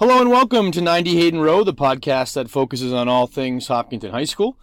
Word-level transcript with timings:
Hello 0.00 0.20
and 0.20 0.30
welcome 0.30 0.70
to 0.70 0.80
90 0.80 1.16
Hayden 1.16 1.40
Rowe, 1.40 1.64
the 1.64 1.74
podcast 1.74 2.34
that 2.34 2.48
focuses 2.48 2.92
on 2.92 3.08
all 3.08 3.26
things 3.26 3.66
Hopkinton 3.66 4.12
High 4.12 4.26
School, 4.26 4.56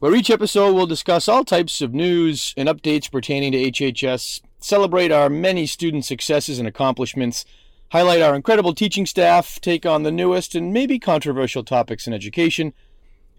where 0.00 0.14
each 0.14 0.28
episode 0.28 0.74
will 0.74 0.86
discuss 0.86 1.28
all 1.28 1.46
types 1.46 1.80
of 1.80 1.94
news 1.94 2.52
and 2.58 2.68
updates 2.68 3.10
pertaining 3.10 3.52
to 3.52 3.70
HHS, 3.70 4.42
celebrate 4.58 5.10
our 5.10 5.30
many 5.30 5.64
student 5.64 6.04
successes 6.04 6.58
and 6.58 6.68
accomplishments, 6.68 7.46
highlight 7.90 8.20
our 8.20 8.34
incredible 8.34 8.74
teaching 8.74 9.06
staff, 9.06 9.58
take 9.62 9.86
on 9.86 10.02
the 10.02 10.12
newest 10.12 10.54
and 10.54 10.74
maybe 10.74 10.98
controversial 10.98 11.64
topics 11.64 12.06
in 12.06 12.12
education, 12.12 12.74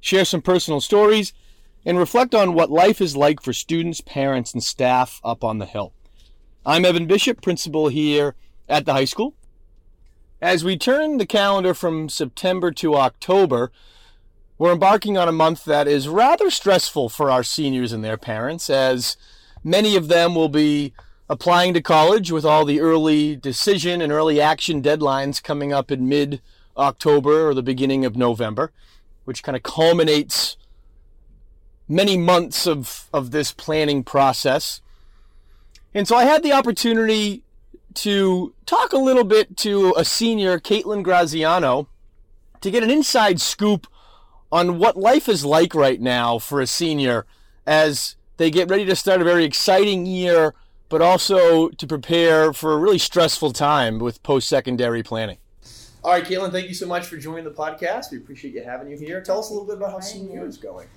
share 0.02 0.26
some 0.26 0.42
personal 0.42 0.82
stories, 0.82 1.34
and 1.86 2.00
reflect 2.00 2.34
on 2.34 2.56
what 2.56 2.72
life 2.72 3.00
is 3.00 3.16
like 3.16 3.44
for 3.44 3.54
students, 3.54 4.02
parents, 4.02 4.54
and 4.54 4.64
staff 4.64 5.22
up 5.24 5.44
on 5.44 5.60
the 5.60 5.68
hill. 5.68 5.94
I'm 6.66 6.84
Evan 6.84 7.06
Bishop, 7.06 7.44
principal 7.44 7.90
here 7.90 8.34
at 8.68 8.88
the 8.88 8.94
high 8.94 9.06
school. 9.06 9.36
As 10.44 10.62
we 10.62 10.78
turn 10.78 11.20
the 11.20 11.26
calendar 11.26 11.74
from 11.74 12.10
September 12.10 12.70
to 12.74 12.96
October, 12.96 13.72
we're 14.58 14.74
embarking 14.74 15.18
on 15.18 15.30
a 15.30 15.32
month 15.32 15.64
that 15.64 15.88
is 15.88 16.10
rather 16.10 16.50
stressful 16.50 17.08
for 17.08 17.32
our 17.32 17.44
seniors 17.44 17.94
and 17.94 18.04
their 18.04 18.18
parents, 18.18 18.70
as 18.70 19.16
many 19.64 19.96
of 19.96 20.10
them 20.10 20.36
will 20.36 20.50
be 20.50 20.92
applying 21.30 21.74
to 21.76 21.82
college 21.82 22.30
with 22.30 22.44
all 22.44 22.66
the 22.66 22.82
early 22.82 23.38
decision 23.38 24.02
and 24.02 24.12
early 24.12 24.42
action 24.42 24.82
deadlines 24.82 25.42
coming 25.42 25.72
up 25.72 25.90
in 25.90 26.10
mid 26.10 26.42
October 26.76 27.48
or 27.48 27.54
the 27.54 27.64
beginning 27.64 28.04
of 28.04 28.18
November, 28.18 28.74
which 29.24 29.44
kind 29.44 29.56
of 29.56 29.64
culminates 29.64 30.58
many 31.88 32.18
months 32.18 32.68
of, 32.68 33.08
of 33.14 33.32
this 33.32 33.54
planning 33.54 34.04
process. 34.04 34.82
And 35.94 36.06
so 36.06 36.18
I 36.18 36.26
had 36.26 36.44
the 36.44 36.52
opportunity 36.52 37.44
to 37.96 38.54
talk 38.66 38.94
a 38.94 38.98
little 38.98 39.24
bit 39.24 39.58
to 39.58 39.94
a 39.98 40.06
senior, 40.06 40.60
Caitlin 40.60 41.04
Graziano, 41.04 41.88
to 42.62 42.72
get 42.72 42.84
an 42.84 42.92
inside 42.92 43.42
scoop 43.42 43.88
on 44.52 44.78
what 44.78 44.96
life 44.96 45.28
is 45.28 45.44
like 45.44 45.74
right 45.74 46.00
now 46.00 46.38
for 46.38 46.62
a 46.62 46.68
senior 46.68 47.26
as 47.66 48.16
they 48.38 48.52
get 48.52 48.70
ready 48.70 48.86
to 48.86 48.96
start 48.96 49.22
a 49.22 49.24
very 49.24 49.46
exciting 49.46 50.06
year, 50.06 50.54
but 50.90 51.02
also 51.02 51.70
to 51.70 51.88
prepare 51.88 52.54
for 52.54 52.74
a 52.74 52.78
really 52.78 53.00
stressful 53.00 53.52
time 53.52 54.00
with 54.00 54.22
post 54.24 54.48
secondary 54.48 55.04
planning. 55.04 55.38
All 56.04 56.12
right, 56.12 56.24
Caitlin, 56.24 56.52
thank 56.52 56.68
you 56.68 56.74
so 56.74 56.86
much 56.86 57.06
for 57.06 57.18
joining 57.18 57.46
the 57.46 57.52
podcast. 57.52 58.12
We 58.12 58.18
appreciate 58.18 58.54
you 58.54 58.64
having 58.64 58.90
you 58.90 58.98
here. 58.98 59.22
Tell 59.22 59.40
us 59.40 59.50
a 59.50 59.54
little 59.54 59.68
bit 59.68 59.78
about 59.78 59.92
how 59.92 60.00
senior 60.02 60.34
year 60.34 60.46
is 60.46 60.58
going. 60.58 60.88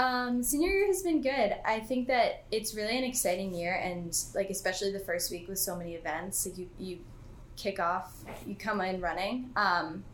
Um, 0.00 0.42
senior 0.42 0.70
year 0.70 0.86
has 0.86 1.02
been 1.02 1.20
good. 1.20 1.56
I 1.64 1.80
think 1.80 2.08
that 2.08 2.44
it's 2.50 2.74
really 2.74 2.96
an 2.96 3.04
exciting 3.04 3.54
year, 3.54 3.74
and 3.74 4.16
like 4.34 4.48
especially 4.48 4.92
the 4.92 5.00
first 5.00 5.30
week 5.30 5.46
with 5.46 5.58
so 5.58 5.76
many 5.76 5.94
events. 5.94 6.46
Like 6.46 6.56
you, 6.56 6.68
you 6.78 6.98
kick 7.56 7.78
off, 7.78 8.16
you 8.46 8.54
come 8.54 8.80
in 8.80 9.02
running. 9.02 9.50
Um, 9.56 10.04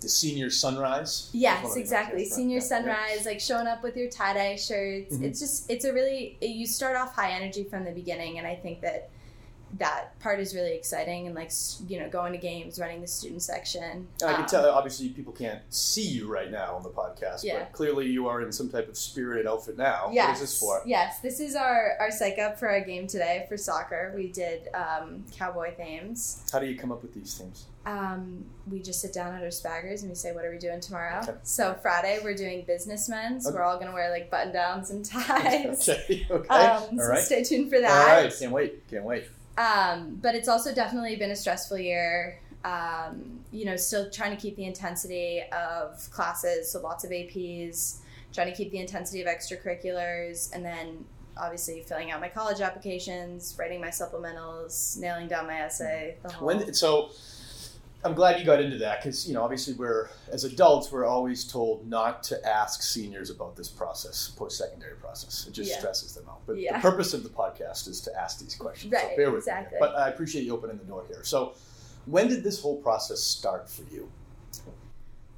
the 0.00 0.08
senior 0.08 0.50
sunrise. 0.50 1.30
Yes, 1.32 1.76
exactly. 1.76 2.24
Senior 2.24 2.60
sunrise, 2.60 3.22
yeah. 3.24 3.30
like 3.30 3.40
showing 3.40 3.66
up 3.66 3.82
with 3.82 3.96
your 3.96 4.08
tie 4.08 4.34
dye 4.34 4.56
shirts. 4.56 5.14
Mm-hmm. 5.14 5.24
It's 5.24 5.40
just, 5.40 5.70
it's 5.70 5.84
a 5.84 5.92
really. 5.92 6.38
You 6.40 6.66
start 6.66 6.96
off 6.96 7.14
high 7.14 7.32
energy 7.32 7.64
from 7.64 7.84
the 7.84 7.92
beginning, 7.92 8.38
and 8.38 8.46
I 8.46 8.54
think 8.54 8.80
that 8.82 9.10
that 9.78 10.18
part 10.20 10.38
is 10.38 10.54
really 10.54 10.74
exciting 10.74 11.26
and 11.26 11.34
like 11.34 11.50
you 11.88 11.98
know 11.98 12.08
going 12.08 12.32
to 12.32 12.38
games 12.38 12.78
running 12.78 13.00
the 13.00 13.06
student 13.06 13.42
section 13.42 14.06
and 14.20 14.24
i 14.24 14.32
can 14.32 14.42
um, 14.42 14.46
tell 14.46 14.70
obviously 14.70 15.08
people 15.08 15.32
can't 15.32 15.60
see 15.70 16.06
you 16.06 16.30
right 16.30 16.50
now 16.50 16.74
on 16.74 16.82
the 16.82 16.90
podcast 16.90 17.42
yeah. 17.42 17.60
but 17.60 17.72
clearly 17.72 18.06
you 18.06 18.28
are 18.28 18.42
in 18.42 18.52
some 18.52 18.68
type 18.68 18.88
of 18.88 18.96
spirited 18.96 19.46
outfit 19.46 19.78
now 19.78 20.10
yes. 20.12 20.26
what 20.26 20.34
is 20.34 20.40
this 20.40 20.60
for 20.60 20.82
yes 20.84 21.20
this 21.20 21.40
is 21.40 21.54
our 21.54 21.96
our 22.00 22.10
psych 22.10 22.38
up 22.38 22.58
for 22.58 22.68
our 22.68 22.80
game 22.80 23.06
today 23.06 23.46
for 23.48 23.56
soccer 23.56 24.12
we 24.14 24.28
did 24.28 24.68
um, 24.74 25.24
cowboy 25.32 25.74
themes 25.74 26.42
how 26.52 26.58
do 26.58 26.66
you 26.66 26.76
come 26.76 26.92
up 26.92 27.02
with 27.02 27.14
these 27.14 27.34
themes 27.34 27.66
um, 27.84 28.44
we 28.70 28.80
just 28.80 29.00
sit 29.00 29.12
down 29.12 29.34
at 29.34 29.42
our 29.42 29.48
spaggers 29.48 30.02
and 30.02 30.08
we 30.08 30.14
say, 30.14 30.30
"What 30.30 30.44
are 30.44 30.52
we 30.52 30.58
doing 30.58 30.78
tomorrow?" 30.78 31.18
Okay. 31.20 31.34
So 31.42 31.74
Friday 31.82 32.20
we're 32.22 32.36
doing 32.36 32.64
businessmen. 32.64 33.40
So 33.40 33.48
okay. 33.48 33.58
we're 33.58 33.64
all 33.64 33.76
gonna 33.76 33.92
wear 33.92 34.08
like 34.10 34.30
button 34.30 34.52
downs 34.52 34.90
and 34.90 35.04
ties. 35.04 35.88
okay. 35.88 36.24
Okay. 36.30 36.48
Um, 36.48 36.96
so 36.96 37.08
right. 37.08 37.18
stay 37.18 37.42
tuned 37.42 37.70
for 37.70 37.80
that. 37.80 38.08
All 38.08 38.22
right. 38.22 38.32
Can't 38.38 38.52
wait. 38.52 38.88
Can't 38.88 39.04
wait. 39.04 39.24
Um, 39.58 40.18
but 40.20 40.34
it's 40.34 40.48
also 40.48 40.74
definitely 40.74 41.16
been 41.16 41.30
a 41.30 41.36
stressful 41.36 41.78
year. 41.78 42.40
Um, 42.64 43.40
you 43.50 43.64
know, 43.64 43.76
still 43.76 44.10
trying 44.10 44.34
to 44.34 44.40
keep 44.40 44.56
the 44.56 44.64
intensity 44.64 45.42
of 45.52 46.08
classes, 46.10 46.70
so 46.70 46.80
lots 46.80 47.04
of 47.04 47.10
APs, 47.10 47.98
trying 48.32 48.46
to 48.46 48.56
keep 48.56 48.70
the 48.70 48.78
intensity 48.78 49.20
of 49.20 49.26
extracurriculars, 49.26 50.54
and 50.54 50.64
then 50.64 51.04
obviously 51.36 51.82
filling 51.82 52.10
out 52.10 52.20
my 52.20 52.28
college 52.28 52.60
applications, 52.60 53.56
writing 53.58 53.80
my 53.80 53.88
supplementals, 53.88 54.96
nailing 54.98 55.28
down 55.28 55.46
my 55.46 55.60
essay. 55.60 56.16
when 56.40 56.72
so 56.72 57.10
I'm 58.04 58.14
glad 58.14 58.40
you 58.40 58.44
got 58.44 58.60
into 58.60 58.78
that 58.78 59.00
because 59.00 59.28
you 59.28 59.34
know 59.34 59.42
obviously 59.42 59.74
we're 59.74 60.08
as 60.30 60.44
adults 60.44 60.90
we're 60.90 61.04
always 61.04 61.44
told 61.44 61.88
not 61.88 62.22
to 62.24 62.48
ask 62.48 62.82
seniors 62.82 63.30
about 63.30 63.54
this 63.54 63.68
process, 63.68 64.32
post-secondary 64.36 64.96
process. 64.96 65.46
It 65.46 65.52
just 65.52 65.70
yeah. 65.70 65.78
stresses 65.78 66.14
them 66.14 66.24
out. 66.28 66.40
But 66.46 66.58
yeah. 66.58 66.76
the 66.76 66.82
purpose 66.82 67.14
of 67.14 67.22
the 67.22 67.28
podcast 67.28 67.86
is 67.88 68.00
to 68.02 68.20
ask 68.20 68.40
these 68.40 68.56
questions. 68.56 68.92
Right. 68.92 69.10
So 69.10 69.16
bear 69.16 69.30
with 69.30 69.40
exactly. 69.40 69.76
me. 69.76 69.78
But 69.78 69.96
I 69.96 70.08
appreciate 70.08 70.44
you 70.44 70.52
opening 70.52 70.78
the 70.78 70.84
door 70.84 71.04
here. 71.06 71.22
So, 71.22 71.54
when 72.06 72.26
did 72.26 72.42
this 72.42 72.60
whole 72.60 72.82
process 72.82 73.20
start 73.20 73.70
for 73.70 73.82
you? 73.92 74.10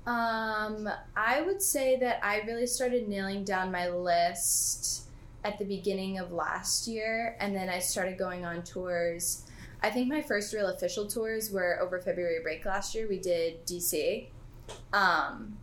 Um, 0.07 0.89
I 1.17 1.43
would 1.43 1.61
say 1.61 1.99
that 2.01 2.21
I 2.23 2.41
really 2.41 2.67
started 2.67 3.09
nailing 3.09 3.45
down 3.45 3.73
my 3.73 3.89
list 3.89 5.05
at 5.45 5.59
the 5.59 5.65
beginning 5.65 6.19
of 6.19 6.33
last 6.33 6.87
year, 6.87 7.37
and 7.41 7.55
then 7.55 7.69
I 7.69 7.79
started 7.79 8.17
going 8.19 8.47
on 8.47 8.63
tours 8.63 9.45
I 9.85 9.91
think 9.91 10.09
my 10.09 10.23
first 10.23 10.55
real 10.55 10.69
official 10.69 11.07
tours 11.07 11.51
were 11.51 11.79
over 11.79 12.01
February 12.01 12.39
break 12.43 12.65
last 12.65 12.95
year. 12.95 13.07
We 13.07 13.19
did 13.19 13.67
DC. 13.67 14.29
Um, 14.95 15.59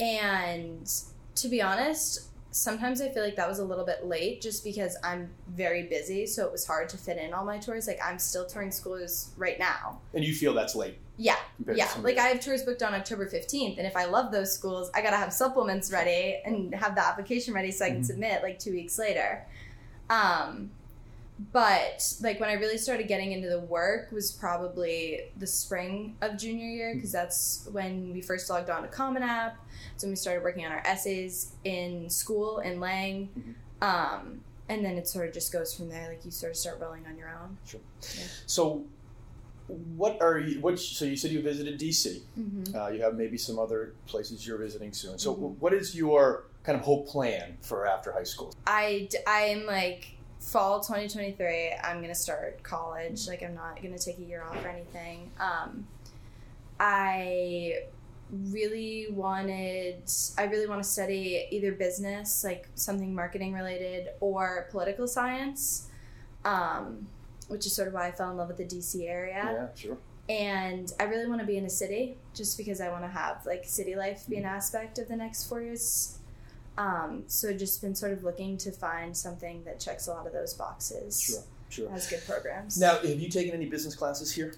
and 0.00 0.90
to 1.34 1.48
be 1.48 1.60
honest, 1.60 2.28
sometimes 2.52 3.02
I 3.02 3.10
feel 3.10 3.22
like 3.22 3.36
that 3.36 3.46
was 3.46 3.58
a 3.58 3.64
little 3.66 3.84
bit 3.84 4.06
late 4.06 4.40
just 4.40 4.64
because 4.64 4.96
I'm 5.04 5.28
very 5.46 5.82
busy. 5.82 6.24
So 6.24 6.46
it 6.46 6.50
was 6.50 6.66
hard 6.66 6.88
to 6.88 6.96
fit 6.96 7.18
in 7.18 7.34
all 7.34 7.44
my 7.44 7.58
tours. 7.58 7.86
Like 7.86 8.00
I'm 8.02 8.18
still 8.18 8.46
touring 8.46 8.70
schools 8.70 9.32
right 9.36 9.58
now. 9.58 10.00
And 10.14 10.24
you 10.24 10.34
feel 10.34 10.54
that's 10.54 10.74
late? 10.74 10.96
Yeah. 11.18 11.36
Yeah. 11.74 11.90
Like 12.00 12.16
I 12.16 12.28
have 12.28 12.40
tours 12.40 12.62
booked 12.62 12.82
on 12.82 12.94
October 12.94 13.28
15th. 13.28 13.76
And 13.76 13.86
if 13.86 13.94
I 13.94 14.06
love 14.06 14.32
those 14.32 14.54
schools, 14.54 14.90
I 14.94 15.02
got 15.02 15.10
to 15.10 15.16
have 15.16 15.34
supplements 15.34 15.92
ready 15.92 16.40
and 16.46 16.74
have 16.74 16.94
the 16.94 17.06
application 17.06 17.52
ready 17.52 17.72
so 17.72 17.84
I 17.84 17.88
can 17.88 17.98
mm-hmm. 17.98 18.04
submit 18.04 18.42
like 18.42 18.58
two 18.58 18.72
weeks 18.72 18.98
later. 18.98 19.44
Um, 20.08 20.70
but 21.52 22.12
like 22.20 22.40
when 22.40 22.48
I 22.48 22.54
really 22.54 22.78
started 22.78 23.06
getting 23.06 23.32
into 23.32 23.48
the 23.48 23.60
work 23.60 24.10
was 24.10 24.32
probably 24.32 25.22
the 25.36 25.46
spring 25.46 26.16
of 26.20 26.36
junior 26.36 26.66
year 26.66 26.94
because 26.94 27.12
that's 27.12 27.68
when 27.70 28.12
we 28.12 28.20
first 28.20 28.50
logged 28.50 28.70
on 28.70 28.82
to 28.82 28.88
Common 28.88 29.22
App. 29.22 29.56
So 29.96 30.08
we 30.08 30.16
started 30.16 30.42
working 30.42 30.66
on 30.66 30.72
our 30.72 30.82
essays 30.84 31.52
in 31.64 32.10
school 32.10 32.58
in 32.58 32.80
Lang. 32.80 33.28
Mm-hmm. 33.38 33.52
Um, 33.80 34.40
and 34.68 34.84
then 34.84 34.96
it 34.96 35.06
sort 35.06 35.28
of 35.28 35.34
just 35.34 35.52
goes 35.52 35.74
from 35.74 35.88
there. 35.88 36.08
Like 36.08 36.24
you 36.24 36.30
sort 36.30 36.50
of 36.50 36.56
start 36.56 36.80
rolling 36.80 37.06
on 37.06 37.16
your 37.16 37.28
own. 37.28 37.56
Sure. 37.64 37.80
Yeah. 38.02 38.24
So, 38.46 38.84
what 39.96 40.20
are 40.20 40.38
you? 40.38 40.60
What? 40.60 40.78
So 40.78 41.04
you 41.04 41.16
said 41.16 41.30
you 41.30 41.40
visited 41.40 41.78
DC. 41.78 42.20
Mm-hmm. 42.38 42.76
Uh, 42.76 42.88
you 42.88 43.02
have 43.02 43.14
maybe 43.14 43.38
some 43.38 43.58
other 43.58 43.94
places 44.06 44.46
you're 44.46 44.58
visiting 44.58 44.92
soon. 44.92 45.18
So, 45.18 45.34
mm-hmm. 45.34 45.44
what 45.60 45.72
is 45.72 45.94
your 45.94 46.44
kind 46.64 46.76
of 46.76 46.84
whole 46.84 47.04
plan 47.04 47.56
for 47.62 47.86
after 47.86 48.12
high 48.12 48.24
school? 48.24 48.52
I 48.66 49.08
I'm 49.26 49.64
like 49.64 50.17
fall 50.40 50.80
2023 50.80 51.74
i'm 51.82 52.00
gonna 52.00 52.14
start 52.14 52.62
college. 52.62 53.26
Like 53.26 53.42
i'm 53.42 53.54
not 53.54 53.82
gonna 53.82 53.98
take 53.98 54.18
a 54.18 54.22
year 54.22 54.42
off 54.42 54.56
or 54.64 54.68
anything. 54.68 55.30
Um, 55.40 55.86
i 56.80 57.78
really 58.30 59.06
wanted 59.10 60.02
i 60.36 60.44
really 60.44 60.66
want 60.66 60.82
to 60.82 60.88
study 60.88 61.46
either 61.50 61.72
business 61.72 62.44
like 62.44 62.68
something 62.74 63.14
marketing 63.14 63.54
related 63.54 64.08
or 64.20 64.68
political 64.70 65.06
science 65.06 65.88
um, 66.44 67.06
which 67.48 67.64
is 67.64 67.74
sort 67.74 67.88
of 67.88 67.94
why 67.94 68.08
i 68.08 68.12
fell 68.12 68.30
in 68.30 68.36
love 68.36 68.48
with 68.48 68.58
the 68.58 68.64
dc 68.64 69.08
area. 69.08 69.42
Yeah 69.42 69.66
sure. 69.74 69.98
And 70.28 70.92
i 71.00 71.04
really 71.04 71.26
want 71.26 71.40
to 71.40 71.46
be 71.46 71.56
in 71.56 71.64
a 71.64 71.70
city 71.70 72.18
just 72.34 72.58
because 72.58 72.82
i 72.82 72.90
want 72.90 73.02
to 73.02 73.08
have 73.08 73.46
like 73.46 73.64
city 73.64 73.96
life 73.96 74.26
be 74.28 74.36
an 74.36 74.44
aspect 74.44 74.98
of 74.98 75.08
the 75.08 75.16
next 75.16 75.44
four 75.44 75.62
years 75.62 76.18
um, 76.78 77.24
so 77.26 77.52
just 77.52 77.82
been 77.82 77.94
sort 77.94 78.12
of 78.12 78.22
looking 78.22 78.56
to 78.58 78.70
find 78.70 79.14
something 79.14 79.64
that 79.64 79.80
checks 79.80 80.06
a 80.06 80.12
lot 80.12 80.26
of 80.26 80.32
those 80.32 80.54
boxes. 80.54 81.20
Sure, 81.20 81.42
sure. 81.68 81.90
Has 81.90 82.08
good 82.08 82.24
programs. 82.24 82.78
Now, 82.78 82.98
have 82.98 83.20
you 83.20 83.28
taken 83.28 83.52
any 83.52 83.66
business 83.66 83.96
classes 83.96 84.32
here? 84.32 84.54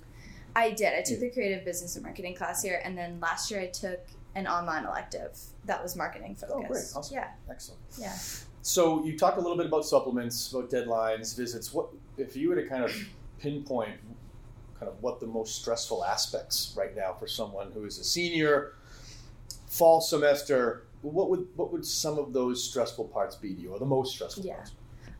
I 0.54 0.70
did. 0.70 0.92
I 0.92 1.02
took 1.02 1.20
the 1.20 1.30
creative 1.30 1.64
business 1.64 1.96
and 1.96 2.04
marketing 2.04 2.34
class 2.34 2.62
here, 2.62 2.80
and 2.84 2.96
then 2.96 3.18
last 3.20 3.50
year 3.50 3.60
I 3.60 3.68
took 3.68 4.00
an 4.34 4.46
online 4.46 4.84
elective 4.84 5.36
that 5.64 5.82
was 5.82 5.96
marketing 5.96 6.36
focused. 6.36 6.54
Oh, 6.54 6.68
great! 6.68 6.84
Awesome. 6.94 7.14
Yeah. 7.14 7.28
Excellent. 7.48 7.80
Yeah. 7.98 8.16
So 8.62 9.02
you 9.04 9.18
talked 9.18 9.38
a 9.38 9.40
little 9.40 9.56
bit 9.56 9.66
about 9.66 9.86
supplements, 9.86 10.52
about 10.52 10.70
deadlines, 10.70 11.34
visits. 11.34 11.72
What 11.72 11.88
if 12.18 12.36
you 12.36 12.50
were 12.50 12.56
to 12.56 12.68
kind 12.68 12.84
of 12.84 12.94
pinpoint 13.38 13.96
kind 14.78 14.90
of 14.90 15.02
what 15.02 15.20
the 15.20 15.26
most 15.26 15.56
stressful 15.56 16.04
aspects 16.04 16.74
right 16.76 16.94
now 16.94 17.14
for 17.14 17.26
someone 17.26 17.70
who 17.72 17.84
is 17.86 17.98
a 17.98 18.04
senior, 18.04 18.74
fall 19.66 20.00
semester, 20.00 20.84
what 21.02 21.30
would 21.30 21.46
what 21.56 21.72
would 21.72 21.84
some 21.84 22.18
of 22.18 22.32
those 22.32 22.62
stressful 22.62 23.06
parts 23.06 23.36
be 23.36 23.54
to 23.54 23.60
you, 23.60 23.72
or 23.72 23.78
the 23.78 23.86
most 23.86 24.14
stressful 24.14 24.44
yeah. 24.44 24.56
parts? 24.56 24.72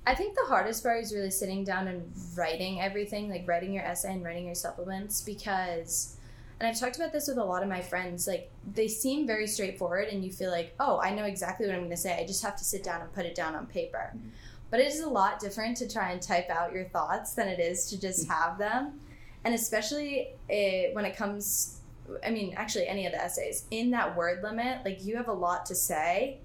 I 0.07 0.15
think 0.15 0.35
the 0.35 0.47
hardest 0.49 0.83
part 0.83 1.03
is 1.03 1.15
really 1.15 1.31
sitting 1.31 1.63
down 1.63 1.87
and 1.87 2.11
writing 2.35 2.81
everything, 2.81 3.31
like 3.31 3.47
writing 3.47 3.73
your 3.75 3.85
essay 3.85 4.13
and 4.13 4.25
writing 4.25 4.47
your 4.47 4.55
supplements, 4.55 5.21
because 5.21 6.17
and 6.61 6.69
I've 6.69 6.79
talked 6.79 6.97
about 6.97 7.13
this 7.13 7.27
with 7.27 7.39
a 7.39 7.45
lot 7.45 7.63
of 7.63 7.69
my 7.69 7.81
friends. 7.81 8.27
Like 8.27 8.51
they 8.75 8.87
seem 8.87 9.27
very 9.27 9.47
straightforward, 9.47 10.09
and 10.09 10.23
you 10.25 10.31
feel 10.31 10.51
like, 10.51 10.75
oh, 10.79 11.01
I 11.01 11.15
know 11.15 11.25
exactly 11.25 11.67
what 11.67 11.75
I'm 11.75 11.81
going 11.81 11.91
to 11.91 11.97
say. 11.97 12.19
I 12.21 12.27
just 12.27 12.43
have 12.43 12.57
to 12.57 12.65
sit 12.65 12.85
down 12.85 13.01
and 13.01 13.13
put 13.13 13.25
it 13.25 13.35
down 13.35 13.55
on 13.55 13.67
paper. 13.67 14.13
Mhm. 14.15 14.31
But 14.71 14.81
it 14.81 14.87
is 14.87 15.01
a 15.01 15.09
lot 15.09 15.41
different 15.41 15.77
to 15.79 15.89
try 15.89 16.13
and 16.13 16.23
type 16.23 16.49
out 16.49 16.73
your 16.73 16.85
thoughts 16.85 17.33
than 17.33 17.49
it 17.49 17.59
is 17.59 17.89
to 17.91 18.01
just 18.01 18.29
have 18.31 18.59
them, 18.59 19.01
and 19.45 19.55
especially 19.55 20.35
eh, 20.51 20.91
when 20.93 21.05
it 21.05 21.17
comes. 21.17 21.80
I 22.25 22.31
mean, 22.31 22.55
actually, 22.57 22.87
any 22.87 23.07
of 23.07 23.13
the 23.13 23.23
essays 23.23 23.65
in 23.71 23.91
that 23.93 24.17
word 24.17 24.43
limit, 24.43 24.85
like 24.85 25.05
you 25.05 25.17
have 25.17 25.29
a 25.29 25.33
lot 25.33 25.67
to 25.67 25.75
say, 25.75 26.39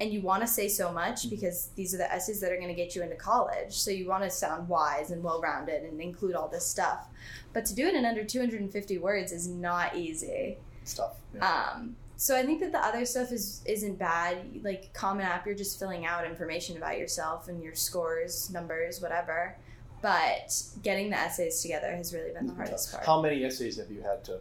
and 0.00 0.12
you 0.12 0.20
want 0.20 0.42
to 0.42 0.46
say 0.48 0.66
so 0.68 0.90
much 0.90 1.26
Mhm. 1.26 1.30
because 1.30 1.68
these 1.76 1.94
are 1.94 1.98
the 1.98 2.12
essays 2.12 2.40
that 2.40 2.50
are 2.50 2.56
going 2.56 2.68
to 2.68 2.74
get 2.74 2.96
you 2.96 3.02
into 3.02 3.14
college. 3.14 3.72
So 3.78 3.90
you 3.90 4.08
want 4.08 4.24
to 4.24 4.30
sound 4.30 4.68
wise 4.68 5.10
and 5.12 5.22
well 5.22 5.40
rounded 5.40 5.84
and 5.84 6.00
include 6.00 6.34
all 6.34 6.48
this 6.48 6.66
stuff. 6.66 7.06
But 7.52 7.64
to 7.66 7.74
do 7.74 7.86
it 7.86 7.94
in 7.94 8.04
under 8.04 8.24
250 8.24 8.98
words 8.98 9.30
is 9.30 9.46
not 9.46 9.94
easy. 9.94 10.58
It's 10.82 10.94
tough. 10.94 11.16
Yeah. 11.34 11.70
Um, 11.76 11.96
so 12.16 12.36
I 12.36 12.44
think 12.44 12.58
that 12.60 12.72
the 12.72 12.78
other 12.84 13.04
stuff 13.04 13.30
is 13.30 13.60
isn't 13.64 13.96
bad. 13.98 14.64
Like 14.64 14.92
Common 14.92 15.24
App, 15.24 15.46
you're 15.46 15.54
just 15.54 15.78
filling 15.78 16.04
out 16.04 16.24
information 16.24 16.76
about 16.76 16.98
yourself 16.98 17.46
and 17.48 17.62
your 17.62 17.74
scores, 17.76 18.50
numbers, 18.50 19.00
whatever. 19.00 19.56
But 20.00 20.60
getting 20.82 21.10
the 21.10 21.16
essays 21.18 21.62
together 21.62 21.94
has 21.94 22.12
really 22.12 22.32
been 22.32 22.48
the 22.48 22.54
hardest 22.54 22.90
part. 22.90 23.06
How 23.06 23.22
many 23.22 23.44
essays 23.44 23.76
have 23.76 23.88
you 23.90 24.02
had 24.02 24.24
to 24.24 24.40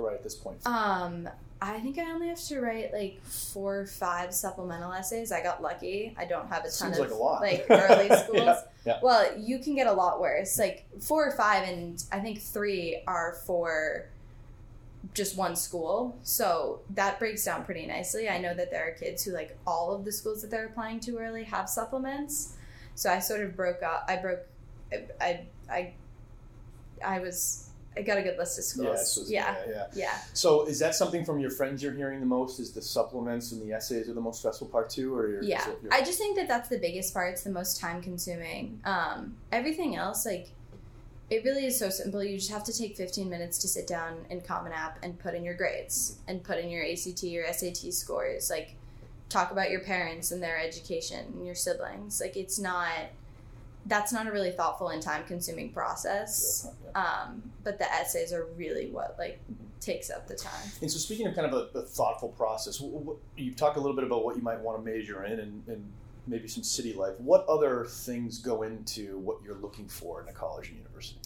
to 0.00 0.06
write 0.06 0.16
at 0.16 0.22
this 0.22 0.34
point? 0.34 0.66
Um, 0.66 1.28
I 1.62 1.78
think 1.80 1.98
I 1.98 2.10
only 2.10 2.28
have 2.28 2.42
to 2.44 2.60
write 2.60 2.92
like 2.92 3.20
four 3.22 3.80
or 3.80 3.86
five 3.86 4.32
supplemental 4.32 4.92
essays. 4.92 5.30
I 5.30 5.42
got 5.42 5.60
lucky. 5.60 6.14
I 6.16 6.24
don't 6.24 6.48
have 6.48 6.64
a 6.64 6.70
ton 6.70 6.94
Seems 6.94 6.98
of 6.98 7.10
like 7.12 7.40
like 7.40 7.66
early 7.68 8.08
schools. 8.24 8.36
Yeah, 8.36 8.62
yeah. 8.86 8.98
Well, 9.02 9.38
you 9.38 9.58
can 9.58 9.74
get 9.74 9.86
a 9.86 9.92
lot 9.92 10.20
worse. 10.20 10.58
Like 10.58 10.86
four 11.00 11.26
or 11.26 11.32
five, 11.32 11.68
and 11.68 12.02
I 12.10 12.20
think 12.20 12.40
three 12.40 13.02
are 13.06 13.34
for 13.46 14.06
just 15.12 15.36
one 15.36 15.54
school. 15.54 16.16
So 16.22 16.80
that 16.90 17.18
breaks 17.18 17.44
down 17.44 17.64
pretty 17.64 17.86
nicely. 17.86 18.28
I 18.28 18.38
know 18.38 18.54
that 18.54 18.70
there 18.70 18.88
are 18.88 18.92
kids 18.92 19.24
who 19.24 19.32
like 19.32 19.56
all 19.66 19.94
of 19.94 20.04
the 20.04 20.12
schools 20.12 20.40
that 20.42 20.50
they're 20.50 20.66
applying 20.66 21.00
to 21.00 21.18
early 21.18 21.44
have 21.44 21.68
supplements. 21.68 22.56
So 22.94 23.10
I 23.10 23.18
sort 23.18 23.42
of 23.42 23.54
broke 23.54 23.82
up. 23.82 24.06
I 24.08 24.16
broke. 24.16 24.46
I 25.20 25.40
I 25.70 25.92
I 27.04 27.18
was. 27.20 27.69
I 28.00 28.02
got 28.02 28.16
a 28.18 28.22
good 28.22 28.38
list 28.38 28.58
of 28.58 28.84
Yeah, 28.84 28.94
schools. 28.96 29.26
so- 29.28 29.32
yeah. 29.32 29.56
yeah. 29.68 29.86
Yeah. 29.92 30.18
So 30.32 30.64
is 30.66 30.78
that 30.78 30.94
something 30.94 31.22
from 31.24 31.38
your 31.38 31.50
friends 31.50 31.82
you're 31.82 31.92
hearing 31.92 32.20
the 32.20 32.26
most? 32.26 32.58
Is 32.58 32.72
the 32.72 32.80
supplements 32.80 33.52
and 33.52 33.60
the 33.60 33.72
essays 33.74 34.08
are 34.08 34.14
the 34.14 34.20
most 34.22 34.38
stressful 34.38 34.68
part 34.68 34.88
too, 34.88 35.14
or 35.14 35.40
is 35.40 35.46
Yeah, 35.46 35.66
your- 35.82 35.92
I 35.92 36.00
just 36.02 36.18
think 36.18 36.36
that 36.36 36.48
that's 36.48 36.68
the 36.70 36.78
biggest 36.78 37.12
part. 37.12 37.32
It's 37.34 37.42
the 37.42 37.50
most 37.50 37.78
time 37.78 38.00
consuming. 38.02 38.80
Um, 38.84 39.36
everything 39.52 39.96
else, 39.96 40.24
like, 40.24 40.48
it 41.28 41.44
really 41.44 41.66
is 41.66 41.78
so 41.78 41.90
simple. 41.90 42.24
You 42.24 42.38
just 42.38 42.50
have 42.50 42.64
to 42.64 42.72
take 42.76 42.96
15 42.96 43.28
minutes 43.28 43.58
to 43.58 43.68
sit 43.68 43.86
down 43.86 44.24
in 44.30 44.40
Common 44.40 44.72
App 44.72 44.98
and 45.04 45.18
put 45.18 45.34
in 45.34 45.44
your 45.44 45.54
grades 45.54 46.16
and 46.26 46.42
put 46.42 46.58
in 46.58 46.70
your 46.70 46.82
ACT 46.84 47.22
or 47.38 47.44
SAT 47.52 47.92
scores. 47.92 48.48
Like, 48.50 48.74
talk 49.28 49.52
about 49.52 49.70
your 49.70 49.80
parents 49.80 50.32
and 50.32 50.42
their 50.42 50.58
education 50.58 51.26
and 51.36 51.46
your 51.46 51.54
siblings. 51.54 52.20
Like, 52.20 52.36
it's 52.36 52.58
not, 52.58 52.90
that's 53.86 54.12
not 54.12 54.26
a 54.26 54.32
really 54.32 54.50
thoughtful 54.50 54.88
and 54.88 55.02
time 55.02 55.24
consuming 55.24 55.72
process. 55.72 56.68
Yeah. 56.84 57.02
Um, 57.02 57.42
but 57.64 57.78
the 57.78 57.90
essays 57.92 58.32
are 58.32 58.46
really 58.56 58.90
what, 58.90 59.16
like, 59.18 59.40
takes 59.80 60.10
up 60.10 60.26
the 60.28 60.34
time. 60.34 60.70
And 60.82 60.90
so, 60.90 60.98
speaking 60.98 61.26
of 61.26 61.34
kind 61.34 61.52
of 61.52 61.70
a, 61.74 61.78
a 61.78 61.82
thoughtful 61.82 62.28
process, 62.30 62.82
you've 63.36 63.56
talked 63.56 63.76
a 63.76 63.80
little 63.80 63.96
bit 63.96 64.04
about 64.04 64.24
what 64.24 64.36
you 64.36 64.42
might 64.42 64.60
want 64.60 64.78
to 64.78 64.90
major 64.90 65.24
in 65.24 65.40
and, 65.40 65.62
and 65.68 65.92
maybe 66.26 66.48
some 66.48 66.62
city 66.62 66.92
life. 66.92 67.14
What 67.18 67.46
other 67.48 67.84
things 67.86 68.38
go 68.38 68.62
into 68.62 69.18
what 69.18 69.38
you're 69.44 69.56
looking 69.56 69.88
for 69.88 70.22
in 70.22 70.28
a 70.28 70.32
college 70.32 70.68
and 70.68 70.78
university? 70.78 71.18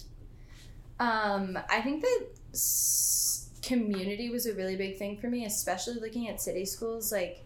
Um, 0.99 1.59
I 1.69 1.81
think 1.81 2.01
that 2.01 2.27
s- 2.53 3.49
community 3.61 4.29
was 4.29 4.45
a 4.45 4.53
really 4.53 4.75
big 4.75 4.97
thing 4.97 5.17
for 5.17 5.27
me, 5.27 5.45
especially 5.45 5.95
looking 5.95 6.29
at 6.29 6.41
city 6.41 6.65
schools. 6.65 7.11
Like, 7.11 7.44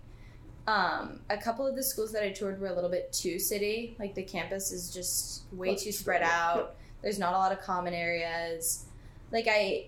um, 0.67 1.21
a 1.29 1.37
couple 1.37 1.65
of 1.65 1.75
the 1.75 1.83
schools 1.83 2.11
that 2.11 2.23
I 2.23 2.29
toured 2.31 2.59
were 2.59 2.67
a 2.67 2.73
little 2.73 2.89
bit 2.89 3.11
too 3.11 3.39
city. 3.39 3.95
Like, 3.99 4.13
the 4.15 4.23
campus 4.23 4.71
is 4.71 4.93
just 4.93 5.43
way 5.51 5.71
That's 5.71 5.83
too 5.83 5.91
spread 5.91 6.21
out. 6.21 6.75
There's 7.01 7.17
not 7.19 7.33
a 7.33 7.37
lot 7.37 7.51
of 7.51 7.61
common 7.61 7.93
areas. 7.93 8.85
Like, 9.31 9.47
I. 9.49 9.87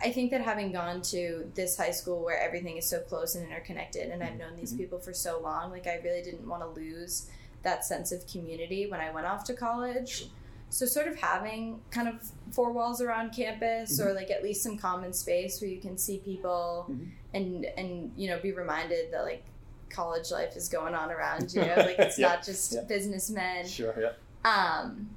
I 0.00 0.12
think 0.12 0.30
that 0.30 0.42
having 0.42 0.70
gone 0.70 1.02
to 1.02 1.50
this 1.56 1.76
high 1.76 1.90
school 1.90 2.22
where 2.22 2.38
everything 2.38 2.76
is 2.76 2.84
so 2.88 3.00
close 3.00 3.34
and 3.34 3.44
interconnected, 3.44 4.10
and 4.10 4.22
I've 4.22 4.36
known 4.36 4.54
these 4.54 4.72
Mhm. 4.72 4.76
people 4.78 4.98
for 5.00 5.12
so 5.12 5.40
long, 5.40 5.72
like 5.72 5.88
I 5.88 5.96
really 6.04 6.22
didn't 6.22 6.46
want 6.46 6.62
to 6.62 6.68
lose 6.68 7.26
that 7.64 7.84
sense 7.84 8.12
of 8.12 8.24
community 8.28 8.88
when 8.88 9.00
I 9.00 9.10
went 9.10 9.26
off 9.26 9.42
to 9.44 9.54
college. 9.54 10.28
So 10.70 10.86
sort 10.86 11.08
of 11.08 11.16
having 11.16 11.80
kind 11.90 12.06
of 12.06 12.30
four 12.52 12.70
walls 12.70 13.00
around 13.00 13.30
campus 13.32 13.98
or 14.00 14.12
like 14.12 14.30
at 14.30 14.44
least 14.44 14.62
some 14.62 14.78
common 14.78 15.12
space 15.12 15.60
where 15.60 15.68
you 15.70 15.80
can 15.80 15.98
see 15.98 16.18
people 16.18 16.86
Mhm. 16.88 17.08
and 17.34 17.64
and 17.76 18.12
you 18.16 18.28
know 18.28 18.38
be 18.38 18.52
reminded 18.52 19.10
that 19.12 19.22
like 19.24 19.42
college 19.90 20.30
life 20.30 20.56
is 20.56 20.68
going 20.68 20.94
on 20.94 21.10
around 21.10 21.52
you. 21.54 21.60
Like 21.76 21.98
it's 21.98 22.18
Yeah, 22.18 22.28
not 22.28 22.44
just 22.44 22.72
yeah. 22.74 22.82
businessmen. 22.82 23.66
Sure. 23.66 23.94
Yeah. 23.98 24.12
Um 24.44 25.10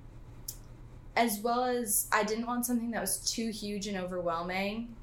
as 1.16 1.40
well 1.40 1.64
as 1.66 2.08
I 2.12 2.24
didn't 2.24 2.46
want 2.48 2.66
something 2.66 2.92
that 2.92 3.02
was 3.02 3.18
too 3.20 3.50
huge 3.52 3.88
and 3.88 3.98
overwhelming. 3.98 4.96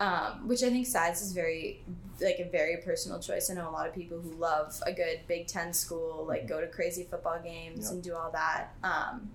Um, 0.00 0.48
which 0.48 0.62
I 0.64 0.70
think 0.70 0.86
size 0.88 1.22
is 1.22 1.32
very 1.32 1.80
like 2.20 2.38
a 2.40 2.48
very 2.50 2.78
personal 2.78 3.20
choice. 3.20 3.48
I 3.48 3.54
know 3.54 3.68
a 3.68 3.70
lot 3.70 3.86
of 3.86 3.94
people 3.94 4.18
who 4.20 4.30
love 4.32 4.80
a 4.84 4.92
good 4.92 5.20
Big 5.28 5.46
Ten 5.46 5.72
school, 5.72 6.24
like 6.26 6.48
go 6.48 6.60
to 6.60 6.66
crazy 6.66 7.04
football 7.08 7.38
games 7.42 7.86
Yeah. 7.86 7.92
and 7.92 8.02
do 8.02 8.14
all 8.14 8.30
that. 8.32 8.74
Um, 8.82 9.30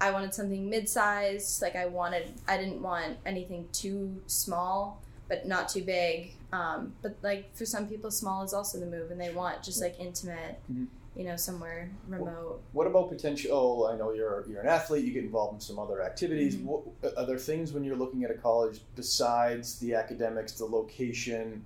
I 0.00 0.10
wanted 0.10 0.34
something 0.34 0.68
mid-sized. 0.68 1.62
Like 1.62 1.74
I 1.76 1.86
wanted, 1.86 2.34
I 2.46 2.58
didn't 2.58 2.82
want 2.82 3.16
anything 3.24 3.66
too 3.72 4.20
small, 4.26 5.00
but 5.28 5.46
not 5.46 5.68
too 5.70 5.82
big. 5.82 6.34
Um, 6.54 6.94
but 7.02 7.16
like 7.22 7.54
for 7.56 7.66
some 7.66 7.88
people, 7.88 8.10
small 8.10 8.44
is 8.44 8.54
also 8.54 8.78
the 8.78 8.86
move, 8.86 9.10
and 9.10 9.20
they 9.20 9.32
want 9.32 9.62
just 9.62 9.80
like 9.80 9.98
intimate, 9.98 10.60
Mhm. 10.72 10.86
you 11.16 11.24
know, 11.24 11.36
somewhere 11.36 11.90
remote. 12.06 12.60
What 12.72 12.86
about 12.86 13.08
potential? 13.08 13.88
I 13.92 13.96
know 13.96 14.12
you're 14.12 14.44
you're 14.48 14.60
an 14.60 14.68
athlete. 14.68 15.04
You 15.04 15.12
get 15.12 15.24
involved 15.24 15.54
in 15.54 15.60
some 15.60 15.78
other 15.78 16.02
activities. 16.02 16.56
Mhm. 16.56 16.64
What, 16.64 16.82
are 17.16 17.26
there 17.26 17.38
things 17.38 17.72
when 17.72 17.82
you're 17.82 17.96
looking 17.96 18.24
at 18.24 18.30
a 18.30 18.34
college 18.34 18.80
besides 18.94 19.78
the 19.80 19.94
academics, 19.94 20.52
the 20.52 20.66
location, 20.66 21.64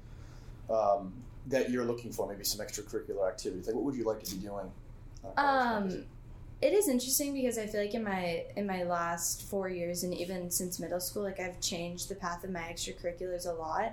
um, 0.71 1.13
that 1.49 1.71
you're 1.71 1.85
looking 1.85 2.11
for? 2.13 2.27
Maybe 2.29 2.45
some 2.45 2.65
extracurricular 2.65 3.29
activities. 3.29 3.67
Like, 3.67 3.75
what 3.77 3.85
would 3.85 3.95
you 3.95 4.05
like 4.05 4.23
to 4.23 4.35
be 4.35 4.41
doing? 4.41 4.71
on 5.25 5.31
a 5.33 5.35
college 5.35 5.65
campus? 5.65 5.95
Um, 5.95 6.05
it 6.63 6.73
is 6.73 6.89
interesting 6.89 7.35
because 7.35 7.59
I 7.59 7.67
feel 7.67 7.81
like 7.83 7.95
in 7.95 8.05
my 8.05 8.45
in 8.57 8.67
my 8.67 8.85
last 8.85 9.43
four 9.43 9.69
years 9.69 10.03
and 10.05 10.15
even 10.15 10.51
since 10.51 10.79
middle 10.81 11.01
school, 11.01 11.25
like 11.25 11.41
I've 11.41 11.61
changed 11.61 12.09
the 12.09 12.15
path 12.15 12.43
of 12.45 12.51
my 12.51 12.61
extracurriculars 12.61 13.47
a 13.47 13.53
lot. 13.53 13.93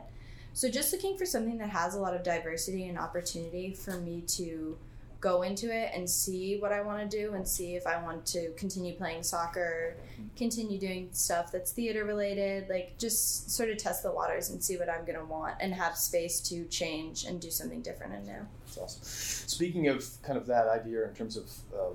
So 0.55 0.69
just 0.69 0.93
looking 0.93 1.17
for 1.17 1.25
something 1.25 1.57
that 1.57 1.69
has 1.69 1.95
a 1.95 1.99
lot 1.99 2.15
of 2.15 2.23
diversity 2.23 2.87
and 2.87 2.97
opportunity 2.97 3.73
for 3.73 3.99
me 3.99 4.21
to 4.27 4.77
go 5.19 5.41
into 5.41 5.69
it 5.69 5.91
and 5.93 6.09
see 6.09 6.59
what 6.59 6.71
I 6.71 6.79
want 6.79 7.09
to 7.11 7.17
do 7.17 7.33
and 7.33 7.45
see 7.45 7.75
if 7.75 7.85
I 7.85 8.01
want 8.01 8.25
to 8.27 8.51
continue 8.53 8.93
playing 8.95 9.23
soccer, 9.23 9.97
continue 10.37 10.79
doing 10.79 11.09
stuff 11.11 11.51
that's 11.51 11.73
theater 11.73 12.05
related, 12.05 12.69
like 12.69 12.97
just 12.97 13.51
sort 13.51 13.69
of 13.69 13.77
test 13.77 14.01
the 14.03 14.13
waters 14.13 14.49
and 14.49 14.63
see 14.63 14.77
what 14.77 14.89
I'm 14.89 15.03
going 15.03 15.17
to 15.19 15.25
want 15.25 15.55
and 15.59 15.73
have 15.73 15.97
space 15.97 16.39
to 16.41 16.63
change 16.67 17.25
and 17.25 17.41
do 17.41 17.51
something 17.51 17.81
different 17.81 18.13
and 18.13 18.25
new. 18.25 18.47
That's 18.65 18.77
awesome. 18.77 19.03
Speaking 19.03 19.89
of 19.89 20.05
kind 20.23 20.37
of 20.37 20.45
that 20.47 20.69
idea 20.69 21.05
in 21.05 21.13
terms 21.13 21.35
of 21.35 21.51
uh, 21.73 21.93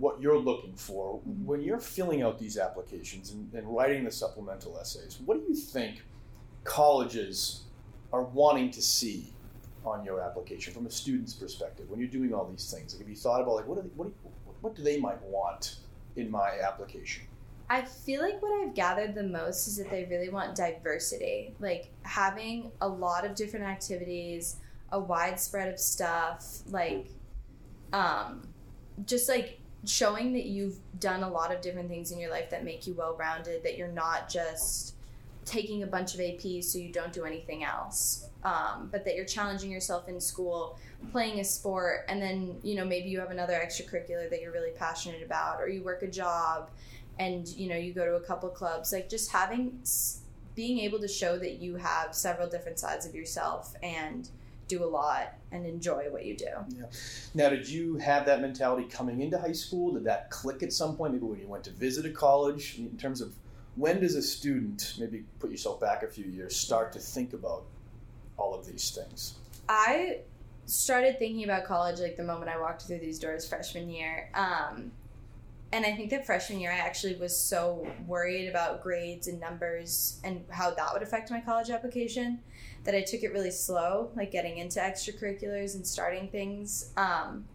what 0.00 0.20
you're 0.20 0.38
looking 0.38 0.74
for, 0.74 1.20
Mhm. 1.20 1.44
when 1.44 1.60
you're 1.62 1.78
filling 1.78 2.22
out 2.22 2.40
these 2.40 2.58
applications 2.58 3.30
and, 3.30 3.54
and 3.54 3.68
writing 3.68 4.02
the 4.02 4.10
supplemental 4.10 4.76
essays, 4.80 5.20
what 5.24 5.38
do 5.38 5.44
you 5.48 5.54
think 5.54 6.02
colleges 6.64 7.63
are 8.14 8.22
wanting 8.22 8.70
to 8.70 8.80
see 8.80 9.32
on 9.84 10.04
your 10.04 10.20
application 10.20 10.72
from 10.72 10.86
a 10.86 10.90
student's 10.90 11.34
perspective 11.34 11.90
when 11.90 11.98
you're 11.98 12.08
doing 12.08 12.32
all 12.32 12.46
these 12.46 12.70
things? 12.70 12.94
Like, 12.94 13.00
have 13.00 13.08
you 13.08 13.16
thought 13.16 13.42
about 13.42 13.56
like 13.56 13.66
what 13.66 13.76
do 13.76 13.82
they, 13.82 13.94
what 13.96 14.04
do, 14.06 14.14
what 14.60 14.76
do 14.76 14.82
they 14.82 15.00
might 15.00 15.20
want 15.22 15.76
in 16.14 16.30
my 16.30 16.52
application? 16.62 17.24
I 17.68 17.82
feel 17.82 18.22
like 18.22 18.40
what 18.40 18.52
I've 18.62 18.74
gathered 18.74 19.14
the 19.14 19.24
most 19.24 19.66
is 19.66 19.76
that 19.78 19.90
they 19.90 20.04
really 20.04 20.28
want 20.28 20.54
diversity, 20.54 21.54
like 21.58 21.90
having 22.02 22.70
a 22.80 22.88
lot 22.88 23.24
of 23.26 23.34
different 23.34 23.66
activities, 23.66 24.56
a 24.92 25.00
wide 25.00 25.40
spread 25.40 25.68
of 25.68 25.80
stuff, 25.80 26.60
like 26.68 27.08
um 27.92 28.46
just 29.06 29.28
like 29.28 29.58
showing 29.84 30.32
that 30.34 30.44
you've 30.44 30.78
done 31.00 31.24
a 31.24 31.28
lot 31.28 31.52
of 31.52 31.60
different 31.60 31.88
things 31.88 32.12
in 32.12 32.18
your 32.18 32.30
life 32.30 32.48
that 32.50 32.64
make 32.64 32.86
you 32.86 32.94
well-rounded, 32.94 33.64
that 33.64 33.76
you're 33.76 33.88
not 33.88 34.28
just 34.28 34.94
taking 35.44 35.82
a 35.82 35.86
bunch 35.86 36.14
of 36.14 36.20
APs 36.20 36.64
so 36.64 36.78
you 36.78 36.92
don't 36.92 37.12
do 37.12 37.24
anything 37.24 37.64
else. 37.64 38.28
Um, 38.42 38.88
but 38.92 39.04
that 39.06 39.16
you're 39.16 39.24
challenging 39.24 39.70
yourself 39.70 40.06
in 40.08 40.20
school, 40.20 40.78
playing 41.12 41.40
a 41.40 41.44
sport, 41.44 42.04
and 42.08 42.20
then 42.20 42.56
you 42.62 42.74
know 42.74 42.84
maybe 42.84 43.08
you 43.08 43.18
have 43.20 43.30
another 43.30 43.54
extracurricular 43.54 44.28
that 44.28 44.42
you're 44.42 44.52
really 44.52 44.72
passionate 44.72 45.22
about, 45.22 45.60
or 45.60 45.68
you 45.68 45.82
work 45.82 46.02
a 46.02 46.06
job, 46.06 46.68
and 47.18 47.48
you 47.48 47.68
know 47.68 47.76
you 47.76 47.94
go 47.94 48.04
to 48.04 48.16
a 48.16 48.20
couple 48.20 48.48
clubs 48.50 48.92
like 48.92 49.08
just 49.08 49.30
having 49.30 49.80
being 50.54 50.78
able 50.80 51.00
to 51.00 51.08
show 51.08 51.38
that 51.38 51.54
you 51.54 51.76
have 51.76 52.14
several 52.14 52.48
different 52.48 52.78
sides 52.78 53.06
of 53.06 53.14
yourself 53.14 53.74
and 53.82 54.28
do 54.68 54.84
a 54.84 54.86
lot 54.86 55.34
and 55.52 55.66
enjoy 55.66 56.04
what 56.10 56.24
you 56.24 56.36
do 56.36 56.46
Yeah. 56.68 56.84
Now, 57.34 57.48
did 57.50 57.68
you 57.68 57.96
have 57.96 58.24
that 58.26 58.40
mentality 58.40 58.88
coming 58.88 59.20
into 59.20 59.38
high 59.38 59.52
school? 59.52 59.92
Did 59.92 60.04
that 60.04 60.30
click 60.30 60.62
at 60.62 60.72
some 60.72 60.96
point? 60.96 61.12
Maybe 61.12 61.26
when 61.26 61.40
you 61.40 61.48
went 61.48 61.64
to 61.64 61.70
visit 61.70 62.06
a 62.06 62.10
college, 62.10 62.78
in 62.78 62.96
terms 62.96 63.20
of 63.20 63.34
when 63.76 64.00
does 64.00 64.14
a 64.14 64.22
student, 64.22 64.94
maybe 64.98 65.24
put 65.38 65.50
yourself 65.50 65.80
back 65.80 66.02
a 66.02 66.08
few 66.08 66.24
years, 66.24 66.56
start 66.56 66.92
to 66.92 66.98
think 66.98 67.32
about 67.32 67.64
all 68.36 68.54
of 68.54 68.66
these 68.66 68.90
things? 68.90 69.34
I 69.68 70.20
started 70.66 71.18
thinking 71.18 71.44
about 71.44 71.64
college 71.64 72.00
like 72.00 72.16
the 72.16 72.24
moment 72.24 72.50
I 72.50 72.58
walked 72.58 72.82
through 72.82 73.00
these 73.00 73.18
doors 73.18 73.48
freshman 73.48 73.88
year. 73.88 74.30
Um, 74.34 74.92
and 75.72 75.84
I 75.84 75.92
think 75.92 76.10
that 76.10 76.24
freshman 76.24 76.60
year 76.60 76.70
I 76.70 76.76
actually 76.76 77.16
was 77.16 77.36
so 77.36 77.86
worried 78.06 78.48
about 78.48 78.80
grades 78.80 79.26
and 79.26 79.40
numbers 79.40 80.20
and 80.22 80.44
how 80.48 80.72
that 80.72 80.92
would 80.92 81.02
affect 81.02 81.30
my 81.30 81.40
college 81.40 81.68
application 81.68 82.38
that 82.84 82.94
I 82.94 83.02
took 83.02 83.22
it 83.22 83.32
really 83.32 83.50
slow, 83.50 84.10
like 84.14 84.30
getting 84.30 84.58
into 84.58 84.78
extracurriculars 84.78 85.74
and 85.74 85.84
starting 85.84 86.28
things. 86.28 86.92
Um, 86.96 87.46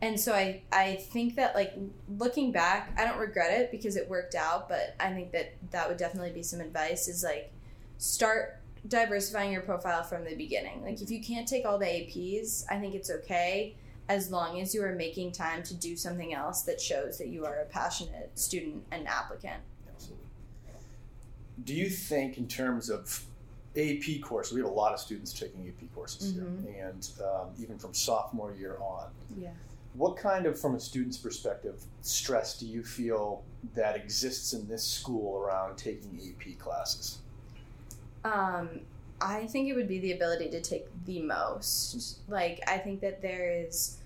and 0.00 0.18
so 0.18 0.32
I, 0.32 0.62
I 0.72 0.96
think 0.96 1.34
that 1.36 1.54
like 1.54 1.74
looking 2.18 2.52
back, 2.52 2.92
I 2.98 3.04
don't 3.04 3.18
regret 3.18 3.58
it 3.60 3.70
because 3.70 3.96
it 3.96 4.08
worked 4.08 4.34
out, 4.34 4.68
but 4.68 4.94
I 5.00 5.12
think 5.12 5.32
that 5.32 5.54
that 5.72 5.88
would 5.88 5.98
definitely 5.98 6.30
be 6.30 6.42
some 6.42 6.60
advice 6.60 7.08
is 7.08 7.24
like 7.24 7.52
start 7.98 8.60
diversifying 8.86 9.50
your 9.52 9.62
profile 9.62 10.04
from 10.04 10.24
the 10.24 10.36
beginning. 10.36 10.82
Like 10.82 11.02
if 11.02 11.10
you 11.10 11.20
can't 11.22 11.48
take 11.48 11.64
all 11.66 11.78
the 11.78 11.86
APs, 11.86 12.64
I 12.70 12.78
think 12.78 12.94
it's 12.94 13.10
okay 13.10 13.74
as 14.08 14.30
long 14.30 14.60
as 14.60 14.72
you 14.74 14.82
are 14.84 14.94
making 14.94 15.32
time 15.32 15.62
to 15.64 15.74
do 15.74 15.96
something 15.96 16.32
else 16.32 16.62
that 16.62 16.80
shows 16.80 17.18
that 17.18 17.28
you 17.28 17.44
are 17.44 17.56
a 17.56 17.64
passionate 17.66 18.30
student 18.38 18.84
and 18.92 19.06
applicant. 19.08 19.60
Absolutely. 19.92 20.24
Do 21.64 21.74
you 21.74 21.90
think, 21.90 22.38
in 22.38 22.46
terms 22.46 22.88
of 22.88 23.24
AP 23.76 24.22
courses, 24.22 24.54
we 24.54 24.60
have 24.60 24.70
a 24.70 24.72
lot 24.72 24.94
of 24.94 25.00
students 25.00 25.32
taking 25.32 25.66
AP 25.68 25.92
courses 25.94 26.32
Mhm. 26.32 26.72
here, 26.72 26.88
and 26.88 27.10
um, 27.22 27.50
even 27.60 27.78
from 27.78 27.92
sophomore 27.92 28.54
year 28.54 28.78
on. 28.80 29.10
Yeah. 29.36 29.50
What 29.94 30.16
kind 30.16 30.46
of, 30.46 30.58
from 30.58 30.74
a 30.74 30.80
student's 30.80 31.16
perspective, 31.16 31.82
stress 32.02 32.58
do 32.58 32.66
you 32.66 32.82
feel 32.82 33.42
that 33.74 33.96
exists 33.96 34.52
in 34.52 34.68
this 34.68 34.86
school 34.86 35.38
around 35.38 35.76
taking 35.76 36.20
AP 36.20 36.58
classes? 36.58 37.18
Um, 38.24 38.80
I 39.20 39.46
think 39.46 39.68
it 39.68 39.74
would 39.74 39.88
be 39.88 39.98
the 39.98 40.12
ability 40.12 40.50
to 40.50 40.60
take 40.60 40.86
the 41.04 41.20
most. 41.22 42.20
Like, 42.28 42.60
I 42.68 42.78
think 42.78 43.00
that 43.00 43.20
there 43.22 43.50
is 43.50 43.98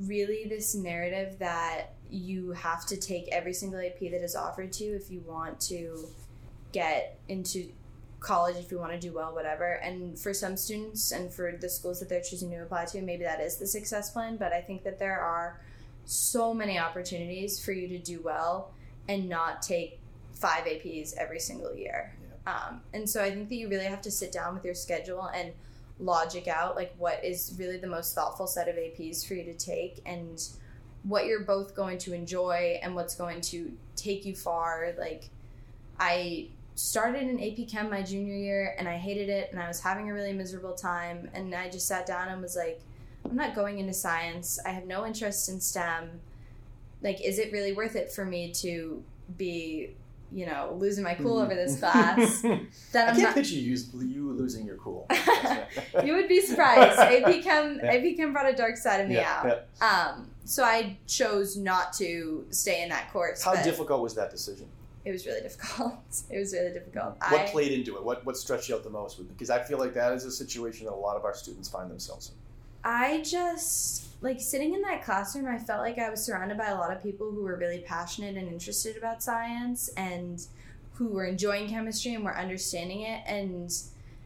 really 0.00 0.46
this 0.48 0.74
narrative 0.74 1.38
that 1.38 1.92
you 2.10 2.52
have 2.52 2.86
to 2.86 2.96
take 2.96 3.28
every 3.28 3.52
single 3.52 3.80
AP 3.80 4.00
that 4.00 4.24
is 4.24 4.34
offered 4.34 4.72
to 4.72 4.84
you 4.84 4.96
if 4.96 5.10
you 5.10 5.20
want 5.20 5.60
to 5.60 6.08
get 6.72 7.18
into 7.28 7.70
college, 8.20 8.56
if 8.56 8.70
you 8.70 8.78
want 8.78 8.92
to 8.92 8.98
do 8.98 9.12
well, 9.12 9.34
whatever. 9.34 9.72
And 9.82 10.18
for 10.18 10.32
some 10.32 10.56
students 10.56 11.10
and 11.10 11.32
for 11.32 11.56
the 11.58 11.68
schools 11.68 12.00
that 12.00 12.08
they're 12.08 12.22
choosing 12.22 12.50
to 12.50 12.56
apply 12.56 12.84
to, 12.86 13.02
maybe 13.02 13.24
that 13.24 13.40
is 13.40 13.56
the 13.56 13.66
success 13.66 14.10
plan. 14.10 14.36
But 14.36 14.52
I 14.52 14.60
think 14.60 14.84
that 14.84 14.98
there 14.98 15.20
are 15.20 15.60
so 16.04 16.54
many 16.54 16.78
opportunities 16.78 17.62
for 17.62 17.72
you 17.72 17.88
to 17.88 17.98
do 17.98 18.20
well 18.22 18.72
and 19.08 19.28
not 19.28 19.62
take 19.62 19.98
five 20.34 20.64
APs 20.64 21.14
every 21.16 21.40
single 21.40 21.74
year. 21.74 22.14
Um, 22.46 22.80
and 22.94 23.08
so 23.08 23.22
I 23.22 23.30
think 23.30 23.48
that 23.48 23.56
you 23.56 23.68
really 23.68 23.84
have 23.84 24.00
to 24.02 24.10
sit 24.10 24.32
down 24.32 24.54
with 24.54 24.64
your 24.64 24.74
schedule 24.74 25.26
and 25.34 25.52
logic 25.98 26.48
out 26.48 26.76
like 26.76 26.94
what 26.96 27.22
is 27.22 27.54
really 27.58 27.76
the 27.76 27.86
most 27.86 28.14
thoughtful 28.14 28.46
set 28.46 28.68
of 28.68 28.76
APs 28.76 29.26
for 29.26 29.34
you 29.34 29.44
to 29.44 29.54
take 29.54 30.00
and 30.06 30.48
what 31.02 31.26
you're 31.26 31.44
both 31.44 31.74
going 31.74 31.98
to 31.98 32.14
enjoy 32.14 32.78
and 32.82 32.94
what's 32.94 33.14
going 33.14 33.40
to 33.40 33.72
take 33.96 34.24
you 34.24 34.34
far. 34.34 34.94
Like 34.98 35.28
I 35.98 36.48
started 36.80 37.22
in 37.22 37.38
AP 37.40 37.68
Chem 37.68 37.90
my 37.90 38.02
junior 38.02 38.34
year 38.34 38.74
and 38.78 38.88
I 38.88 38.96
hated 38.96 39.28
it 39.28 39.50
and 39.52 39.60
I 39.60 39.68
was 39.68 39.80
having 39.80 40.08
a 40.10 40.14
really 40.14 40.32
miserable 40.32 40.72
time 40.72 41.28
and 41.34 41.54
I 41.54 41.68
just 41.68 41.86
sat 41.86 42.06
down 42.06 42.28
and 42.28 42.40
was 42.40 42.56
like, 42.56 42.80
I'm 43.24 43.36
not 43.36 43.54
going 43.54 43.78
into 43.78 43.92
science. 43.92 44.58
I 44.64 44.70
have 44.70 44.86
no 44.86 45.04
interest 45.06 45.48
in 45.50 45.60
STEM. 45.60 46.08
Like, 47.02 47.20
is 47.22 47.38
it 47.38 47.52
really 47.52 47.72
worth 47.74 47.96
it 47.96 48.10
for 48.10 48.24
me 48.24 48.50
to 48.54 49.02
be, 49.36 49.90
you 50.32 50.46
know, 50.46 50.74
losing 50.78 51.04
my 51.04 51.14
cool 51.14 51.38
over 51.38 51.54
this 51.54 51.78
class? 51.78 52.42
I 52.44 52.66
That 52.92 53.08
I'm 53.10 53.14
can't 53.14 53.18
not 53.22 53.34
picture 53.34 53.56
you, 53.56 53.76
you 54.00 54.32
losing 54.32 54.64
your 54.66 54.76
cool. 54.76 55.06
you 56.04 56.14
would 56.14 56.28
be 56.28 56.40
surprised. 56.40 56.98
AP 56.98 57.24
Chem, 57.42 57.78
Yeah. 57.82 57.92
AP 57.92 58.16
Chem 58.16 58.32
brought 58.32 58.48
a 58.48 58.56
dark 58.56 58.78
side 58.78 59.02
of 59.02 59.08
me 59.08 59.16
Yeah, 59.16 59.58
out. 59.82 60.16
Um, 60.16 60.30
so 60.46 60.64
I 60.64 60.96
chose 61.06 61.56
not 61.58 61.92
to 61.94 62.46
stay 62.50 62.82
in 62.82 62.88
that 62.88 63.12
course. 63.12 63.42
How 63.42 63.54
but 63.54 63.64
difficult 63.64 64.00
was 64.02 64.14
that 64.14 64.30
decision? 64.30 64.66
It 65.04 65.12
was 65.12 65.26
really 65.26 65.40
difficult. 65.42 66.22
It 66.30 66.38
was 66.38 66.52
really 66.52 66.72
difficult. 66.72 67.16
What 67.28 67.40
I, 67.40 67.50
played 67.50 67.72
into 67.72 67.96
it? 67.96 68.04
What 68.04 68.24
what 68.24 68.36
stretched 68.36 68.68
you 68.68 68.74
out 68.74 68.84
the 68.84 68.90
most? 68.90 69.16
Because 69.28 69.50
I 69.50 69.62
feel 69.62 69.78
like 69.78 69.94
that 69.94 70.12
is 70.12 70.24
a 70.24 70.30
situation 70.30 70.86
that 70.86 70.92
a 70.92 70.94
lot 70.94 71.16
of 71.16 71.24
our 71.24 71.34
students 71.34 71.68
find 71.68 71.90
themselves 71.90 72.30
in. 72.30 72.34
I 72.82 73.22
just 73.22 74.06
like 74.22 74.40
sitting 74.40 74.74
in 74.74 74.82
that 74.82 75.04
classroom. 75.04 75.46
I 75.46 75.58
felt 75.58 75.80
like 75.80 75.98
I 75.98 76.10
was 76.10 76.24
surrounded 76.24 76.58
by 76.58 76.66
a 76.66 76.74
lot 76.74 76.94
of 76.94 77.02
people 77.02 77.30
who 77.30 77.42
were 77.42 77.56
really 77.56 77.80
passionate 77.80 78.36
and 78.36 78.48
interested 78.48 78.96
about 78.96 79.22
science 79.22 79.88
and 79.96 80.46
who 80.94 81.08
were 81.08 81.24
enjoying 81.24 81.68
chemistry 81.68 82.14
and 82.14 82.24
were 82.24 82.36
understanding 82.36 83.02
it. 83.02 83.22
And 83.26 83.72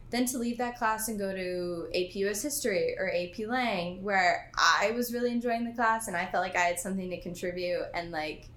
then 0.09 0.25
to 0.27 0.37
leave 0.37 0.57
that 0.57 0.77
class 0.77 1.07
and 1.07 1.17
go 1.17 1.33
to 1.33 1.87
AP 1.95 2.15
US 2.15 2.41
History 2.41 2.95
or 2.97 3.09
AP 3.13 3.47
Lang, 3.47 4.03
where 4.03 4.51
I 4.57 4.91
was 4.91 5.13
really 5.13 5.31
enjoying 5.31 5.65
the 5.65 5.73
class 5.73 6.07
and 6.07 6.15
I 6.15 6.25
felt 6.25 6.43
like 6.43 6.55
I 6.55 6.61
had 6.61 6.79
something 6.79 7.09
to 7.09 7.19
contribute 7.21 7.83
and 7.93 8.11
like 8.11 8.49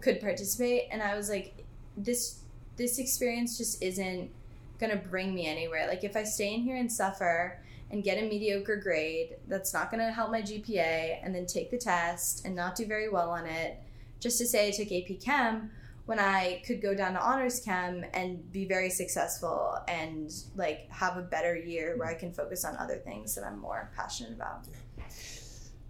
could 0.00 0.20
participate. 0.20 0.84
And 0.90 1.02
I 1.02 1.16
was 1.16 1.28
like, 1.28 1.55
this 1.96 2.40
this 2.76 2.98
experience 2.98 3.56
just 3.56 3.82
isn't 3.82 4.30
gonna 4.78 4.96
bring 4.96 5.34
me 5.34 5.46
anywhere. 5.46 5.86
Like 5.88 6.04
if 6.04 6.16
I 6.16 6.24
stay 6.24 6.54
in 6.54 6.60
here 6.60 6.76
and 6.76 6.90
suffer 6.92 7.58
and 7.90 8.04
get 8.04 8.18
a 8.18 8.28
mediocre 8.28 8.76
grade 8.76 9.36
that's 9.48 9.72
not 9.72 9.90
to 9.92 10.12
help 10.12 10.30
my 10.30 10.42
GPA 10.42 11.20
and 11.22 11.34
then 11.34 11.46
take 11.46 11.70
the 11.70 11.78
test 11.78 12.44
and 12.44 12.54
not 12.54 12.74
do 12.74 12.84
very 12.84 13.08
well 13.08 13.30
on 13.30 13.46
it 13.46 13.78
just 14.20 14.38
to 14.38 14.46
say 14.46 14.68
I 14.68 14.70
took 14.70 14.90
AP 14.92 15.20
Chem 15.20 15.70
when 16.06 16.20
I 16.20 16.62
could 16.64 16.80
go 16.80 16.94
down 16.94 17.14
to 17.14 17.20
honors 17.20 17.60
chem 17.60 18.04
and 18.14 18.50
be 18.52 18.64
very 18.64 18.90
successful 18.90 19.76
and 19.88 20.32
like 20.54 20.88
have 20.90 21.16
a 21.16 21.22
better 21.22 21.56
year 21.56 21.96
where 21.96 22.08
I 22.08 22.14
can 22.14 22.32
focus 22.32 22.64
on 22.64 22.76
other 22.76 22.96
things 22.96 23.34
that 23.34 23.44
I'm 23.44 23.58
more 23.58 23.90
passionate 23.94 24.32
about. 24.32 24.66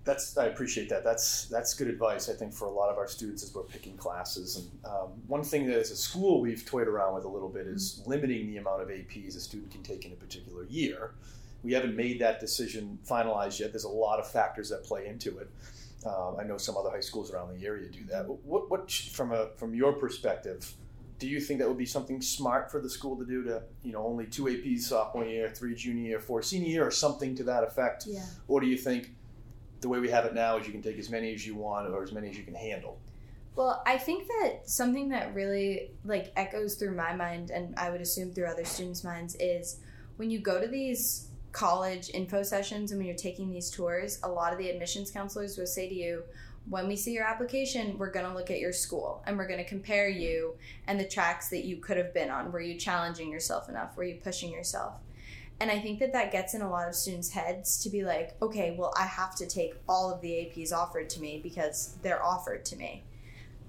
That's 0.06 0.38
I 0.38 0.46
appreciate 0.46 0.88
that. 0.90 1.02
That's 1.02 1.46
that's 1.46 1.75
good 1.75 1.88
advice. 1.88 2.28
I 2.28 2.32
think 2.32 2.54
for 2.54 2.66
a 2.66 2.70
lot 2.70 2.90
of 2.90 2.96
our 2.96 3.08
students 3.08 3.42
as 3.42 3.52
we're 3.52 3.64
picking 3.64 3.96
classes. 3.96 4.56
And 4.56 4.90
um, 4.90 5.08
one 5.26 5.42
thing 5.42 5.66
that 5.66 5.76
as 5.76 5.90
a 5.90 5.96
school 5.96 6.40
we've 6.40 6.64
toyed 6.64 6.86
around 6.86 7.16
with 7.16 7.25
a 7.25 7.28
little 7.28 7.48
bit 7.48 7.66
is 7.66 8.02
limiting 8.06 8.46
the 8.46 8.58
amount 8.58 8.82
of 8.82 8.88
APs 8.88 9.36
a 9.36 9.40
student 9.40 9.72
can 9.72 9.82
take 9.82 10.06
in 10.06 10.12
a 10.12 10.14
particular 10.14 10.64
year. 10.64 11.10
We 11.64 11.72
haven't 11.72 11.96
made 11.96 12.20
that 12.20 12.38
decision 12.38 13.00
finalized 13.04 13.58
yet. 13.58 13.72
There's 13.72 13.84
a 13.84 13.88
lot 13.88 14.20
of 14.20 14.30
factors 14.30 14.68
that 14.68 14.84
play 14.84 15.08
into 15.08 15.38
it. 15.38 15.50
Um, 16.06 16.36
I 16.38 16.44
know 16.44 16.56
some 16.56 16.76
other 16.76 16.90
high 16.90 17.00
schools 17.00 17.32
around 17.32 17.58
the 17.58 17.66
area 17.66 17.88
do 17.88 18.04
that. 18.04 18.28
What, 18.28 18.70
what 18.70 18.88
from 18.90 19.32
a 19.32 19.48
from 19.56 19.75
your 19.75 19.92
perspective, 19.94 20.72
do 21.18 21.26
you 21.26 21.40
think 21.40 21.58
that 21.58 21.66
would 21.66 21.78
be 21.78 21.86
something 21.86 22.22
smart 22.22 22.70
for 22.70 22.80
the 22.80 22.88
school 22.88 23.16
to 23.16 23.25
do? 23.25 23.42
To 23.42 23.62
you 23.82 23.90
know, 23.90 24.06
only 24.06 24.26
two 24.26 24.44
APs 24.44 24.82
sophomore 24.82 25.25
year, 25.25 25.50
three 25.50 25.75
junior 25.75 26.10
year, 26.10 26.20
four 26.20 26.42
senior 26.42 26.68
year, 26.68 26.86
or 26.86 26.92
something 26.92 27.34
to 27.34 27.42
that 27.42 27.64
effect? 27.64 28.04
Yeah. 28.06 28.25
Or 28.46 28.60
do 28.60 28.68
you 28.68 28.76
think 28.76 29.15
the 29.87 29.90
way 29.90 30.00
we 30.00 30.11
have 30.11 30.25
it 30.25 30.35
now 30.35 30.57
is 30.57 30.66
you 30.66 30.73
can 30.73 30.83
take 30.83 30.99
as 30.99 31.11
many 31.11 31.33
as 31.33 31.47
you 31.47 31.55
want 31.55 31.87
or 31.87 32.02
as 32.02 32.11
many 32.11 32.28
as 32.28 32.37
you 32.37 32.43
can 32.43 32.57
handle? 32.57 32.99
Well, 33.55 33.85
I 33.87 33.99
think 33.99 34.26
that 34.26 34.62
something 34.64 35.11
that 35.11 35.33
really 35.33 35.93
like 36.05 36.33
echoes 36.35 36.75
through 36.75 36.97
my 36.97 37.14
mind 37.14 37.52
and 37.52 37.73
I 37.76 37.90
would 37.90 38.00
assume 38.00 38.33
through 38.33 38.47
other 38.47 38.64
students' 38.64 39.05
minds 39.05 39.37
is 39.38 39.78
when 40.16 40.28
you 40.28 40.40
go 40.40 40.61
to 40.61 40.66
these 40.66 41.28
college 41.52 42.11
info 42.12 42.43
sessions 42.43 42.90
and 42.90 42.99
when 42.99 43.07
you're 43.07 43.16
taking 43.16 43.49
these 43.49 43.71
tours, 43.71 44.19
a 44.25 44.28
lot 44.28 44.52
of 44.52 44.59
the 44.59 44.69
admissions 44.69 45.12
counselors 45.12 45.57
will 45.57 45.69
say 45.69 45.88
to 45.88 45.95
you, 45.95 46.25
when 46.69 46.88
we 46.88 46.97
see 46.97 47.12
your 47.12 47.25
application, 47.25 47.97
we're 47.97 48.11
going 48.11 48.26
to 48.26 48.35
look 48.35 48.50
at 48.50 48.59
your 48.59 48.73
school 48.73 49.23
and 49.25 49.38
we're 49.38 49.47
going 49.47 49.62
to 49.62 49.69
compare 49.69 50.09
you 50.09 50.57
and 50.88 50.99
the 50.99 51.07
tracks 51.07 51.49
that 51.50 51.64
you 51.64 51.76
could 51.76 51.97
have 51.97 52.12
been 52.12 52.28
on. 52.28 52.50
Were 52.50 52.61
you 52.61 52.75
challenging 52.75 53.31
yourself 53.31 53.69
enough? 53.69 53.97
Were 53.97 54.02
you 54.02 54.16
pushing 54.16 54.50
yourself? 54.50 54.95
And 55.58 55.70
I 55.70 55.78
think 55.78 56.00
that 56.00 56.12
that 56.12 56.32
gets 56.32 56.54
in 56.54 56.60
a 56.60 56.70
lot 56.70 56.88
of 56.88 56.94
students' 56.94 57.30
heads 57.30 57.82
to 57.82 57.90
be 57.90 58.04
like, 58.04 58.36
okay, 58.42 58.76
well, 58.78 58.92
I 58.98 59.06
have 59.06 59.34
to 59.36 59.46
take 59.46 59.75
all 59.88 60.12
of 60.12 60.20
the 60.20 60.30
APs 60.30 60.72
offered 60.72 61.08
to 61.10 61.20
me 61.20 61.40
because 61.42 61.96
they're 62.02 62.22
offered 62.22 62.64
to 62.66 62.76
me. 62.76 63.04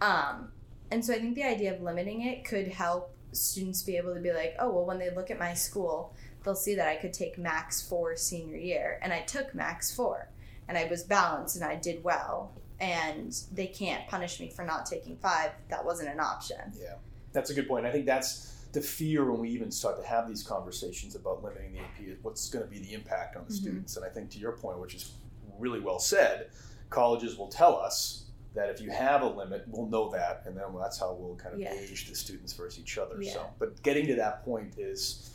Um, 0.02 0.52
and 0.92 1.04
so 1.04 1.14
I 1.14 1.20
think 1.20 1.36
the 1.36 1.44
idea 1.44 1.74
of 1.74 1.82
limiting 1.82 2.22
it 2.22 2.44
could 2.44 2.68
help 2.68 3.14
students 3.32 3.84
be 3.84 3.96
able 3.98 4.14
to 4.14 4.20
be 4.20 4.34
like, 4.34 4.56
oh, 4.60 4.70
well, 4.70 4.86
when 4.86 5.00
they 5.00 5.10
look 5.14 5.32
at 5.32 5.40
my 5.40 5.54
school, 5.54 6.14
they'll 6.44 6.56
see 6.56 6.76
that 6.76 6.88
I 6.88 6.96
could 6.96 7.14
take 7.14 7.38
max 7.38 7.82
four 7.82 8.16
senior 8.16 8.58
year. 8.58 9.00
And 9.02 9.14
I 9.14 9.22
took 9.22 9.56
max 9.56 9.94
four. 9.94 10.30
And 10.68 10.78
I 10.78 10.86
was 10.86 11.04
balanced 11.04 11.56
and 11.56 11.64
I 11.64 11.76
did 11.76 12.04
well. 12.04 12.52
And 12.80 13.34
they 13.54 13.68
can't 13.68 14.08
punish 14.08 14.40
me 14.40 14.50
for 14.50 14.64
not 14.66 14.86
taking 14.86 15.18
five. 15.18 15.52
That 15.70 15.86
wasn't 15.86 16.10
an 16.10 16.20
option. 16.20 16.74
Yeah, 16.80 16.96
that's 17.32 17.50
a 17.50 17.54
good 17.54 17.68
point. 17.68 17.86
I 17.86 17.92
think 17.92 18.06
that's 18.06 18.57
the 18.78 18.84
fear 18.84 19.26
when 19.32 19.40
we 19.40 19.50
even 19.50 19.72
start 19.72 20.00
to 20.00 20.08
have 20.08 20.28
these 20.28 20.44
conversations 20.44 21.16
about 21.16 21.44
limiting 21.44 21.72
the 21.74 21.80
AP. 21.80 22.00
is 22.12 22.18
What's 22.22 22.48
going 22.48 22.64
to 22.64 22.70
be 22.70 22.78
the 22.78 22.94
impact 22.94 23.36
on 23.36 23.44
the 23.48 23.52
Mhm. 23.52 23.58
students? 23.58 23.98
And 23.98 24.06
I 24.06 24.10
think 24.10 24.30
to 24.32 24.38
your 24.38 24.52
point, 24.52 24.78
which 24.80 24.94
is 24.94 25.14
really 25.58 25.80
well 25.80 25.98
said, 25.98 26.52
colleges 26.92 27.38
will 27.40 27.48
tell 27.48 27.76
us 27.76 28.26
that 28.54 28.70
if 28.70 28.80
you 28.80 28.92
have 28.92 29.24
a 29.24 29.28
limit, 29.28 29.64
we'll 29.68 29.88
know 29.88 30.12
that, 30.12 30.44
and 30.46 30.56
then 30.56 30.66
that's 30.80 31.00
how 31.00 31.12
we'll 31.14 31.36
kind 31.38 31.56
of 31.56 31.60
Yeah. 31.60 31.74
gauge 31.74 32.08
the 32.08 32.16
students 32.16 32.54
versus 32.54 32.80
each 32.80 33.00
other. 33.00 33.20
Yeah. 33.20 33.34
So, 33.34 33.50
but 33.58 33.82
getting 33.82 34.06
to 34.08 34.16
that 34.16 34.46
point 34.46 34.78
is 34.78 35.32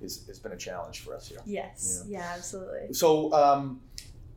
is 0.00 0.24
has 0.26 0.38
been 0.38 0.52
a 0.52 0.56
challenge 0.56 1.00
for 1.00 1.14
us 1.14 1.26
here. 1.28 1.40
Yes. 1.46 2.04
Yeah, 2.06 2.32
absolutely. 2.36 2.92
So, 2.92 3.32
um, 3.32 3.80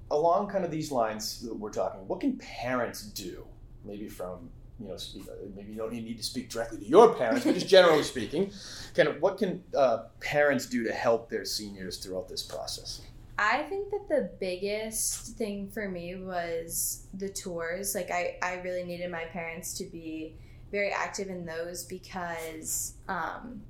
along 0.09 0.47
kind 0.49 0.63
of 0.63 0.71
these 0.71 0.91
lines 0.91 1.41
that 1.41 1.53
we're 1.53 1.71
talking, 1.71 2.07
what 2.07 2.21
can 2.21 2.37
parents 2.37 3.01
do, 3.03 3.45
maybe 3.83 4.07
from 4.07 4.49
you 4.79 4.87
know, 4.87 4.97
speak, 4.97 5.23
uh, 5.29 5.33
maybe 5.55 5.71
you 5.71 5.77
don't 5.77 5.91
need 5.91 6.17
to 6.17 6.23
speak 6.23 6.49
directly 6.49 6.79
to 6.79 6.85
your 6.85 7.15
parents, 7.15 7.45
but 7.45 7.53
just 7.53 7.67
generally 7.67 8.03
speaking, 8.15 8.51
kind 8.95 9.07
of 9.07 9.21
what 9.21 9.37
can 9.37 9.63
uh, 9.75 10.03
parents 10.19 10.65
do 10.65 10.83
to 10.83 10.93
help 10.93 11.29
their 11.29 11.45
seniors 11.45 11.97
throughout 11.97 12.29
this 12.29 12.43
process? 12.43 13.01
I 13.39 13.63
think 13.63 13.91
that 13.91 14.09
the 14.09 14.31
biggest 14.39 15.37
thing 15.37 15.69
for 15.69 15.87
me 15.87 16.15
was 16.15 17.07
the 17.13 17.29
tours. 17.29 17.93
Like 17.93 18.09
I, 18.09 18.37
I 18.41 18.55
really 18.61 18.83
needed 18.83 19.11
my 19.11 19.25
parents 19.25 19.73
to 19.75 19.85
be 19.85 20.35
very 20.71 20.91
active 20.91 21.29
in 21.29 21.45
those 21.45 21.83
because 21.83 22.93
um, 23.07 23.61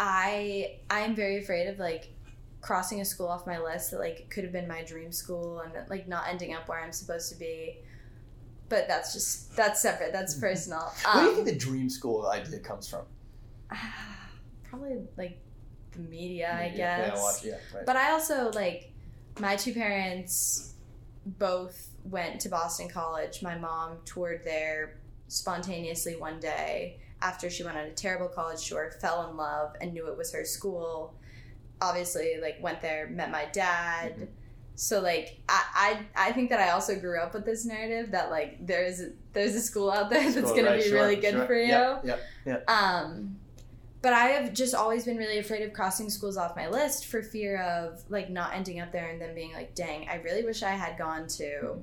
I 0.00 0.78
I'm 0.90 1.14
very 1.14 1.38
afraid 1.38 1.68
of 1.68 1.78
like 1.78 2.10
crossing 2.60 3.00
a 3.00 3.04
school 3.04 3.28
off 3.28 3.46
my 3.46 3.60
list 3.60 3.90
that 3.92 4.00
like 4.00 4.28
could 4.30 4.42
have 4.42 4.52
been 4.52 4.66
my 4.66 4.82
dream 4.82 5.12
school 5.12 5.60
and 5.60 5.72
like 5.88 6.08
not 6.08 6.24
ending 6.28 6.54
up 6.54 6.68
where 6.68 6.80
I'm 6.80 6.92
supposed 6.92 7.32
to 7.32 7.38
be. 7.38 7.78
But 8.68 8.88
that's 8.88 9.12
just 9.12 9.54
that's 9.56 9.80
separate. 9.80 10.12
That's 10.12 10.34
personal. 10.34 10.92
Where 11.12 11.14
do 11.14 11.20
you 11.22 11.28
Um, 11.28 11.34
think 11.44 11.46
the 11.46 11.64
dream 11.66 11.88
school 11.90 12.26
idea 12.26 12.58
comes 12.60 12.88
from? 12.88 13.04
probably 14.68 15.02
like 15.16 15.38
the 15.92 16.00
media, 16.00 16.56
I 16.60 16.68
guess. 16.68 16.78
Yeah, 16.78 17.22
watch, 17.22 17.44
yeah, 17.44 17.52
right. 17.76 17.86
But 17.86 17.96
I 17.96 18.10
also 18.12 18.50
like 18.52 18.90
my 19.38 19.56
two 19.56 19.74
parents 19.74 20.74
both 21.26 21.88
went 22.04 22.40
to 22.42 22.48
Boston 22.48 22.88
College. 22.88 23.42
My 23.42 23.56
mom 23.56 23.98
toured 24.04 24.42
there 24.44 24.98
spontaneously 25.28 26.16
one 26.16 26.38
day 26.40 26.98
after 27.22 27.48
she 27.48 27.64
went 27.64 27.76
on 27.76 27.84
a 27.84 27.92
terrible 27.92 28.28
college 28.28 28.66
tour, 28.68 28.90
fell 29.00 29.28
in 29.30 29.36
love 29.36 29.74
and 29.80 29.92
knew 29.94 30.06
it 30.08 30.16
was 30.16 30.32
her 30.32 30.44
school. 30.44 31.14
Obviously, 31.80 32.36
like 32.40 32.56
went 32.62 32.80
there, 32.82 33.08
met 33.08 33.30
my 33.30 33.46
dad. 33.52 34.16
Mhm. 34.16 34.28
So 34.76 35.00
like 35.00 35.40
I, 35.48 36.00
I 36.16 36.28
I 36.28 36.32
think 36.32 36.50
that 36.50 36.60
I 36.60 36.70
also 36.70 36.98
grew 36.98 37.20
up 37.20 37.32
with 37.32 37.44
this 37.44 37.64
narrative 37.64 38.10
that 38.10 38.30
like 38.30 38.66
there's 38.66 39.00
there's 39.32 39.54
a 39.54 39.60
school 39.60 39.90
out 39.90 40.10
there 40.10 40.22
that's 40.32 40.46
Cool, 40.46 40.56
gonna 40.56 40.70
right, 40.70 40.82
be 40.82 40.88
sure, 40.88 41.00
really 41.00 41.16
good 41.16 41.34
sure. 41.34 41.46
for 41.46 41.54
you. 41.54 41.68
Yeah. 41.68 42.16
yep. 42.44 42.68
Um, 42.68 43.36
but 44.04 44.12
I 44.12 44.26
have 44.26 44.52
just 44.52 44.74
always 44.74 45.06
been 45.06 45.16
really 45.16 45.38
afraid 45.38 45.62
of 45.62 45.72
crossing 45.72 46.10
schools 46.10 46.36
off 46.36 46.54
my 46.56 46.68
list 46.68 47.06
for 47.06 47.22
fear 47.22 47.62
of 47.62 48.02
like 48.10 48.28
not 48.28 48.52
ending 48.52 48.78
up 48.80 48.92
there 48.92 49.08
and 49.08 49.18
then 49.18 49.34
being 49.34 49.54
like, 49.54 49.74
dang, 49.74 50.06
I 50.10 50.16
really 50.16 50.44
wish 50.44 50.62
I 50.62 50.72
had 50.72 50.98
gone 50.98 51.26
to 51.28 51.78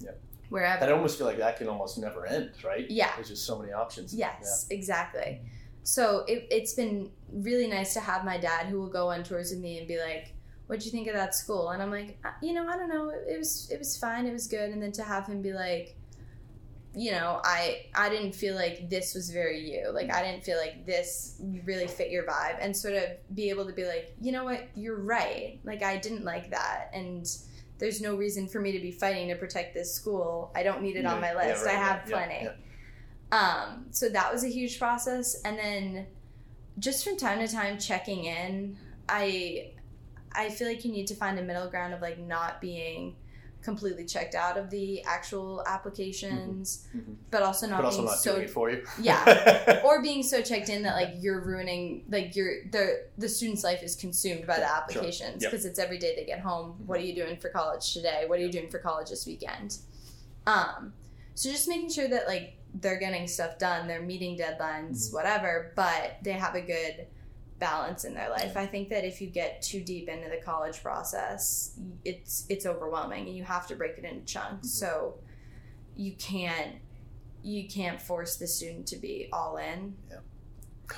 yeah. 0.00 0.12
wherever. 0.48 0.82
I 0.82 0.90
almost 0.92 1.18
feel 1.18 1.26
like 1.26 1.36
that 1.36 1.58
can 1.58 1.68
almost 1.68 1.98
never 1.98 2.26
end, 2.26 2.52
right? 2.64 2.90
Yeah. 2.90 3.14
There's 3.16 3.28
just 3.28 3.44
so 3.44 3.58
many 3.58 3.74
options. 3.74 4.14
Yes, 4.14 4.66
exactly. 4.70 5.42
So 5.82 6.24
it, 6.26 6.46
it's 6.50 6.72
been 6.72 7.10
really 7.30 7.66
nice 7.66 7.92
to 7.92 8.00
have 8.00 8.24
my 8.24 8.38
dad 8.38 8.68
who 8.68 8.80
will 8.80 8.88
go 8.88 9.10
on 9.10 9.22
tours 9.22 9.50
with 9.50 9.60
me 9.60 9.78
and 9.78 9.86
be 9.86 9.98
like, 9.98 10.32
"What'd 10.66 10.84
you 10.84 10.90
think 10.90 11.06
of 11.08 11.14
that 11.14 11.34
school?" 11.34 11.70
And 11.70 11.82
I'm 11.82 11.90
like, 11.90 12.18
"Uh, 12.24 12.30
"You 12.42 12.52
know, 12.54 12.66
I 12.68 12.76
don't 12.76 12.88
know. 12.88 13.10
It, 13.10 13.24
it 13.34 13.38
was 13.38 13.70
it 13.70 13.78
was 13.78 13.96
fine. 13.96 14.26
It 14.26 14.32
was 14.32 14.46
good." 14.46 14.70
And 14.70 14.82
then 14.82 14.92
to 14.92 15.02
have 15.02 15.26
him 15.26 15.42
be 15.42 15.52
like, 15.52 15.96
"You 16.94 17.12
know, 17.12 17.40
I 17.44 17.86
I 17.94 18.08
didn't 18.08 18.32
feel 18.34 18.54
like 18.54 18.88
this 18.88 19.14
was 19.14 19.30
very 19.30 19.60
you. 19.70 19.90
Like 19.92 20.12
I 20.12 20.22
didn't 20.22 20.44
feel 20.44 20.58
like 20.58 20.86
this 20.86 21.40
really 21.64 21.86
fit 21.86 22.10
your 22.10 22.24
vibe." 22.24 22.56
And 22.60 22.76
sort 22.76 22.94
of 22.94 23.04
be 23.34 23.50
able 23.50 23.66
to 23.66 23.72
be 23.72 23.84
like, 23.86 24.14
"You 24.20 24.32
know 24.32 24.44
what? 24.44 24.68
You're 24.74 24.98
right. 25.00 25.60
Like 25.64 25.82
I 25.82 25.98
didn't 25.98 26.24
like 26.24 26.50
that." 26.50 26.90
And 26.94 27.26
there's 27.78 28.00
no 28.00 28.16
reason 28.16 28.48
for 28.48 28.58
me 28.60 28.72
to 28.72 28.80
be 28.80 28.90
fighting 28.90 29.28
to 29.28 29.34
protect 29.36 29.74
this 29.74 29.92
school. 29.94 30.50
I 30.54 30.62
don't 30.62 30.80
need 30.80 30.96
it 30.96 31.04
on 31.04 31.16
Yeah, 31.16 31.20
my 31.20 31.32
yeah, 31.42 31.48
list. 31.52 31.66
right, 31.66 31.74
I 31.74 31.78
have 31.78 31.96
right, 31.98 32.08
yeah, 32.08 32.16
plenty. 32.16 32.44
yeah. 32.44 32.52
Um, 33.32 33.86
so 33.90 34.08
that 34.08 34.32
was 34.32 34.44
a 34.44 34.48
huge 34.48 34.78
process, 34.78 35.40
and 35.44 35.58
then 35.58 36.06
just 36.78 37.04
from 37.04 37.16
time 37.18 37.38
to 37.46 37.52
time 37.52 37.78
checking 37.78 38.24
in, 38.24 38.78
I 39.08 39.72
I 40.36 40.50
feel 40.50 40.68
like 40.68 40.84
you 40.84 40.92
need 40.92 41.06
to 41.08 41.14
find 41.14 41.38
a 41.38 41.42
middle 41.42 41.68
ground 41.68 41.94
of 41.94 42.00
like 42.02 42.18
not 42.18 42.60
being 42.60 43.16
completely 43.62 44.04
checked 44.04 44.36
out 44.36 44.56
of 44.56 44.70
the 44.70 45.02
actual 45.04 45.64
applications, 45.66 46.86
Mhm. 46.94 47.16
but 47.32 47.42
also 47.42 47.66
not 47.66 47.78
But 47.78 47.86
also 47.86 47.98
being 47.98 48.06
not 48.06 48.18
so 48.18 48.46
for 48.46 48.70
you. 48.70 48.84
Yeah. 49.00 49.80
or 49.84 50.00
being 50.02 50.22
so 50.22 50.40
checked 50.40 50.68
in 50.68 50.82
that 50.84 50.94
like 50.94 51.14
you're 51.18 51.40
ruining 51.40 52.04
like 52.08 52.36
your 52.36 52.64
the 52.70 53.06
the 53.18 53.28
student's 53.28 53.64
life 53.64 53.82
is 53.82 53.96
consumed 53.96 54.46
by 54.46 54.56
the 54.60 54.66
Sure. 54.66 54.76
applications 54.76 55.42
Yep. 55.42 55.50
because 55.50 55.64
it's 55.64 55.78
every 55.80 55.98
day 55.98 56.14
they 56.14 56.24
get 56.24 56.38
home 56.40 56.74
Mhm. 56.80 56.86
what 56.86 57.00
are 57.00 57.02
you 57.02 57.14
doing 57.14 57.38
for 57.38 57.48
college 57.48 57.92
today 57.92 58.24
what 58.28 58.38
are 58.38 58.42
you 58.42 58.52
doing 58.52 58.68
for 58.68 58.78
college 58.78 59.10
this 59.10 59.26
weekend 59.26 59.78
um 60.46 60.92
so 61.34 61.50
just 61.50 61.66
making 61.68 61.90
sure 61.90 62.06
that 62.08 62.28
like 62.28 62.56
they're 62.74 62.98
getting 62.98 63.26
stuff 63.26 63.58
done 63.58 63.88
they're 63.88 64.02
meeting 64.02 64.38
deadlines 64.38 65.08
Mhm. 65.10 65.14
whatever 65.14 65.72
but 65.74 66.18
they 66.22 66.32
have 66.32 66.54
a 66.54 66.60
good 66.60 67.06
balance 67.58 68.04
in 68.04 68.12
their 68.14 68.28
life 68.28 68.56
i 68.56 68.66
think 68.66 68.88
that 68.90 69.04
if 69.04 69.20
you 69.20 69.26
get 69.28 69.62
too 69.62 69.80
deep 69.82 70.08
into 70.08 70.28
the 70.28 70.36
college 70.44 70.82
process 70.82 71.78
it's 72.04 72.44
it's 72.50 72.66
overwhelming 72.66 73.26
and 73.26 73.36
you 73.36 73.42
have 73.44 73.66
to 73.66 73.74
break 73.74 73.96
it 73.96 74.04
into 74.04 74.24
chunks 74.26 74.68
Mhm. 74.68 74.70
so 74.70 75.14
you 75.96 76.12
can't 76.16 76.76
you 77.42 77.68
can't 77.68 78.02
force 78.02 78.36
the 78.36 78.46
student 78.46 78.88
to 78.88 78.96
be 78.96 79.28
all 79.32 79.56
in. 79.56 79.94
Yeah. 80.10 80.16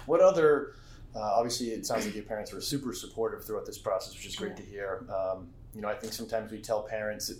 What 0.07 0.21
other? 0.23 0.73
Uh, 1.15 1.19
obviously, 1.21 1.69
it 1.73 1.85
sounds 1.85 2.07
like 2.07 2.15
your 2.15 2.25
parents 2.25 2.53
were 2.55 2.61
super 2.63 2.95
supportive 2.95 3.45
throughout 3.45 3.67
this 3.67 3.77
process, 3.77 4.15
which 4.15 4.25
is 4.27 4.35
great 4.35 4.57
to 4.57 4.63
hear. 4.63 5.05
Um, 5.15 5.49
you 5.75 5.83
know, 5.83 5.89
I 5.89 5.95
think 5.95 6.15
sometimes 6.15 6.51
we 6.51 6.59
tell 6.63 6.83
parents 6.85 7.29
that 7.29 7.37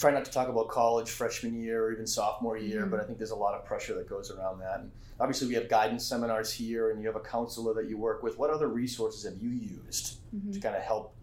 try 0.00 0.10
not 0.10 0.24
to 0.24 0.30
talk 0.30 0.48
about 0.48 0.68
college 0.68 1.10
freshman 1.10 1.60
year 1.60 1.84
or 1.84 1.92
even 1.92 2.06
sophomore 2.06 2.56
year, 2.56 2.86
Mhm. 2.86 2.90
but 2.90 3.00
I 3.00 3.04
think 3.04 3.18
there's 3.18 3.32
a 3.32 3.36
lot 3.36 3.54
of 3.54 3.66
pressure 3.66 3.94
that 3.96 4.08
goes 4.08 4.30
around 4.30 4.58
that. 4.60 4.80
And 4.80 4.90
obviously, 5.20 5.46
we 5.46 5.54
have 5.54 5.68
guidance 5.68 6.06
seminars 6.06 6.50
here, 6.50 6.90
and 6.90 7.00
you 7.00 7.06
have 7.06 7.16
a 7.16 7.20
counselor 7.20 7.74
that 7.74 7.86
you 7.88 7.98
work 7.98 8.22
with. 8.22 8.38
What 8.38 8.48
other 8.48 8.68
resources 8.68 9.24
have 9.24 9.36
you 9.36 9.50
used 9.50 10.20
to 10.54 10.58
kind 10.58 10.74
of 10.74 10.82
help 10.82 11.14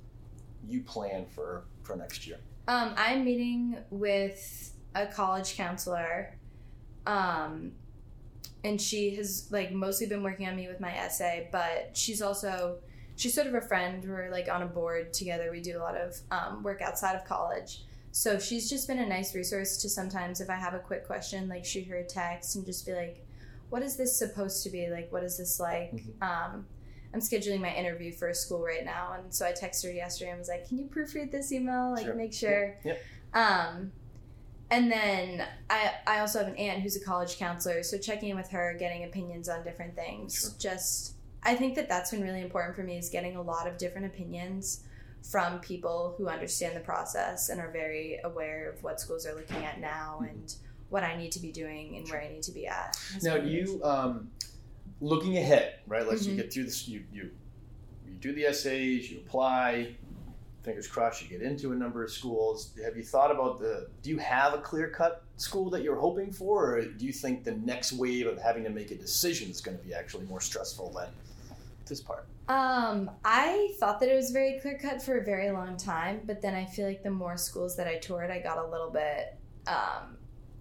you 0.67 0.83
plan 0.83 1.25
for 1.25 1.65
for 1.81 1.95
next 1.95 2.27
year? 2.27 2.37
Um, 2.67 2.93
I'm 2.97 3.25
meeting 3.25 3.83
with 3.89 4.73
a 4.93 5.07
college 5.07 5.55
counselor, 5.55 6.37
um, 7.07 7.71
and 8.63 8.79
she 8.79 9.15
has 9.15 9.51
like 9.51 9.71
mostly 9.71 10.05
been 10.05 10.21
working 10.21 10.47
on 10.47 10.55
me 10.55 10.67
with 10.67 10.79
my 10.79 10.95
essay, 10.95 11.49
but 11.51 11.97
she's 11.97 12.21
also 12.21 12.79
she's 13.15 13.33
sort 13.33 13.47
of 13.47 13.55
a 13.55 13.61
friend. 13.61 14.05
We're 14.07 14.29
like 14.29 14.47
on 14.49 14.61
a 14.61 14.67
board 14.67 15.13
together. 15.13 15.49
We 15.49 15.61
do 15.61 15.77
a 15.79 15.81
lot 15.81 15.95
of 15.95 16.15
um, 16.29 16.61
work 16.61 16.81
outside 16.83 17.15
of 17.15 17.25
college. 17.25 17.83
So 18.17 18.39
she's 18.39 18.67
just 18.67 18.87
been 18.87 18.97
a 18.97 19.05
nice 19.05 19.35
resource 19.35 19.77
to 19.77 19.87
sometimes 19.87 20.41
if 20.41 20.49
I 20.49 20.55
have 20.55 20.73
a 20.73 20.79
quick 20.79 21.05
question, 21.05 21.47
like 21.47 21.63
shoot 21.63 21.85
her 21.85 21.97
a 21.97 22.03
text 22.03 22.55
and 22.55 22.65
just 22.65 22.83
be 22.83 22.93
like, 22.93 23.23
"What 23.69 23.83
is 23.83 23.95
this 23.95 24.17
supposed 24.17 24.63
to 24.63 24.71
be? 24.71 24.89
Like, 24.89 25.11
what 25.11 25.23
is 25.23 25.37
this 25.37 25.59
like?" 25.59 25.91
Mhm. 25.93 26.23
Um, 26.23 26.65
I'm 27.13 27.19
scheduling 27.19 27.61
my 27.61 27.71
interview 27.75 28.11
for 28.11 28.29
a 28.29 28.33
school 28.33 28.63
right 28.63 28.83
now, 28.83 29.13
and 29.13 29.31
so 29.31 29.45
I 29.45 29.51
texted 29.51 29.83
her 29.85 29.91
yesterday 29.91 30.31
and 30.31 30.39
was 30.39 30.47
like, 30.47 30.67
"Can 30.67 30.79
you 30.79 30.87
proofread 30.87 31.29
this 31.29 31.51
email? 31.51 31.91
Like, 31.91 32.05
Sure. 32.05 32.15
make 32.15 32.33
sure." 32.33 32.79
Yep. 32.83 32.99
Um, 33.35 33.91
and 34.71 34.91
then 34.91 35.45
I 35.69 35.93
I 36.07 36.19
also 36.19 36.39
have 36.39 36.47
an 36.47 36.55
aunt 36.55 36.81
who's 36.81 36.95
a 36.95 37.05
college 37.05 37.37
counselor, 37.37 37.83
so 37.83 37.99
checking 37.99 38.29
in 38.29 38.35
with 38.35 38.49
her, 38.49 38.75
getting 38.79 39.03
opinions 39.03 39.47
on 39.47 39.63
different 39.63 39.95
things. 39.95 40.33
Sure. 40.41 40.51
Just 40.57 41.13
I 41.43 41.55
think 41.55 41.75
that 41.75 41.87
that's 41.87 42.09
been 42.09 42.23
really 42.23 42.41
important 42.41 42.75
for 42.75 42.81
me 42.81 42.97
is 42.97 43.09
getting 43.09 43.35
a 43.35 43.41
lot 43.43 43.67
of 43.67 43.77
different 43.77 44.07
opinions 44.07 44.83
from 45.23 45.59
people 45.59 46.15
who 46.17 46.27
understand 46.27 46.75
the 46.75 46.79
process 46.81 47.49
and 47.49 47.59
are 47.59 47.71
very 47.71 48.19
aware 48.23 48.69
of 48.69 48.81
what 48.83 48.99
schools 48.99 49.25
are 49.25 49.35
looking 49.35 49.63
at 49.65 49.79
now 49.79 50.19
Mhm. 50.21 50.29
and 50.29 50.55
what 50.89 51.03
I 51.03 51.17
need 51.17 51.31
to 51.33 51.39
be 51.39 51.51
doing 51.51 51.97
and 51.97 52.07
where 52.09 52.21
I 52.21 52.29
need 52.29 52.43
to 52.43 52.51
be 52.51 52.65
at. 52.67 52.97
Now, 53.21 53.37
do 53.37 53.47
you 53.49 53.83
um, 53.83 54.31
looking 55.01 55.37
ahead, 55.37 55.79
right? 55.85 56.07
Let's 56.07 56.25
you 56.25 56.33
Mhm. 56.33 56.37
get 56.37 56.53
through 56.53 56.63
this. 56.65 56.87
You 56.87 57.03
you 57.11 57.31
you 58.07 58.13
do 58.15 58.33
the 58.33 58.45
essays, 58.45 59.11
you 59.11 59.19
apply. 59.19 59.95
Fingers 60.63 60.87
crossed, 60.87 61.21
you 61.21 61.29
get 61.29 61.41
into 61.41 61.71
a 61.71 61.75
number 61.75 62.03
of 62.03 62.11
schools. 62.11 62.73
Have 62.83 62.97
you 62.97 63.03
thought 63.03 63.31
about 63.31 63.59
the? 63.59 63.89
Do 64.01 64.09
you 64.09 64.17
have 64.17 64.53
a 64.53 64.57
clear 64.59 64.89
cut 64.89 65.23
school 65.37 65.69
that 65.69 65.81
you're 65.81 65.99
hoping 65.99 66.31
for, 66.31 66.75
or 66.77 66.85
do 66.85 67.05
you 67.05 67.13
think 67.13 67.43
the 67.45 67.53
next 67.53 67.93
wave 67.93 68.27
of 68.27 68.37
having 68.37 68.63
to 68.65 68.69
make 68.69 68.91
a 68.91 68.95
decision 68.95 69.49
is 69.49 69.61
going 69.61 69.77
to 69.77 69.83
be 69.83 69.93
actually 69.93 70.25
more 70.25 70.41
stressful 70.41 70.91
than 70.91 71.07
this 71.89 72.01
part? 72.01 72.27
Um, 72.47 73.11
I 73.25 73.73
thought 73.79 73.99
that 73.99 74.09
it 74.09 74.15
was 74.15 74.31
very 74.31 74.59
clear 74.59 74.77
cut 74.81 75.01
for 75.01 75.17
a 75.17 75.23
very 75.23 75.51
long 75.51 75.75
time, 75.77 76.21
but 76.25 76.41
then 76.41 76.55
I 76.55 76.65
feel 76.65 76.87
like 76.87 77.03
the 77.03 77.11
more 77.11 77.35
schools 77.37 77.75
that 77.77 77.87
I 77.87 77.97
toured, 77.97 78.31
I 78.31 78.39
got 78.39 78.57
a 78.57 78.65
little 78.65 78.89
bit, 78.89 79.35
um, 79.67 80.17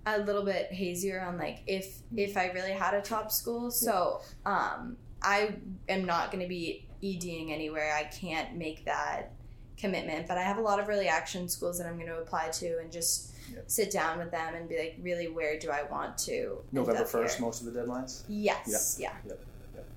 a 0.07 0.19
little 0.19 0.45
bit 0.45 0.73
hazier 0.73 1.21
on 1.21 1.37
like 1.39 1.63
if 1.67 1.99
if 2.17 2.37
I 2.37 2.47
really 2.53 2.73
had 2.73 2.95
a 2.95 3.01
top 3.03 3.31
school. 3.33 3.71
So, 3.71 4.21
um, 4.45 4.97
I 5.23 5.55
am 5.89 6.05
not 6.05 6.31
going 6.31 6.43
to 6.43 6.49
be 6.49 6.87
EDing 7.03 7.53
anywhere. 7.53 7.95
I 7.95 8.05
can't 8.05 8.57
make 8.57 8.85
that 8.85 9.33
commitment, 9.77 10.27
but 10.27 10.39
I 10.39 10.43
have 10.43 10.59
a 10.59 10.61
lot 10.63 10.81
of 10.81 10.89
really 10.89 11.09
action 11.09 11.49
schools 11.49 11.79
that 11.79 11.87
I'm 11.87 11.97
going 11.97 12.09
to 12.09 12.19
apply 12.19 12.49
to 12.49 12.79
and 12.81 12.91
just 12.91 13.33
Yeah. 13.53 13.61
sit 13.67 13.91
down 13.93 14.19
with 14.19 14.31
them 14.31 14.55
and 14.55 14.69
be 14.69 14.77
like, 14.79 14.97
really, 15.01 15.29
where 15.29 15.59
do 15.59 15.71
I 15.71 15.83
want 15.85 16.19
to? 16.19 16.59
November 16.73 17.05
first, 17.05 17.39
most 17.41 17.63
of 17.65 17.73
the 17.73 17.81
deadlines. 17.81 18.23
Yes. 18.29 18.97
Yeah. 18.99 19.13
Yeah, 19.27 19.35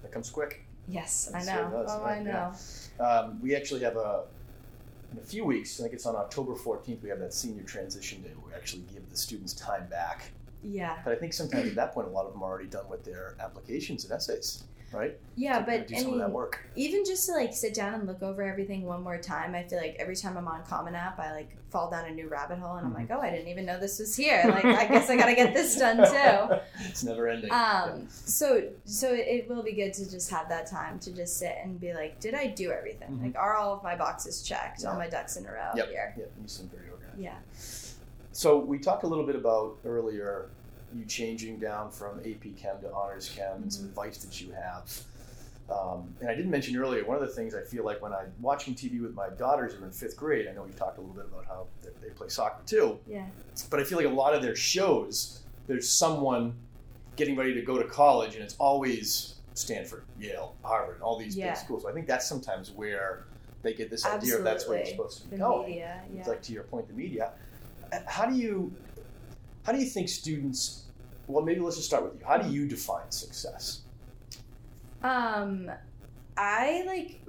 that 0.02 0.12
comes 0.12 0.30
quick. 0.30 0.66
Yes, 0.90 1.32
I 1.34 1.40
know. 1.40 1.70
does, 1.72 1.92
oh, 1.92 2.04
right, 2.04 2.22
I 2.22 2.24
yeah. 2.24 2.54
know. 3.00 3.06
Um, 3.06 3.42
we 3.42 3.56
actually 3.56 3.82
have 3.82 3.96
a 3.96 4.24
in 5.12 5.18
a 5.18 5.22
few 5.22 5.46
weeks. 5.46 5.80
I 5.80 5.84
think 5.84 5.94
it's 5.94 6.06
on 6.06 6.16
October 6.16 6.54
14th. 6.54 7.02
We 7.02 7.10
have 7.10 7.20
that 7.20 7.34
senior 7.34 7.64
transition 7.64 8.22
day 8.22 8.30
where 8.36 8.54
we 8.54 8.54
actually 8.54 8.84
give 8.94 9.10
the 9.10 9.18
students 9.18 9.54
time 9.54 9.88
back. 9.90 10.32
Yeah. 10.64 10.98
But 11.04 11.14
I 11.14 11.16
think 11.16 11.34
sometimes 11.34 11.70
at 11.70 11.76
that 11.76 11.94
point, 11.94 12.08
a 12.08 12.12
lot 12.12 12.26
of 12.26 12.34
them 12.34 12.44
are 12.44 12.50
already 12.50 12.68
done 12.68 12.88
with 12.90 13.04
their 13.04 13.36
applications 13.40 14.04
and 14.04 14.14
essays. 14.14 14.64
Right? 14.92 15.18
Yeah, 15.36 15.60
To 15.60 15.66
but 15.66 15.88
do 15.88 15.96
I 15.96 16.00
some 16.00 16.14
of 16.14 16.20
that 16.20 16.32
work. 16.32 16.60
even 16.76 17.04
just 17.06 17.26
to 17.28 17.34
like 17.34 17.54
sit 17.54 17.74
down 17.74 17.94
and 17.94 18.08
look 18.08 18.22
over 18.22 18.42
everything 18.44 18.86
one 18.86 19.04
more 19.04 19.18
time, 19.18 19.56
I 19.56 19.64
feel 19.64 19.80
like 19.80 19.96
every 20.00 20.16
time 20.16 20.38
I'm 20.38 20.48
on 20.48 20.64
Common 20.64 20.96
App, 20.96 21.20
I 21.20 21.32
like 21.34 21.50
fall 21.70 21.90
down 21.92 22.06
a 22.06 22.12
new 22.12 22.28
rabbit 22.28 22.58
hole, 22.60 22.76
and 22.78 22.86
I'm 22.88 22.94
Mm-hmm. 22.94 23.12
like, 23.12 23.12
oh, 23.12 23.22
I 23.22 23.30
didn't 23.30 23.48
even 23.48 23.66
know 23.66 23.80
this 23.80 24.00
was 24.00 24.16
here. 24.16 24.44
Like, 24.48 24.66
I 24.66 24.86
guess 24.88 25.10
I 25.10 25.16
gotta 25.16 25.36
get 25.36 25.54
this 25.54 25.78
done 25.78 25.98
too. 25.98 26.56
it's 26.90 27.04
never 27.04 27.28
ending. 27.28 27.52
Um, 27.52 28.08
so 28.10 28.64
so 28.86 29.14
it 29.14 29.48
will 29.50 29.64
be 29.64 29.74
good 29.74 29.94
to 29.94 30.10
just 30.10 30.30
have 30.32 30.50
that 30.50 30.68
time 30.68 31.00
to 31.00 31.12
just 31.12 31.38
sit 31.38 31.56
and 31.64 31.80
be 31.80 31.94
like, 31.94 32.20
did 32.20 32.34
I 32.36 32.48
do 32.48 32.72
everything? 32.72 33.10
Mhm. 33.20 33.24
Like, 33.24 33.36
are 33.36 33.56
all 33.56 33.74
of 33.76 33.84
my 33.84 33.96
boxes 33.96 34.42
checked? 34.42 34.84
All 34.86 34.96
my 34.96 35.08
ducks 35.08 35.38
in 35.38 35.46
a 35.46 35.52
row 35.52 35.72
Yep. 35.76 35.90
here? 35.90 36.14
yeah, 36.18 36.24
you 36.42 36.48
seem 36.48 36.70
very 36.70 36.90
organized. 36.90 37.20
Yeah. 37.22 37.38
So 38.32 38.58
we 38.58 38.80
talked 38.80 39.04
a 39.04 39.08
little 39.08 39.26
bit 39.26 39.36
about 39.36 39.78
earlier 39.86 40.50
you 40.96 41.06
changing 41.06 41.60
down 41.60 41.92
from 41.92 42.20
AP 42.20 42.56
Chem 42.58 42.80
to 42.82 42.92
Honors 42.94 43.30
Chem 43.36 43.64
and 43.64 43.74
some 43.74 43.86
Mhm. 43.86 43.90
advice 43.90 44.18
that 44.24 44.42
you 44.42 44.52
have. 44.54 45.04
Um, 45.70 46.16
and 46.20 46.30
I 46.30 46.36
didn't 46.36 46.50
mention 46.50 46.76
earlier, 46.78 47.06
one 47.06 47.16
of 47.16 47.22
the 47.22 47.34
things 47.34 47.54
I 47.54 47.62
feel 47.62 47.84
like 47.86 48.02
when 48.02 48.12
I'm 48.12 48.34
watching 48.42 48.74
TV 48.74 49.00
with 49.02 49.14
my 49.14 49.30
daughters 49.30 49.74
who 49.74 49.84
are 49.84 49.86
in 49.88 49.92
fifth 49.94 50.18
grade, 50.18 50.48
I 50.48 50.52
know 50.54 50.64
we've 50.64 50.76
talked 50.76 50.98
a 50.98 51.02
little 51.02 51.16
bit 51.16 51.26
about 51.26 51.46
how 51.46 51.68
they- 51.84 51.90
play 52.16 52.28
soccer 52.28 52.62
too, 52.66 53.00
Yeah. 53.08 53.28
but 53.70 53.80
I 53.80 53.84
feel 53.84 53.98
like 53.98 54.08
a 54.08 54.10
lot 54.10 54.34
of 54.34 54.42
their 54.42 54.56
shows, 54.56 55.42
there's 55.68 55.88
someone 55.88 56.56
getting 57.16 57.36
ready 57.38 57.54
to 57.54 57.62
go 57.62 57.78
to 57.78 57.88
college 57.88 58.34
and 58.36 58.44
it's 58.44 58.56
always 58.60 59.36
Stanford, 59.54 60.04
Yale, 60.20 60.56
Harvard, 60.64 61.02
all 61.02 61.18
these 61.18 61.36
Yeah. 61.38 61.50
big 61.52 61.58
schools. 61.58 61.84
So 61.84 61.90
I 61.90 61.94
think 61.94 62.08
that's 62.08 62.26
sometimes 62.28 62.72
where 62.72 63.26
they 63.62 63.74
get 63.74 63.90
this 63.90 64.06
idea 64.06 64.38
of 64.38 64.44
that's 64.44 64.68
where 64.68 64.78
you're 64.80 64.88
supposed 64.88 65.22
to 65.22 65.28
be 65.28 65.36
The 65.36 65.44
going 65.44 65.70
media. 65.70 66.02
Yeah. 66.12 66.20
it's 66.20 66.28
like 66.28 66.42
to 66.44 66.52
your 66.54 66.64
point, 66.64 66.88
the 66.88 66.94
media. 66.94 67.32
How 68.06 68.26
do 68.26 68.36
you, 68.36 68.74
how 69.70 69.74
do 69.76 69.80
you 69.80 69.88
think 69.88 70.10
students? 70.10 70.86
Well, 71.28 71.46
maybe 71.46 71.60
let's 71.60 71.76
just 71.76 71.88
start 71.88 72.04
with 72.04 72.20
you. 72.20 72.26
How 72.26 72.40
do 72.40 72.50
you 72.50 72.68
define 72.68 73.12
success? 73.12 73.82
Um, 75.04 75.70
I 76.36 76.84
like. 76.88 77.22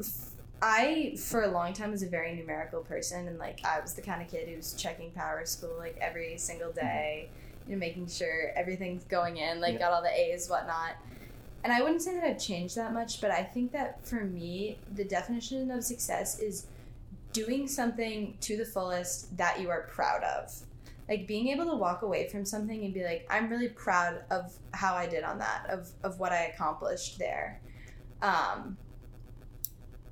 I 0.62 1.16
for 1.18 1.42
a 1.42 1.48
long 1.50 1.74
time 1.74 1.90
was 1.90 2.02
a 2.02 2.08
very 2.08 2.34
numerical 2.34 2.80
person, 2.80 3.28
and 3.28 3.38
like 3.38 3.60
I 3.62 3.78
was 3.78 3.92
the 3.92 4.00
kind 4.00 4.22
of 4.22 4.28
kid 4.28 4.48
who 4.48 4.56
was 4.56 4.72
checking 4.72 5.10
PowerSchool 5.10 5.78
like 5.78 5.98
every 6.00 6.38
single 6.38 6.72
day, 6.72 7.28
you 7.66 7.74
know, 7.74 7.78
making 7.78 8.08
sure 8.08 8.52
everything's 8.56 9.04
going 9.04 9.36
in, 9.36 9.60
like 9.60 9.74
Yeah. 9.74 9.80
got 9.80 9.92
all 9.92 10.02
the 10.02 10.10
A's, 10.18 10.48
whatnot. 10.48 10.92
And 11.62 11.74
I 11.74 11.82
wouldn't 11.82 12.00
say 12.00 12.14
that 12.14 12.24
I've 12.24 12.40
changed 12.40 12.74
that 12.76 12.94
much, 12.94 13.20
but 13.20 13.30
I 13.30 13.42
think 13.42 13.72
that 13.72 14.06
for 14.06 14.24
me, 14.24 14.78
the 14.94 15.04
definition 15.04 15.70
of 15.70 15.84
success 15.84 16.38
is 16.38 16.68
doing 17.34 17.68
something 17.68 18.38
to 18.40 18.56
the 18.56 18.64
fullest 18.64 19.36
that 19.36 19.60
you 19.60 19.68
are 19.68 19.82
proud 19.82 20.22
of. 20.24 20.50
Like 21.10 21.26
being 21.26 21.48
able 21.48 21.66
to 21.66 21.74
walk 21.74 22.02
away 22.02 22.28
from 22.28 22.44
something 22.46 22.84
and 22.84 22.94
be 22.94 23.02
like, 23.04 23.26
I'm 23.28 23.50
really 23.50 23.68
proud 23.68 24.22
of 24.30 24.56
how 24.72 24.94
I 24.94 25.06
did 25.08 25.24
on 25.24 25.38
that, 25.40 25.66
of, 25.68 25.90
of 26.04 26.20
what 26.20 26.30
I 26.32 26.44
accomplished 26.54 27.18
there. 27.18 27.60
Um, 28.22 28.76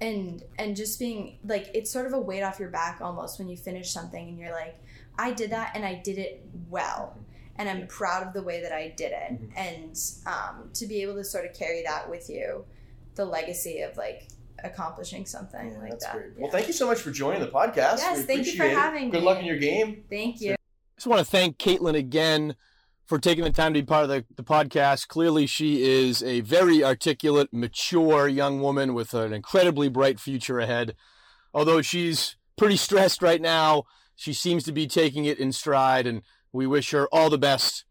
and 0.01 0.43
and 0.59 0.77
just 0.77 0.99
being 0.99 1.39
like 1.45 1.71
it's 1.75 1.91
sort 1.91 2.07
of 2.07 2.13
a 2.13 2.21
weight 2.21 2.43
off 2.43 2.61
your 2.61 2.69
back 2.69 3.01
almost 3.01 3.39
when 3.39 3.49
you 3.49 3.57
finish 3.57 3.91
something 3.91 4.29
and 4.29 4.39
you're 4.39 4.53
like, 4.53 4.77
I 5.19 5.33
did 5.33 5.51
that 5.51 5.73
and 5.75 5.85
I 5.85 5.95
did 5.95 6.19
it 6.19 6.45
well. 6.69 7.17
And 7.57 7.69
I'm 7.69 7.89
proud 7.89 8.25
of 8.27 8.33
the 8.33 8.43
way 8.43 8.63
that 8.63 8.71
I 8.73 8.95
did 8.97 9.11
it. 9.13 9.33
Mhm. 9.33 9.51
And 9.57 10.01
um, 10.27 10.71
to 10.75 10.87
be 10.87 11.03
able 11.03 11.15
to 11.15 11.25
sort 11.25 11.45
of 11.45 11.55
carry 11.55 11.83
that 11.85 12.09
with 12.09 12.31
you, 12.31 12.65
the 13.17 13.25
legacy 13.25 13.81
of 13.81 13.97
like 13.97 14.29
accomplishing 14.63 15.27
something 15.27 15.73
Yeah, 15.73 15.79
like 15.79 15.99
that. 16.01 16.17
Yeah. 16.39 16.47
For 16.47 16.53
thank 16.53 16.67
you 16.69 16.73
so 16.73 16.87
much 16.87 16.99
for 17.01 17.11
joining 17.11 17.41
the 17.41 17.49
podcast. 17.49 17.99
Yes, 17.99 18.19
We 18.19 18.23
thank 18.25 18.47
you 18.47 18.57
for 18.57 18.65
it. 18.65 18.77
having 18.77 19.11
Good 19.11 19.21
me. 19.21 19.27
luck 19.27 19.39
in 19.39 19.45
your 19.45 19.59
game. 19.59 20.05
Thank 20.09 20.41
you. 20.41 20.55
Just 20.99 21.07
want 21.07 21.21
to 21.21 21.25
thank 21.25 21.59
Caitlin 21.59 21.95
again 21.95 22.57
for 23.07 23.21
taking 23.21 23.45
the 23.45 23.51
time 23.51 23.73
to 23.73 23.81
be 23.81 23.87
part 23.87 24.03
of 24.03 24.09
the, 24.09 24.25
the 24.35 24.43
podcast. 24.43 25.07
Clearly, 25.07 25.47
she 25.47 25.85
is 25.85 26.25
a 26.25 26.41
very 26.41 26.83
articulate, 26.83 27.51
mature 27.53 28.27
young 28.27 28.61
woman 28.61 28.95
with 28.95 29.15
an 29.15 29.33
incredibly 29.33 29.89
bright 29.89 30.19
future 30.19 30.59
ahead. 30.59 30.97
Although 31.55 31.83
she's 31.83 32.37
pretty 32.57 32.77
stressed 32.77 33.23
right 33.23 33.41
now, 33.41 33.85
she 34.17 34.33
seems 34.33 34.65
to 34.65 34.73
be 34.73 34.89
taking 34.89 35.25
it 35.25 35.39
in 35.39 35.53
stride, 35.53 36.05
and 36.05 36.23
we 36.53 36.67
wish 36.67 36.91
her 36.91 37.07
all 37.13 37.31
the 37.31 37.39
best 37.39 37.85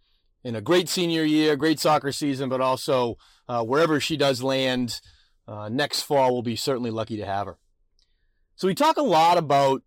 in 0.44 0.54
a 0.54 0.62
great 0.62 0.90
senior 0.90 1.24
year, 1.24 1.56
great 1.56 1.80
soccer 1.80 2.12
season, 2.12 2.50
but 2.50 2.60
also 2.60 3.16
uh, 3.48 3.64
wherever 3.64 4.02
she 4.02 4.18
does 4.18 4.44
land 4.44 5.00
uh, 5.48 5.70
next 5.70 6.02
fall, 6.02 6.34
we'll 6.34 6.42
be 6.42 6.58
certainly 6.58 6.92
lucky 6.92 7.16
to 7.16 7.26
have 7.26 7.48
her. 7.48 7.58
So, 8.58 8.68
we 8.68 8.76
talk 8.76 8.98
a 8.98 9.02
lot 9.02 9.38
about 9.38 9.82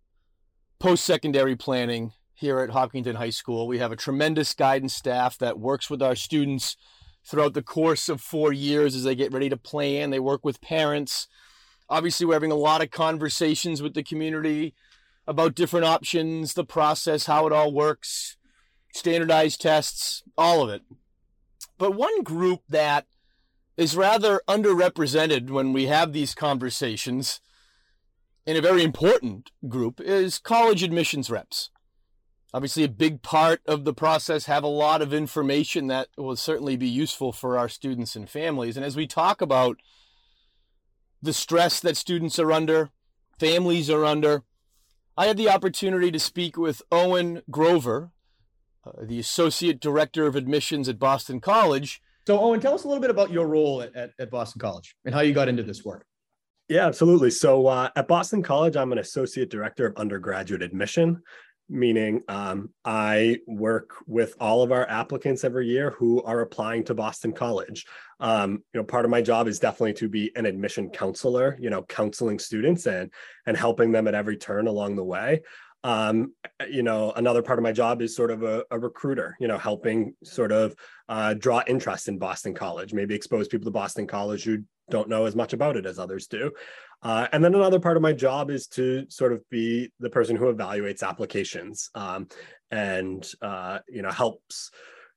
post 0.79 1.05
secondary 1.05 1.55
planning 1.55 2.13
here 2.41 2.59
at 2.59 2.71
Hopkinton 2.71 3.15
High 3.15 3.29
School. 3.29 3.67
We 3.67 3.77
have 3.77 3.91
a 3.91 3.95
tremendous 3.95 4.55
guidance 4.55 4.95
staff 4.95 5.37
that 5.37 5.59
works 5.59 5.91
with 5.91 6.01
our 6.01 6.15
students 6.15 6.75
throughout 7.23 7.53
the 7.53 7.61
course 7.61 8.09
of 8.09 8.19
four 8.19 8.51
years 8.51 8.95
as 8.95 9.03
they 9.03 9.13
get 9.13 9.31
ready 9.31 9.47
to 9.47 9.57
plan. 9.57 10.09
They 10.09 10.19
work 10.19 10.43
with 10.43 10.59
parents. 10.59 11.27
Obviously, 11.87 12.25
we're 12.25 12.33
having 12.33 12.51
a 12.51 12.55
lot 12.55 12.81
of 12.81 12.89
conversations 12.89 13.81
with 13.81 13.93
the 13.93 14.01
community 14.01 14.73
about 15.27 15.53
different 15.53 15.85
options, 15.85 16.55
the 16.55 16.65
process, 16.65 17.27
how 17.27 17.45
it 17.45 17.53
all 17.53 17.71
works, 17.71 18.37
standardized 18.93 19.61
tests, 19.61 20.23
all 20.35 20.63
of 20.63 20.69
it. 20.71 20.81
But 21.77 21.93
one 21.95 22.23
group 22.23 22.61
that 22.67 23.05
is 23.77 23.95
rather 23.95 24.41
underrepresented 24.47 25.51
when 25.51 25.73
we 25.73 25.85
have 25.85 26.11
these 26.11 26.33
conversations, 26.33 27.39
and 28.47 28.57
a 28.57 28.61
very 28.61 28.83
important 28.83 29.51
group, 29.67 30.01
is 30.01 30.39
college 30.39 30.81
admissions 30.81 31.29
reps 31.29 31.69
obviously 32.53 32.83
a 32.83 32.89
big 32.89 33.21
part 33.21 33.61
of 33.65 33.85
the 33.85 33.93
process 33.93 34.45
have 34.45 34.63
a 34.63 34.67
lot 34.67 35.01
of 35.01 35.13
information 35.13 35.87
that 35.87 36.07
will 36.17 36.35
certainly 36.35 36.75
be 36.75 36.87
useful 36.87 37.31
for 37.31 37.57
our 37.57 37.69
students 37.69 38.15
and 38.15 38.29
families. 38.29 38.75
And 38.77 38.85
as 38.85 38.95
we 38.95 39.07
talk 39.07 39.41
about 39.41 39.77
the 41.21 41.33
stress 41.33 41.79
that 41.79 41.97
students 41.97 42.39
are 42.39 42.51
under 42.51 42.89
families 43.39 43.89
are 43.89 44.05
under 44.05 44.43
i 45.17 45.25
had 45.25 45.37
the 45.37 45.49
opportunity 45.49 46.11
to 46.11 46.19
speak 46.19 46.57
with 46.57 46.81
owen 46.91 47.41
grover 47.49 48.11
uh, 48.85 48.91
the 49.03 49.19
associate 49.19 49.79
director 49.79 50.25
of 50.25 50.35
admissions 50.35 50.89
at 50.89 50.97
boston 50.97 51.39
college. 51.39 52.01
So 52.27 52.39
owen 52.39 52.59
tell 52.59 52.73
us 52.73 52.83
a 52.83 52.87
little 52.87 53.01
bit 53.01 53.09
about 53.09 53.31
your 53.31 53.47
role 53.47 53.81
at, 53.81 53.95
at, 53.95 54.11
at 54.19 54.31
boston 54.31 54.59
college 54.59 54.95
and 55.05 55.13
how 55.13 55.21
you 55.21 55.33
got 55.33 55.47
into 55.47 55.63
this 55.63 55.83
work. 55.83 56.05
Yeah, 56.69 56.87
absolutely. 56.87 57.31
So 57.31 57.67
uh, 57.67 57.89
at 57.97 58.07
Boston 58.07 58.41
College, 58.41 58.77
I'm 58.77 58.93
an 58.93 58.99
associate 58.99 59.49
director 59.49 59.87
of 59.87 59.97
undergraduate 59.97 60.61
admission, 60.61 61.21
meaning 61.71 62.21
um, 62.27 62.69
I 62.83 63.39
work 63.47 63.95
with 64.05 64.35
all 64.39 64.61
of 64.61 64.71
our 64.71 64.87
applicants 64.89 65.43
every 65.43 65.67
year 65.67 65.91
who 65.91 66.21
are 66.23 66.41
applying 66.41 66.83
to 66.85 66.93
Boston 66.93 67.31
College. 67.31 67.85
Um, 68.19 68.63
you 68.73 68.79
know, 68.79 68.83
part 68.83 69.05
of 69.05 69.11
my 69.11 69.21
job 69.21 69.47
is 69.47 69.57
definitely 69.57 69.93
to 69.93 70.09
be 70.09 70.31
an 70.35 70.45
admission 70.45 70.89
counselor. 70.89 71.57
You 71.59 71.69
know, 71.69 71.83
counseling 71.83 72.37
students 72.39 72.85
and 72.85 73.09
and 73.47 73.55
helping 73.55 73.91
them 73.91 74.07
at 74.07 74.15
every 74.15 74.37
turn 74.37 74.67
along 74.67 74.97
the 74.97 75.03
way. 75.03 75.41
Um, 75.83 76.33
you 76.69 76.83
know, 76.83 77.11
another 77.13 77.41
part 77.41 77.57
of 77.57 77.63
my 77.63 77.71
job 77.71 78.03
is 78.03 78.15
sort 78.15 78.29
of 78.29 78.43
a, 78.43 78.63
a 78.69 78.77
recruiter. 78.77 79.37
You 79.39 79.47
know, 79.47 79.57
helping 79.57 80.13
sort 80.23 80.51
of 80.51 80.75
uh, 81.09 81.33
draw 81.33 81.63
interest 81.65 82.09
in 82.09 82.19
Boston 82.19 82.53
College, 82.53 82.93
maybe 82.93 83.15
expose 83.15 83.47
people 83.47 83.65
to 83.65 83.71
Boston 83.71 84.05
College 84.05 84.43
who 84.43 84.59
don't 84.91 85.09
know 85.09 85.25
as 85.25 85.35
much 85.35 85.53
about 85.53 85.77
it 85.77 85.85
as 85.85 85.97
others 85.97 86.27
do. 86.27 86.51
Uh, 87.01 87.27
and 87.31 87.43
then 87.43 87.55
another 87.55 87.79
part 87.79 87.97
of 87.97 88.03
my 88.03 88.13
job 88.13 88.51
is 88.51 88.67
to 88.67 89.05
sort 89.09 89.33
of 89.33 89.41
be 89.49 89.91
the 89.99 90.09
person 90.09 90.35
who 90.35 90.53
evaluates 90.53 91.01
applications 91.01 91.89
um, 91.95 92.27
and 92.69 93.31
uh, 93.41 93.79
you 93.89 94.03
know 94.03 94.11
helps 94.11 94.69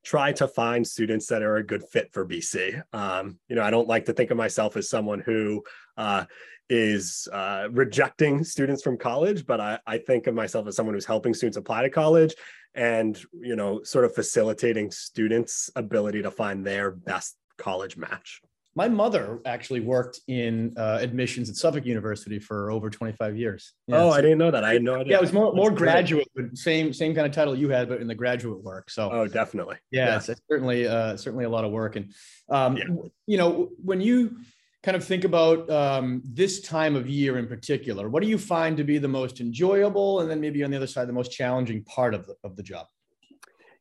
try 0.03 0.33
to 0.33 0.47
find 0.47 0.87
students 0.87 1.27
that 1.27 1.43
are 1.43 1.57
a 1.57 1.67
good 1.67 1.83
fit 1.91 2.13
for 2.13 2.27
BC. 2.27 2.83
Um, 2.93 3.39
you 3.49 3.57
know, 3.57 3.63
I 3.63 3.71
don't 3.71 3.89
like 3.89 4.07
to 4.07 4.13
think 4.13 4.31
of 4.31 4.37
myself 4.37 4.77
as 4.77 4.89
someone 4.89 5.21
who 5.21 5.63
uh, 5.97 6.25
is 6.69 7.27
uh, 7.33 7.69
rejecting 7.71 8.45
students 8.45 8.83
from 8.83 8.99
college, 8.99 9.47
but 9.47 9.61
I, 9.61 9.79
I 9.87 9.99
think 9.99 10.27
of 10.27 10.35
myself 10.35 10.67
as 10.67 10.77
someone 10.77 10.95
who's 10.95 11.07
helping 11.07 11.35
students 11.35 11.57
apply 11.57 11.83
to 11.83 11.91
college 11.91 12.35
and 12.75 13.23
you 13.33 13.57
know 13.57 13.83
sort 13.83 14.05
of 14.05 14.15
facilitating 14.15 14.91
students' 14.91 15.71
ability 15.77 16.23
to 16.23 16.31
find 16.31 16.67
their 16.67 16.91
best 16.91 17.37
college 17.57 17.97
match. 17.97 18.41
My 18.77 18.89
mother 18.89 19.41
actually 19.47 19.81
worked 19.81 20.21
in 20.27 20.75
uh, 20.77 20.99
admissions 21.01 21.49
at 21.49 21.57
Suffolk 21.57 21.87
University 21.87 22.39
for 22.41 22.71
over 22.73 22.91
25 22.91 23.37
years. 23.37 23.73
Yeah, 23.87 24.03
oh, 24.03 24.11
so- 24.11 24.17
I 24.17 24.21
didn't 24.21 24.39
know 24.39 24.51
that. 24.51 24.65
I 24.65 24.73
had 24.75 24.83
no 24.83 24.97
idea. 24.97 25.13
Yeah, 25.13 25.17
it 25.19 25.21
was 25.21 25.33
more 25.33 25.53
more 25.55 25.71
graduate, 25.71 26.29
but 26.35 26.57
same 26.57 26.93
same 26.93 27.15
kind 27.15 27.27
of 27.27 27.33
title 27.33 27.55
you 27.55 27.69
had, 27.69 27.89
but 27.89 28.01
in 28.01 28.09
the 28.09 28.15
graduate 28.15 28.63
work. 28.63 28.91
So 28.91 29.11
Oh, 29.13 29.27
definitely. 29.29 29.77
yeah, 29.91 30.07
yeah. 30.07 30.17
It's 30.17 30.41
certainly 30.51 30.87
uh, 30.89 31.17
certainly 31.17 31.45
a 31.45 31.49
lot 31.49 31.65
of 31.65 31.71
work. 31.71 31.97
And 31.97 32.13
um, 32.49 32.77
Yeah. 32.77 32.85
you 33.27 33.37
know, 33.39 33.71
when 33.83 34.01
you 34.01 34.39
kind 34.83 34.97
of 34.97 35.05
think 35.05 35.25
about 35.25 35.71
um, 35.71 36.21
this 36.25 36.61
time 36.61 36.95
of 36.97 37.09
year 37.09 37.39
in 37.39 37.47
particular, 37.47 38.11
what 38.11 38.23
do 38.23 38.29
you 38.29 38.37
find 38.39 38.77
to 38.77 38.85
be 38.85 38.99
the 38.99 39.09
most 39.09 39.41
enjoyable, 39.41 40.21
and 40.21 40.31
then 40.31 40.41
maybe 40.41 40.63
on 40.65 40.71
the 40.71 40.77
other 40.77 40.87
side, 40.89 41.09
the 41.09 41.13
most 41.13 41.31
challenging 41.33 41.85
part 41.85 42.13
of 42.13 42.27
the 42.27 42.35
of 42.43 42.57
the 42.57 42.63
job? 42.63 42.87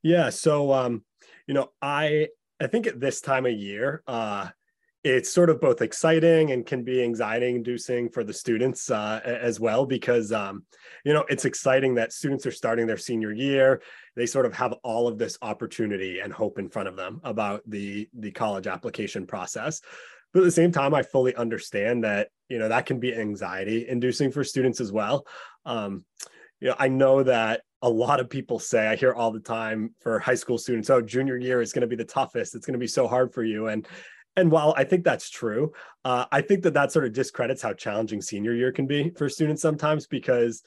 Yeah. 0.04 0.30
So, 0.30 0.72
um, 0.72 1.04
you 1.48 1.56
know, 1.56 1.72
I 1.82 2.28
I 2.62 2.68
think 2.68 2.86
at 2.86 3.00
this 3.00 3.22
time 3.22 3.46
of 3.48 3.54
year, 3.54 4.04
uh, 4.08 4.50
it's 5.04 5.30
sort 5.30 5.50
of 5.50 5.60
both 5.60 5.82
exciting 5.82 6.52
and 6.52 6.66
can 6.66 6.84
be 6.84 7.04
anxiety 7.04 7.50
inducing 7.50 8.10
for 8.10 8.24
the 8.24 8.34
students 8.34 8.90
uh, 8.90 9.20
as 9.26 9.60
well 9.60 9.86
because 9.86 10.32
um, 10.32 10.64
you 11.04 11.14
know 11.14 11.26
it's 11.30 11.46
exciting 11.46 11.96
that 11.96 12.14
students 12.14 12.46
are 12.46 12.52
starting 12.52 12.88
their 12.88 12.98
senior 12.98 13.32
year 13.32 13.82
they 14.16 14.26
sort 14.26 14.46
of 14.46 14.54
have 14.54 14.74
all 14.84 15.08
of 15.08 15.18
this 15.18 15.38
opportunity 15.42 16.20
and 16.20 16.32
hope 16.32 16.58
in 16.58 16.70
front 16.70 16.88
of 16.88 16.96
them 16.96 17.20
about 17.24 17.62
the 17.68 18.08
the 18.14 18.32
college 18.32 18.68
application 18.68 19.28
process 19.28 19.82
but 20.34 20.40
at 20.40 20.46
the 20.46 20.52
same 20.52 20.72
time, 20.72 20.94
I 20.94 21.04
fully 21.04 21.36
understand 21.36 22.04
that 22.04 22.30
you 22.50 22.58
know 22.60 22.68
that 22.68 22.86
can 22.86 23.00
be 23.00 23.16
anxiety 23.16 23.88
inducing 23.88 24.32
for 24.32 24.44
students 24.44 24.82
as 24.82 24.92
well. 24.92 25.26
Um, 25.66 26.06
you 26.60 26.70
know, 26.70 26.76
I 26.80 26.88
know 26.88 27.24
that 27.24 27.62
a 27.82 27.90
lot 27.90 28.20
of 28.20 28.30
people 28.30 28.58
say 28.58 28.88
I 28.88 28.96
hear 28.96 29.14
all 29.14 29.32
the 29.32 29.40
time 29.40 29.94
for 30.00 30.18
high 30.18 30.36
school 30.36 30.58
students, 30.58 30.90
oh, 30.90 31.02
junior 31.02 31.38
year 31.38 31.62
is 31.62 31.74
going 31.74 31.82
to 31.82 31.88
be 31.88 31.96
the 31.96 32.06
toughest. 32.06 32.56
It's 32.56 32.66
going 32.66 32.74
to 32.74 32.80
be 32.80 32.88
so 32.88 33.08
hard 33.08 33.34
for 33.34 33.44
you, 33.44 33.68
and 33.68 33.88
and 34.36 34.52
while 34.52 34.74
I 34.78 34.84
think 34.84 35.04
that's 35.04 35.30
true, 35.30 35.74
uh, 36.06 36.26
I 36.32 36.42
think 36.42 36.64
that 36.64 36.74
that 36.74 36.92
sort 36.92 37.06
of 37.06 37.14
discredits 37.14 37.62
how 37.62 37.74
challenging 37.74 38.22
senior 38.22 38.54
year 38.54 38.72
can 38.72 38.88
be 38.88 39.12
for 39.12 39.30
students 39.30 39.62
sometimes 39.62 40.08
because, 40.08 40.64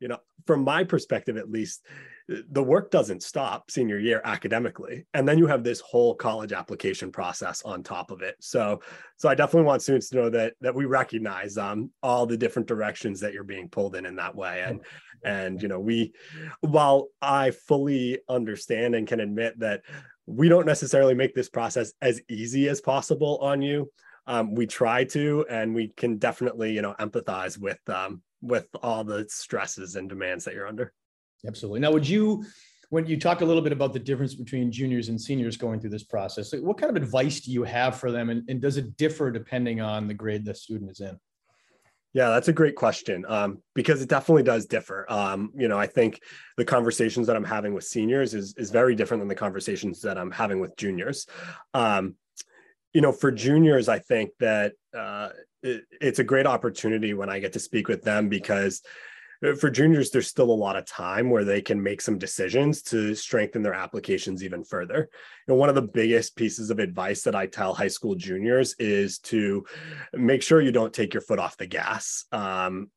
you 0.00 0.08
know, 0.08 0.18
from 0.46 0.64
my 0.64 0.84
perspective 0.84 1.36
at 1.36 1.50
least, 1.50 1.84
the 2.28 2.62
work 2.62 2.90
doesn't 2.90 3.22
stop 3.22 3.70
senior 3.70 3.98
year 3.98 4.22
academically. 4.24 5.06
And 5.12 5.28
then 5.28 5.38
you 5.38 5.46
have 5.46 5.64
this 5.64 5.80
whole 5.80 6.14
college 6.14 6.52
application 6.52 7.12
process 7.12 7.62
on 7.62 7.82
top 7.82 8.10
of 8.10 8.22
it. 8.22 8.36
So 8.40 8.80
so 9.16 9.28
i 9.28 9.34
definitely 9.34 9.66
want 9.66 9.82
students 9.82 10.08
to 10.10 10.16
know 10.16 10.30
that 10.30 10.54
that 10.60 10.74
we 10.74 10.84
recognize 10.84 11.58
um 11.58 11.90
all 12.02 12.24
the 12.24 12.36
different 12.36 12.68
directions 12.68 13.20
that 13.20 13.32
you're 13.34 13.44
being 13.44 13.68
pulled 13.68 13.96
in 13.96 14.06
in 14.06 14.16
that 14.16 14.34
way. 14.34 14.62
And 14.64 14.80
and 15.24 15.60
you 15.62 15.68
know 15.68 15.80
we 15.80 16.12
while 16.60 17.08
i 17.20 17.50
fully 17.50 18.18
understand 18.28 18.94
and 18.94 19.06
can 19.06 19.20
admit 19.20 19.58
that 19.60 19.82
we 20.26 20.48
don't 20.48 20.66
necessarily 20.66 21.14
make 21.14 21.34
this 21.34 21.48
process 21.48 21.92
as 22.00 22.20
easy 22.28 22.68
as 22.68 22.80
possible 22.80 23.38
on 23.38 23.62
you 23.62 23.90
um, 24.26 24.54
we 24.54 24.66
try 24.66 25.02
to 25.04 25.44
and 25.50 25.74
we 25.74 25.88
can 25.96 26.18
definitely 26.18 26.72
you 26.72 26.82
know 26.82 26.94
empathize 27.00 27.58
with 27.58 27.80
um, 27.88 28.22
with 28.40 28.66
all 28.82 29.04
the 29.04 29.26
stresses 29.28 29.96
and 29.96 30.08
demands 30.08 30.44
that 30.44 30.54
you're 30.54 30.68
under 30.68 30.92
Absolutely. 31.46 31.80
Now, 31.80 31.90
would 31.92 32.08
you, 32.08 32.44
when 32.90 33.06
you 33.06 33.18
talk 33.18 33.40
a 33.40 33.44
little 33.44 33.62
bit 33.62 33.72
about 33.72 33.92
the 33.92 33.98
difference 33.98 34.34
between 34.34 34.70
juniors 34.70 35.08
and 35.08 35.20
seniors 35.20 35.56
going 35.56 35.80
through 35.80 35.90
this 35.90 36.04
process, 36.04 36.52
what 36.54 36.78
kind 36.78 36.94
of 36.94 37.02
advice 37.02 37.40
do 37.40 37.50
you 37.50 37.64
have 37.64 37.96
for 37.98 38.10
them? 38.10 38.30
And, 38.30 38.48
and 38.48 38.60
does 38.60 38.76
it 38.76 38.96
differ 38.96 39.30
depending 39.30 39.80
on 39.80 40.06
the 40.06 40.14
grade 40.14 40.44
the 40.44 40.54
student 40.54 40.90
is 40.90 41.00
in? 41.00 41.18
Yeah, 42.14 42.28
that's 42.28 42.48
a 42.48 42.52
great 42.52 42.76
question 42.76 43.24
um, 43.26 43.62
because 43.74 44.02
it 44.02 44.08
definitely 44.08 44.42
does 44.42 44.66
differ. 44.66 45.06
Um, 45.08 45.50
you 45.56 45.66
know, 45.66 45.78
I 45.78 45.86
think 45.86 46.20
the 46.58 46.64
conversations 46.64 47.26
that 47.26 47.36
I'm 47.36 47.44
having 47.44 47.72
with 47.72 47.84
seniors 47.84 48.34
is 48.34 48.54
is 48.58 48.70
very 48.70 48.94
different 48.94 49.22
than 49.22 49.28
the 49.28 49.34
conversations 49.34 50.02
that 50.02 50.18
I'm 50.18 50.30
having 50.30 50.60
with 50.60 50.76
juniors. 50.76 51.26
Um, 51.72 52.16
you 52.92 53.00
know, 53.00 53.12
for 53.12 53.32
juniors, 53.32 53.88
I 53.88 53.98
think 53.98 54.30
that 54.40 54.74
uh, 54.96 55.30
it, 55.62 55.84
it's 56.00 56.18
a 56.18 56.24
great 56.24 56.46
opportunity 56.46 57.14
when 57.14 57.30
I 57.30 57.38
get 57.38 57.54
to 57.54 57.58
speak 57.58 57.88
with 57.88 58.02
them 58.02 58.28
because 58.28 58.82
for 59.58 59.70
juniors, 59.70 60.10
there's 60.10 60.28
still 60.28 60.50
a 60.50 60.52
lot 60.52 60.76
of 60.76 60.86
time 60.86 61.28
where 61.28 61.44
they 61.44 61.60
can 61.60 61.82
make 61.82 62.00
some 62.00 62.16
decisions 62.16 62.80
to 62.82 63.14
strengthen 63.14 63.62
their 63.62 63.74
applications 63.74 64.44
even 64.44 64.62
further. 64.62 65.08
Know, 65.48 65.56
one 65.56 65.68
of 65.68 65.74
the 65.74 65.82
biggest 65.82 66.36
pieces 66.36 66.70
of 66.70 66.78
advice 66.78 67.22
that 67.22 67.34
I 67.34 67.46
tell 67.46 67.74
high 67.74 67.88
school 67.88 68.14
juniors 68.14 68.76
is 68.78 69.18
to 69.20 69.64
make 70.12 70.42
sure 70.42 70.60
you 70.60 70.70
don't 70.70 70.94
take 70.94 71.12
your 71.12 71.22
foot 71.22 71.40
off 71.40 71.56
the 71.56 71.66
gas. 71.66 72.24
Um, 72.30 72.90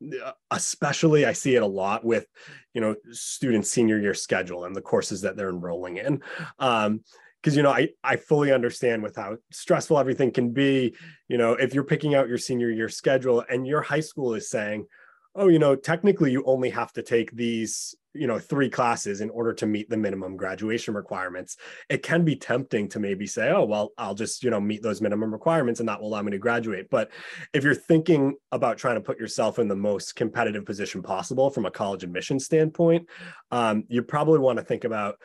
especially, 0.52 1.26
I 1.26 1.34
see 1.34 1.56
it 1.56 1.64
a 1.64 1.68
lot 1.68 2.06
with, 2.06 2.28
you 2.74 2.82
know, 2.82 2.96
students' 3.12 3.72
senior 3.72 4.00
year 4.00 4.14
schedule 4.14 4.66
and 4.66 4.76
the 4.76 4.82
courses 4.82 5.22
that 5.22 5.36
they're 5.36 5.50
enrolling 5.50 5.98
in. 5.98 6.22
Um, 6.60 7.02
because 7.42 7.56
you 7.56 7.62
know 7.62 7.70
I 7.70 7.90
I 8.04 8.16
fully 8.16 8.52
understand 8.52 9.04
with 9.04 9.18
how 9.18 9.38
stressful 9.52 10.00
everything 10.00 10.32
can 10.32 10.52
be. 10.52 10.96
You 11.28 11.38
know, 11.38 11.54
if 11.54 11.76
you're 11.76 11.84
picking 11.84 12.16
out 12.16 12.28
your 12.28 12.40
senior 12.40 12.72
year 12.72 12.90
schedule 12.90 13.44
and 13.48 13.68
your 13.68 13.84
high 13.84 14.00
school 14.00 14.34
is 14.34 14.50
saying, 14.50 14.88
oh, 15.36 15.50
you 15.50 15.60
know, 15.60 15.76
technically 15.76 16.32
you 16.32 16.44
only 16.46 16.70
have 16.70 16.94
to 16.94 17.04
take 17.04 17.32
these, 17.32 17.94
you 18.14 18.26
know, 18.26 18.40
three 18.40 18.70
classes 18.70 19.20
in 19.20 19.30
order 19.30 19.54
to 19.54 19.66
meet 19.66 19.90
the 19.90 19.98
minimum 19.98 20.38
graduation 20.38 20.94
requirements. 20.94 21.58
It 21.90 22.04
can 22.04 22.24
be 22.24 22.38
tempting 22.38 22.88
to 22.90 23.00
maybe 23.00 23.28
say, 23.28 23.50
oh, 23.50 23.66
well, 23.66 23.92
I'll 23.98 24.16
just, 24.16 24.44
you 24.44 24.50
know, 24.50 24.62
meet 24.62 24.82
those 24.82 25.02
minimum 25.02 25.34
requirements 25.34 25.82
and 25.82 25.90
that 25.90 26.00
will 26.00 26.08
allow 26.08 26.22
me 26.22 26.32
to 26.32 26.38
graduate. 26.38 26.90
But 26.90 27.12
if 27.54 27.64
you're 27.64 27.76
thinking 27.76 28.36
about 28.54 28.78
trying 28.78 28.96
to 28.96 29.02
put 29.02 29.20
yourself 29.20 29.60
in 29.60 29.68
the 29.68 29.76
most 29.76 30.16
competitive 30.16 30.66
position 30.66 31.02
possible 31.02 31.50
from 31.50 31.66
a 31.66 31.72
college 31.72 32.04
admission 32.04 32.40
standpoint, 32.40 33.08
um, 33.52 33.84
you 33.90 34.04
probably 34.04 34.40
want 34.40 34.60
to 34.60 34.66
think 34.66 34.86
about, 34.86 35.18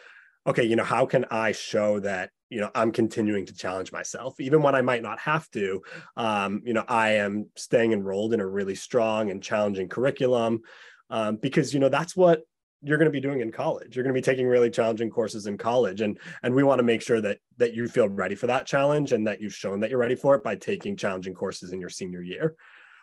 okay, 0.47 0.65
you 0.65 0.77
know, 0.77 0.85
how 0.85 1.07
can 1.07 1.25
I 1.31 1.53
show 1.53 2.01
that 2.01 2.31
you 2.49 2.61
know 2.61 2.69
i'm 2.75 2.91
continuing 2.91 3.47
to 3.47 3.55
challenge 3.55 3.93
myself 3.93 4.41
even 4.41 4.61
when 4.61 4.75
i 4.75 4.83
might 4.83 5.03
not 5.03 5.21
have 5.21 5.49
to? 5.53 5.83
Um, 6.17 6.63
you 6.65 6.73
know 6.73 6.85
i 6.89 7.13
am 7.13 7.47
staying 7.55 7.93
enrolled 7.93 8.35
in 8.35 8.41
a 8.41 8.47
really 8.47 8.75
strong 8.75 9.31
and 9.31 9.41
challenging 9.41 9.89
curriculum 9.89 10.63
um, 11.11 11.37
because 11.37 11.73
you 11.73 11.79
know 11.81 11.89
that's 11.89 12.17
what 12.17 12.43
you're 12.83 12.99
going 12.99 13.07
to 13.07 13.13
be 13.13 13.21
doing 13.21 13.41
in 13.41 13.53
college. 13.53 13.95
You're 13.95 14.05
going 14.05 14.15
to 14.15 14.19
be 14.19 14.25
taking 14.25 14.47
really 14.47 14.71
challenging 14.71 15.11
courses 15.11 15.47
in 15.47 15.59
college 15.59 16.01
and 16.01 16.19
and 16.43 16.55
we 16.55 16.63
want 16.63 16.79
to 16.79 16.85
make 16.85 17.03
sure 17.03 17.21
that 17.21 17.39
that 17.59 17.75
you 17.75 17.87
feel 17.89 18.09
ready 18.09 18.35
for 18.35 18.47
that 18.47 18.67
challenge 18.67 19.13
and 19.13 19.27
that 19.27 19.41
you've 19.41 19.55
shown 19.55 19.81
that 19.81 19.91
you're 19.91 19.99
ready 19.99 20.17
for 20.17 20.35
it 20.35 20.43
by 20.43 20.57
taking 20.57 20.97
challenging 20.97 21.35
courses 21.35 21.73
in 21.73 21.81
your 21.81 21.91
senior 21.91 22.23
year. 22.23 22.57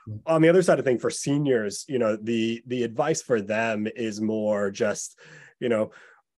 Mm. 0.08 0.21
on 0.26 0.41
the 0.41 0.50
other 0.50 0.62
side 0.62 0.80
of 0.80 0.86
thing 0.86 1.00
for 1.00 1.10
seniors 1.10 1.86
you 1.88 2.00
know 2.00 2.15
the 2.15 2.63
the 2.65 2.84
advice 2.84 3.21
for 3.21 3.41
them 3.41 3.88
is 3.95 4.21
more 4.21 4.71
just 4.71 5.19
you 5.60 5.69
know 5.69 5.91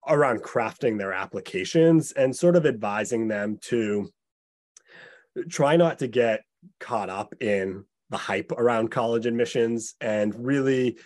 around 0.08 0.42
crafting 0.42 0.98
their 0.98 1.12
applications 1.12 2.12
and 2.12 2.34
sort 2.34 2.56
of 2.56 2.66
advising 2.66 3.28
them 3.28 3.58
to 3.62 4.08
try 5.48 5.76
not 5.76 5.98
to 5.98 6.08
get 6.08 6.42
caught 6.80 7.10
up 7.10 7.34
in 7.40 7.84
the 8.10 8.16
hype 8.16 8.52
around 8.52 8.90
college 8.90 9.26
admissions 9.26 9.94
and 10.00 10.34
really 10.34 10.98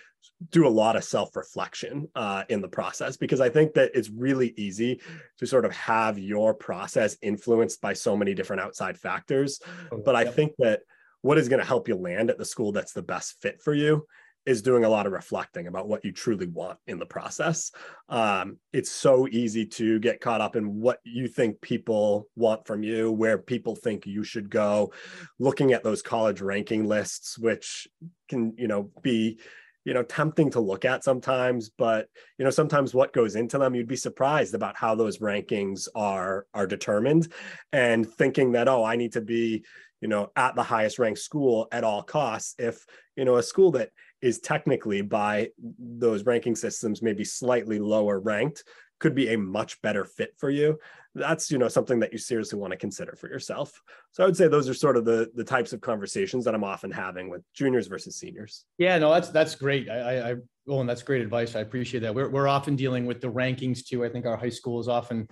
do 0.50 0.66
a 0.66 0.70
lot 0.70 0.96
of 0.96 1.02
self-reflection 1.02 2.08
uh, 2.14 2.44
in 2.48 2.60
the 2.60 2.68
process 2.68 3.16
because 3.16 3.40
i 3.40 3.48
think 3.48 3.74
that 3.74 3.90
it's 3.94 4.08
really 4.08 4.54
easy 4.56 5.00
to 5.38 5.46
sort 5.46 5.64
of 5.64 5.72
have 5.72 6.18
your 6.18 6.54
process 6.54 7.16
influenced 7.22 7.80
by 7.80 7.92
so 7.92 8.16
many 8.16 8.34
different 8.34 8.62
outside 8.62 8.96
factors. 8.96 9.60
Oh, 9.90 10.00
but 10.04 10.14
i 10.14 10.24
think 10.24 10.52
that 10.58 10.80
what 11.22 11.38
is 11.38 11.48
going 11.48 11.60
to 11.60 11.66
help 11.66 11.88
you 11.88 11.96
land 11.96 12.30
at 12.30 12.38
the 12.38 12.44
school 12.44 12.72
that's 12.72 12.92
the 12.92 13.02
best 13.02 13.40
fit 13.42 13.60
for 13.60 13.74
you 13.74 14.06
is 14.44 14.62
doing 14.62 14.84
a 14.84 14.88
lot 14.88 15.06
of 15.06 15.12
reflecting 15.12 15.66
about 15.66 15.88
what 15.88 16.04
you 16.04 16.12
truly 16.12 16.46
want 16.46 16.78
in 16.86 16.98
the 16.98 17.06
process. 17.06 17.70
Um, 18.08 18.58
it's 18.72 18.90
so 18.90 19.28
easy 19.28 19.66
to 19.66 20.00
get 20.00 20.20
caught 20.20 20.40
up 20.40 20.56
in 20.56 20.80
what 20.80 20.98
you 21.04 21.28
think 21.28 21.60
people 21.60 22.26
want 22.34 22.66
from 22.66 22.82
you, 22.82 23.12
where 23.12 23.38
people 23.38 23.76
think 23.76 24.06
you 24.06 24.24
should 24.24 24.50
go, 24.50 24.92
looking 25.38 25.72
at 25.72 25.84
those 25.84 26.02
college 26.02 26.40
ranking 26.40 26.86
lists, 26.86 27.38
which 27.38 27.86
can, 28.28 28.54
you 28.56 28.68
know, 28.68 28.90
be 29.02 29.38
you 29.84 29.94
know 29.94 30.02
tempting 30.02 30.50
to 30.50 30.60
look 30.60 30.84
at 30.84 31.02
sometimes 31.02 31.70
but 31.70 32.06
you 32.38 32.44
know 32.44 32.50
sometimes 32.50 32.94
what 32.94 33.12
goes 33.12 33.34
into 33.34 33.58
them 33.58 33.74
you'd 33.74 33.88
be 33.88 33.96
surprised 33.96 34.54
about 34.54 34.76
how 34.76 34.94
those 34.94 35.18
rankings 35.18 35.88
are 35.94 36.46
are 36.54 36.66
determined 36.66 37.32
and 37.72 38.08
thinking 38.08 38.52
that 38.52 38.68
oh 38.68 38.84
i 38.84 38.94
need 38.94 39.12
to 39.12 39.20
be 39.20 39.64
you 40.00 40.08
know 40.08 40.30
at 40.36 40.54
the 40.54 40.62
highest 40.62 40.98
ranked 40.98 41.20
school 41.20 41.66
at 41.72 41.84
all 41.84 42.02
costs 42.02 42.54
if 42.58 42.84
you 43.16 43.24
know 43.24 43.36
a 43.36 43.42
school 43.42 43.72
that 43.72 43.90
is 44.22 44.38
technically 44.38 45.02
by 45.02 45.48
those 45.78 46.24
ranking 46.24 46.54
systems 46.54 47.02
maybe 47.02 47.24
slightly 47.24 47.78
lower 47.78 48.20
ranked 48.20 48.64
could 49.02 49.14
be 49.16 49.34
a 49.34 49.36
much 49.38 49.82
better 49.82 50.04
fit 50.04 50.32
for 50.38 50.48
you. 50.48 50.78
That's 51.14 51.50
you 51.50 51.58
know 51.58 51.68
something 51.68 51.98
that 52.00 52.12
you 52.12 52.18
seriously 52.18 52.58
want 52.58 52.70
to 52.70 52.76
consider 52.76 53.16
for 53.16 53.28
yourself. 53.28 53.82
So 54.12 54.22
i 54.22 54.26
would 54.26 54.36
say 54.36 54.48
those 54.48 54.68
are 54.68 54.74
sort 54.74 54.96
of 54.96 55.04
the 55.04 55.30
the 55.34 55.44
types 55.44 55.74
of 55.74 55.80
conversations 55.82 56.44
that 56.46 56.54
i'm 56.54 56.64
often 56.64 56.90
having 56.90 57.28
with 57.28 57.42
juniors 57.52 57.88
versus 57.88 58.16
seniors. 58.16 58.64
Yeah 58.78 58.96
no 58.98 59.12
that's 59.12 59.28
that's 59.28 59.54
great. 59.54 59.90
I 59.90 60.30
i 60.30 60.34
oh 60.68 60.80
and 60.80 60.88
that's 60.88 61.02
great 61.02 61.20
advice. 61.20 61.54
I 61.56 61.60
appreciate 61.60 62.00
that. 62.00 62.14
We're, 62.14 62.30
we're 62.30 62.48
often 62.48 62.76
dealing 62.76 63.04
with 63.04 63.20
the 63.20 63.30
rankings 63.30 63.84
too. 63.84 64.04
I 64.04 64.08
think 64.08 64.24
our 64.24 64.36
high 64.36 64.48
school 64.48 64.80
is 64.80 64.88
often 64.88 65.28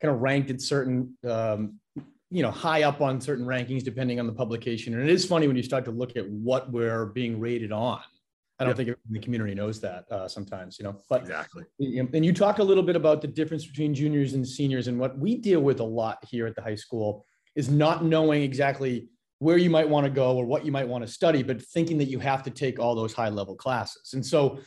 kind 0.00 0.14
of 0.14 0.20
ranked 0.20 0.50
at 0.50 0.60
certain 0.60 1.16
um, 1.26 1.80
you 2.30 2.42
know 2.42 2.50
high 2.50 2.82
up 2.82 3.00
on 3.00 3.20
certain 3.20 3.46
rankings 3.46 3.82
depending 3.82 4.20
on 4.20 4.26
the 4.26 4.32
publication. 4.32 4.92
And 4.94 5.02
it 5.02 5.08
is 5.08 5.24
funny 5.24 5.46
when 5.48 5.56
you 5.56 5.62
start 5.62 5.84
to 5.86 5.90
look 5.90 6.16
at 6.16 6.28
what 6.28 6.70
we're 6.70 7.06
being 7.06 7.40
rated 7.40 7.72
on 7.72 8.00
I 8.58 8.64
don't 8.64 8.78
yep. 8.78 8.86
think 8.86 8.98
the 9.10 9.18
community 9.18 9.54
knows 9.54 9.80
that 9.80 10.04
uh, 10.12 10.28
sometimes, 10.28 10.78
you 10.78 10.84
know. 10.84 11.00
But 11.08 11.22
exactly. 11.22 11.64
And 11.80 12.24
you 12.24 12.32
talked 12.32 12.60
a 12.60 12.64
little 12.64 12.84
bit 12.84 12.94
about 12.94 13.20
the 13.20 13.26
difference 13.26 13.66
between 13.66 13.94
juniors 13.94 14.34
and 14.34 14.46
seniors, 14.46 14.86
and 14.86 14.98
what 14.98 15.18
we 15.18 15.36
deal 15.36 15.60
with 15.60 15.80
a 15.80 15.84
lot 15.84 16.18
here 16.24 16.46
at 16.46 16.54
the 16.54 16.62
high 16.62 16.76
school 16.76 17.26
is 17.56 17.68
not 17.68 18.04
knowing 18.04 18.42
exactly 18.42 19.08
where 19.40 19.58
you 19.58 19.70
might 19.70 19.88
want 19.88 20.04
to 20.04 20.10
go 20.10 20.36
or 20.36 20.44
what 20.44 20.64
you 20.64 20.70
might 20.70 20.86
want 20.86 21.04
to 21.04 21.12
study, 21.12 21.42
but 21.42 21.60
thinking 21.60 21.98
that 21.98 22.06
you 22.06 22.20
have 22.20 22.42
to 22.44 22.50
take 22.50 22.78
all 22.78 22.94
those 22.94 23.12
high 23.12 23.28
level 23.28 23.56
classes. 23.56 24.12
And 24.14 24.24
so, 24.24 24.60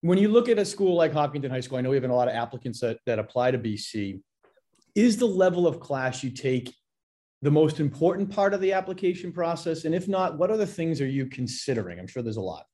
when 0.00 0.18
you 0.18 0.28
look 0.28 0.48
at 0.48 0.58
a 0.58 0.64
school 0.64 0.96
like 0.96 1.12
Hopkinton 1.12 1.50
High 1.50 1.60
School, 1.60 1.78
I 1.78 1.82
know 1.82 1.90
we 1.90 1.96
have 1.96 2.04
a 2.04 2.12
lot 2.12 2.28
of 2.28 2.34
applicants 2.34 2.80
that, 2.80 2.98
that 3.06 3.20
apply 3.20 3.52
to 3.52 3.58
BC. 3.58 4.20
Is 4.96 5.16
the 5.16 5.26
level 5.26 5.66
of 5.66 5.78
class 5.78 6.24
you 6.24 6.30
take 6.30 6.74
the 7.42 7.50
most 7.50 7.80
important 7.80 8.30
part 8.30 8.52
of 8.52 8.60
the 8.60 8.72
application 8.72 9.32
process? 9.32 9.84
And 9.84 9.94
if 9.94 10.08
not, 10.08 10.38
what 10.38 10.50
other 10.50 10.66
things 10.66 11.00
are 11.00 11.06
you 11.06 11.26
considering? 11.26 11.98
I'm 11.98 12.06
sure 12.06 12.22
there's 12.22 12.36
a 12.36 12.40
lot. 12.40 12.66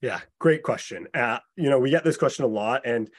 Yeah, 0.00 0.20
great 0.38 0.62
question. 0.62 1.08
Uh, 1.12 1.38
you 1.56 1.68
know, 1.68 1.78
we 1.78 1.90
get 1.90 2.04
this 2.04 2.16
question 2.16 2.44
a 2.44 2.48
lot, 2.48 2.82
and 2.86 3.10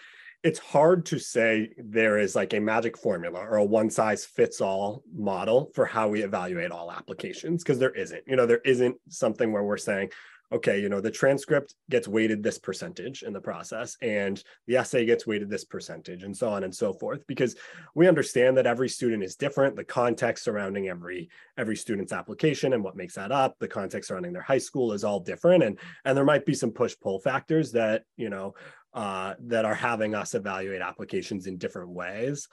it's 0.43 0.57
hard 0.57 1.05
to 1.05 1.19
say 1.19 1.69
there 1.77 2.17
is 2.17 2.35
like 2.35 2.53
a 2.53 2.59
magic 2.59 2.97
formula 2.97 3.39
or 3.39 3.57
a 3.57 3.63
one 3.63 3.89
size 3.91 4.25
fits 4.25 4.59
all 4.59 5.03
model 5.13 5.71
for 5.75 5.85
how 5.85 6.09
we 6.09 6.23
evaluate 6.23 6.71
all 6.71 6.91
applications 6.91 7.63
because 7.63 7.77
there 7.77 7.91
isn't. 7.91 8.23
You 8.25 8.35
know, 8.35 8.47
there 8.47 8.61
isn't 8.65 8.95
something 9.09 9.51
where 9.51 9.63
we're 9.63 9.77
saying, 9.77 10.09
okay, 10.51 10.81
you 10.81 10.89
know, 10.89 10.99
the 10.99 11.11
transcript 11.11 11.75
gets 11.89 12.07
weighted 12.07 12.43
this 12.43 12.57
percentage 12.57 13.23
in 13.23 13.31
the 13.31 13.39
process 13.39 13.95
and 14.01 14.43
the 14.67 14.75
essay 14.75 15.05
gets 15.05 15.25
weighted 15.25 15.49
this 15.49 15.63
percentage 15.63 16.23
and 16.23 16.35
so 16.35 16.49
on 16.49 16.63
and 16.63 16.75
so 16.75 16.93
forth 16.93 17.25
because 17.25 17.55
we 17.95 18.07
understand 18.07 18.57
that 18.57 18.65
every 18.65 18.89
student 18.89 19.23
is 19.23 19.35
different, 19.35 19.75
the 19.75 19.83
context 19.83 20.43
surrounding 20.43 20.89
every 20.89 21.29
every 21.57 21.75
student's 21.75 22.11
application 22.11 22.73
and 22.73 22.83
what 22.83 22.97
makes 22.97 23.15
that 23.15 23.31
up, 23.31 23.55
the 23.59 23.67
context 23.67 24.09
surrounding 24.09 24.33
their 24.33 24.41
high 24.41 24.57
school 24.57 24.91
is 24.91 25.03
all 25.03 25.19
different 25.19 25.63
and 25.63 25.79
and 26.03 26.17
there 26.17 26.25
might 26.25 26.45
be 26.45 26.53
some 26.53 26.71
push 26.71 26.95
pull 27.01 27.19
factors 27.19 27.71
that, 27.71 28.03
you 28.17 28.29
know, 28.29 28.53
uh, 28.93 29.35
that 29.39 29.63
are 29.63 29.75
having 29.75 30.15
us 30.15 30.35
evaluate 30.35 30.81
applications 30.81 31.47
in 31.47 31.57
different 31.57 31.89
ways. 31.89 32.49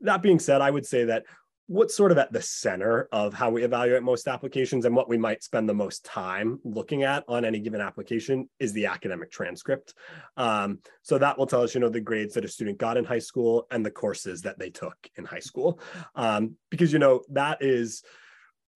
That 0.00 0.22
being 0.22 0.38
said, 0.38 0.62
I 0.62 0.70
would 0.70 0.86
say 0.86 1.04
that 1.04 1.24
what's 1.72 1.96
sort 1.96 2.12
of 2.12 2.18
at 2.18 2.30
the 2.30 2.42
center 2.42 3.08
of 3.12 3.32
how 3.32 3.48
we 3.48 3.64
evaluate 3.64 4.02
most 4.02 4.28
applications 4.28 4.84
and 4.84 4.94
what 4.94 5.08
we 5.08 5.16
might 5.16 5.42
spend 5.42 5.66
the 5.66 5.72
most 5.72 6.04
time 6.04 6.60
looking 6.64 7.02
at 7.02 7.24
on 7.28 7.46
any 7.46 7.58
given 7.58 7.80
application 7.80 8.46
is 8.60 8.74
the 8.74 8.84
academic 8.84 9.30
transcript. 9.30 9.94
Um, 10.36 10.80
so 11.00 11.16
that 11.16 11.38
will 11.38 11.46
tell 11.46 11.62
us, 11.62 11.74
you 11.74 11.80
know, 11.80 11.88
the 11.88 11.98
grades 11.98 12.34
that 12.34 12.44
a 12.44 12.48
student 12.48 12.76
got 12.76 12.98
in 12.98 13.06
high 13.06 13.18
school 13.18 13.66
and 13.70 13.86
the 13.86 13.90
courses 13.90 14.42
that 14.42 14.58
they 14.58 14.68
took 14.68 14.96
in 15.16 15.24
high 15.24 15.40
school. 15.40 15.80
Um, 16.14 16.56
because, 16.70 16.92
you 16.92 16.98
know, 16.98 17.22
that 17.30 17.62
is 17.62 18.02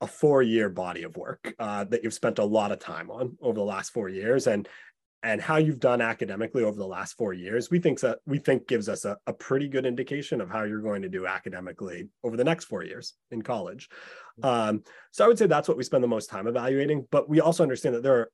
a 0.00 0.06
four 0.06 0.42
year 0.42 0.70
body 0.70 1.02
of 1.02 1.18
work 1.18 1.54
uh, 1.59 1.85
that 1.85 2.02
you've 2.02 2.14
spent 2.14 2.38
a 2.38 2.44
lot 2.44 2.72
of 2.72 2.78
time 2.78 3.11
on 3.11 3.37
over 3.42 3.59
the 3.59 3.64
last 3.64 3.92
four 3.92 4.09
years. 4.09 4.46
And 4.46 4.66
and 5.26 5.42
how 5.42 5.56
you've 5.56 5.80
done 5.80 6.00
academically 6.00 6.62
over 6.62 6.78
the 6.78 6.86
last 6.86 7.16
four 7.16 7.32
years, 7.32 7.68
we 7.68 7.80
think 7.80 7.98
that 7.98 8.20
we 8.26 8.38
think 8.38 8.68
gives 8.68 8.88
us 8.88 9.04
a, 9.04 9.16
a, 9.26 9.32
pretty 9.32 9.66
good 9.66 9.84
indication 9.84 10.40
of 10.40 10.48
how 10.48 10.62
you're 10.62 10.80
going 10.80 11.02
to 11.02 11.08
do 11.08 11.26
academically 11.26 12.08
over 12.22 12.36
the 12.36 12.44
next 12.44 12.66
four 12.66 12.84
years 12.84 13.14
in 13.32 13.42
college. 13.42 13.88
Um, 14.44 14.84
so 15.10 15.24
I 15.24 15.28
would 15.28 15.36
say 15.36 15.48
that's 15.48 15.66
what 15.66 15.76
we 15.76 15.82
spend 15.82 16.04
the 16.04 16.08
most 16.08 16.30
time 16.30 16.46
evaluating. 16.46 17.08
But 17.10 17.28
we 17.28 17.40
also 17.40 17.64
understand 17.64 17.96
that 17.96 18.04
there 18.04 18.20
are, 18.20 18.30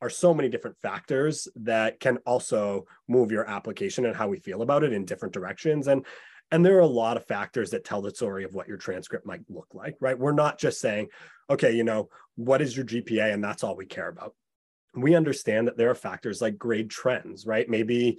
are 0.00 0.08
so 0.08 0.32
many 0.32 0.48
different 0.48 0.78
factors 0.78 1.46
that 1.56 2.00
can 2.00 2.16
also 2.24 2.86
move 3.06 3.30
your 3.30 3.46
application 3.46 4.06
and 4.06 4.16
how 4.16 4.26
we 4.26 4.38
feel 4.38 4.62
about 4.62 4.82
it 4.82 4.94
in 4.94 5.04
different 5.04 5.34
directions. 5.34 5.88
And 5.88 6.06
and 6.52 6.64
there 6.64 6.78
are 6.78 6.80
a 6.80 6.86
lot 6.86 7.18
of 7.18 7.26
factors 7.26 7.70
that 7.70 7.84
tell 7.84 8.00
the 8.00 8.14
story 8.14 8.44
of 8.44 8.54
what 8.54 8.66
your 8.66 8.78
transcript 8.78 9.26
might 9.26 9.42
look 9.50 9.68
like, 9.74 9.94
right? 10.00 10.18
We're 10.18 10.32
not 10.32 10.58
just 10.58 10.80
saying, 10.80 11.08
okay, 11.50 11.72
you 11.72 11.84
know, 11.84 12.08
what 12.34 12.62
is 12.62 12.76
your 12.76 12.86
GPA, 12.86 13.32
and 13.32 13.44
that's 13.44 13.62
all 13.62 13.76
we 13.76 13.86
care 13.86 14.08
about 14.08 14.34
we 14.94 15.14
understand 15.14 15.68
that 15.68 15.76
there 15.76 15.90
are 15.90 15.94
factors 15.94 16.40
like 16.40 16.58
grade 16.58 16.90
trends, 16.90 17.46
right? 17.46 17.68
Maybe 17.68 18.18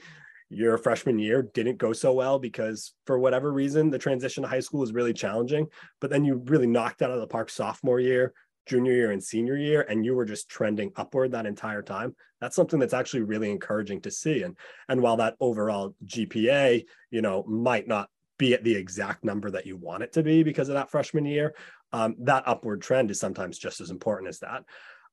your 0.50 0.78
freshman 0.78 1.18
year 1.18 1.44
didn't 1.54 1.78
go 1.78 1.94
so 1.94 2.14
well 2.14 2.38
because 2.38 2.94
for 3.06 3.18
whatever 3.18 3.54
reason 3.54 3.90
the 3.90 3.98
transition 3.98 4.44
to 4.44 4.50
high 4.50 4.60
school 4.60 4.82
was 4.82 4.92
really 4.92 5.14
challenging 5.14 5.66
but 6.02 6.10
then 6.10 6.26
you 6.26 6.44
really 6.48 6.68
knocked 6.68 7.02
out 7.02 7.10
of 7.10 7.22
the 7.22 7.28
park 7.28 7.50
sophomore 7.50 8.02
year 8.02 8.34
junior 8.66 8.94
year 8.94 9.12
and 9.12 9.24
senior 9.24 9.58
year 9.58 9.86
and 9.90 10.06
you 10.06 10.16
were 10.16 10.26
just 10.26 10.50
trending 10.50 10.92
upward 10.96 11.32
that 11.32 11.46
entire 11.46 11.82
time. 11.82 12.16
That's 12.40 12.56
something 12.56 12.80
that's 12.80 12.94
actually 12.94 13.24
really 13.24 13.50
encouraging 13.50 14.02
to 14.02 14.12
see. 14.12 14.44
And 14.44 14.56
and 14.88 15.02
while 15.02 15.18
that 15.18 15.36
overall 15.40 15.96
gpa 16.06 16.86
you 17.10 17.22
know 17.22 17.44
might 17.44 17.88
not 17.88 18.10
be 18.38 18.54
at 18.54 18.64
the 18.64 18.76
exact 18.76 19.24
number 19.24 19.52
that 19.52 19.66
you 19.66 19.78
want 19.78 20.04
it 20.04 20.14
to 20.14 20.24
be 20.24 20.44
because 20.44 20.70
of 20.70 20.76
that 20.76 20.90
freshman 20.90 21.26
year 21.26 21.54
um, 21.94 22.16
that 22.20 22.48
upward 22.48 22.82
trend 22.82 23.12
is 23.12 23.20
sometimes 23.20 23.60
just 23.60 23.82
as 23.82 23.92
important 23.92 24.30
as 24.30 24.40
that 24.40 24.64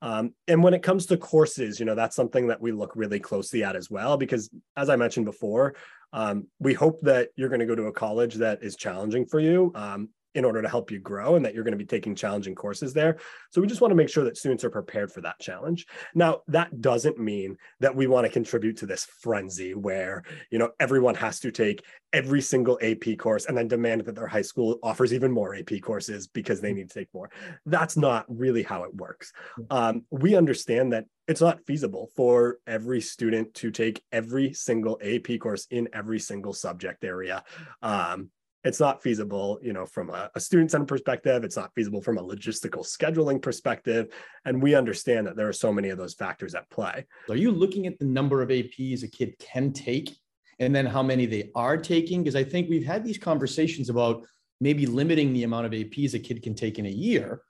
um, 0.00 0.34
and 0.46 0.62
when 0.62 0.74
it 0.74 0.82
comes 0.82 1.06
to 1.06 1.16
courses, 1.16 1.80
you 1.80 1.86
know, 1.86 1.94
that's 1.94 2.16
something 2.16 2.46
that 2.48 2.60
we 2.60 2.72
look 2.72 2.92
really 2.94 3.20
closely 3.20 3.64
at 3.64 3.76
as 3.76 3.90
well, 3.90 4.16
because 4.16 4.48
as 4.76 4.88
I 4.88 4.96
mentioned 4.96 5.26
before, 5.26 5.74
um, 6.12 6.46
we 6.58 6.72
hope 6.72 7.00
that 7.02 7.30
you're 7.36 7.48
going 7.48 7.60
to 7.60 7.66
go 7.66 7.74
to 7.74 7.86
a 7.86 7.92
college 7.92 8.34
that 8.36 8.62
is 8.62 8.76
challenging 8.76 9.26
for 9.26 9.40
you. 9.40 9.72
Um, 9.74 10.08
in 10.38 10.44
order 10.44 10.62
to 10.62 10.68
help 10.68 10.90
you 10.92 11.00
grow 11.00 11.34
and 11.34 11.44
that 11.44 11.52
you're 11.52 11.64
going 11.64 11.72
to 11.72 11.78
be 11.78 11.84
taking 11.84 12.14
challenging 12.14 12.54
courses 12.54 12.94
there. 12.94 13.18
So 13.50 13.60
we 13.60 13.66
just 13.66 13.80
want 13.80 13.90
to 13.90 13.96
make 13.96 14.08
sure 14.08 14.22
that 14.24 14.36
students 14.36 14.62
are 14.62 14.70
prepared 14.70 15.10
for 15.10 15.20
that 15.22 15.40
challenge. 15.40 15.84
Now, 16.14 16.42
that 16.46 16.80
doesn't 16.80 17.18
mean 17.18 17.56
that 17.80 17.94
we 17.94 18.06
want 18.06 18.24
to 18.24 18.32
contribute 18.32 18.76
to 18.78 18.86
this 18.86 19.04
frenzy 19.04 19.74
where, 19.74 20.22
you 20.50 20.58
know, 20.58 20.70
everyone 20.78 21.16
has 21.16 21.40
to 21.40 21.50
take 21.50 21.84
every 22.12 22.40
single 22.40 22.78
AP 22.80 23.18
course 23.18 23.46
and 23.46 23.58
then 23.58 23.66
demand 23.66 24.04
that 24.04 24.14
their 24.14 24.28
high 24.28 24.42
school 24.42 24.78
offers 24.82 25.12
even 25.12 25.32
more 25.32 25.56
AP 25.56 25.80
courses 25.82 26.28
because 26.28 26.60
they 26.60 26.72
need 26.72 26.88
to 26.88 26.98
take 27.00 27.12
more. 27.12 27.30
That's 27.66 27.96
not 27.96 28.24
really 28.28 28.62
how 28.62 28.84
it 28.84 28.94
works. 28.94 29.32
Um, 29.70 30.04
we 30.10 30.36
understand 30.36 30.92
that 30.92 31.06
it's 31.26 31.40
not 31.40 31.60
feasible 31.66 32.10
for 32.16 32.58
every 32.66 33.00
student 33.00 33.52
to 33.54 33.70
take 33.70 34.02
every 34.12 34.54
single 34.54 34.98
AP 35.02 35.38
course 35.40 35.66
in 35.70 35.88
every 35.92 36.20
single 36.20 36.54
subject 36.54 37.04
area. 37.04 37.42
Um, 37.82 38.30
it's 38.64 38.80
not 38.80 39.02
feasible 39.02 39.58
you 39.62 39.72
know 39.72 39.86
from 39.86 40.10
a, 40.10 40.30
a 40.34 40.40
student 40.40 40.70
center 40.70 40.84
perspective 40.84 41.44
it's 41.44 41.56
not 41.56 41.72
feasible 41.74 42.02
from 42.02 42.18
a 42.18 42.22
logistical 42.22 42.84
scheduling 42.84 43.40
perspective 43.40 44.12
and 44.44 44.60
we 44.60 44.74
understand 44.74 45.26
that 45.26 45.36
there 45.36 45.48
are 45.48 45.52
so 45.52 45.72
many 45.72 45.90
of 45.90 45.98
those 45.98 46.14
factors 46.14 46.54
at 46.54 46.68
play. 46.70 47.04
Are 47.28 47.36
you 47.36 47.50
looking 47.50 47.86
at 47.86 47.98
the 47.98 48.04
number 48.04 48.42
of 48.42 48.48
aps 48.48 49.02
a 49.02 49.08
kid 49.08 49.38
can 49.38 49.72
take 49.72 50.16
and 50.58 50.74
then 50.74 50.86
how 50.86 51.02
many 51.02 51.26
they 51.26 51.50
are 51.54 51.76
taking? 51.76 52.22
Because 52.22 52.36
i 52.36 52.44
think 52.44 52.68
we've 52.68 52.86
had 52.86 53.04
these 53.04 53.18
conversations 53.18 53.90
about 53.90 54.26
maybe 54.60 54.86
limiting 54.86 55.32
the 55.32 55.44
amount 55.44 55.66
of 55.66 55.72
aps 55.72 56.14
a 56.14 56.18
kid 56.18 56.42
can 56.42 56.54
take 56.54 56.78
in 56.78 56.86
a 56.86 56.90
year 56.90 57.42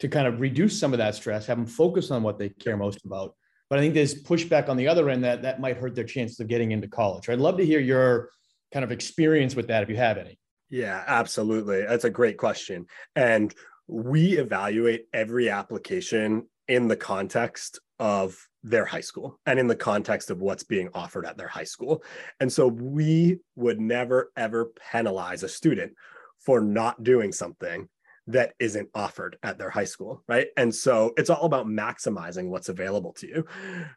to 0.00 0.08
kind 0.08 0.26
of 0.26 0.40
reduce 0.40 0.78
some 0.78 0.92
of 0.92 0.98
that 0.98 1.14
stress 1.14 1.46
have 1.46 1.56
them 1.56 1.66
focus 1.66 2.10
on 2.10 2.22
what 2.22 2.38
they 2.38 2.50
care 2.50 2.76
most 2.76 3.04
about. 3.06 3.34
But 3.70 3.78
i 3.78 3.82
think 3.82 3.94
there's 3.94 4.22
pushback 4.22 4.68
on 4.68 4.76
the 4.76 4.86
other 4.86 5.08
end 5.08 5.24
that 5.24 5.42
that 5.42 5.60
might 5.60 5.78
hurt 5.78 5.94
their 5.94 6.04
chances 6.04 6.38
of 6.40 6.46
getting 6.48 6.72
into 6.72 6.88
college. 6.88 7.30
I'd 7.30 7.38
love 7.38 7.56
to 7.56 7.64
hear 7.64 7.80
your 7.80 8.30
kind 8.72 8.84
of 8.84 8.92
experience 8.92 9.54
with 9.54 9.68
that 9.68 9.82
if 9.82 9.88
you 9.88 9.96
have 9.96 10.18
any. 10.18 10.38
Yeah, 10.68 11.02
absolutely. 11.06 11.82
That's 11.82 12.04
a 12.04 12.10
great 12.10 12.38
question. 12.38 12.86
And 13.14 13.54
we 13.86 14.38
evaluate 14.38 15.06
every 15.12 15.48
application 15.48 16.48
in 16.66 16.88
the 16.88 16.96
context 16.96 17.78
of 17.98 18.36
their 18.62 18.84
high 18.84 19.00
school 19.00 19.38
and 19.46 19.60
in 19.60 19.68
the 19.68 19.76
context 19.76 20.30
of 20.30 20.40
what's 20.40 20.64
being 20.64 20.88
offered 20.92 21.24
at 21.24 21.36
their 21.36 21.48
high 21.48 21.64
school. 21.64 22.02
And 22.40 22.52
so 22.52 22.66
we 22.66 23.38
would 23.54 23.80
never, 23.80 24.32
ever 24.36 24.72
penalize 24.90 25.44
a 25.44 25.48
student 25.48 25.92
for 26.40 26.60
not 26.60 27.04
doing 27.04 27.32
something 27.32 27.88
that 28.26 28.54
isn't 28.58 28.88
offered 28.94 29.36
at 29.42 29.58
their 29.58 29.70
high 29.70 29.84
school 29.84 30.22
right 30.28 30.48
and 30.56 30.74
so 30.74 31.12
it's 31.16 31.30
all 31.30 31.44
about 31.44 31.66
maximizing 31.66 32.48
what's 32.48 32.68
available 32.68 33.12
to 33.12 33.26
you 33.26 33.46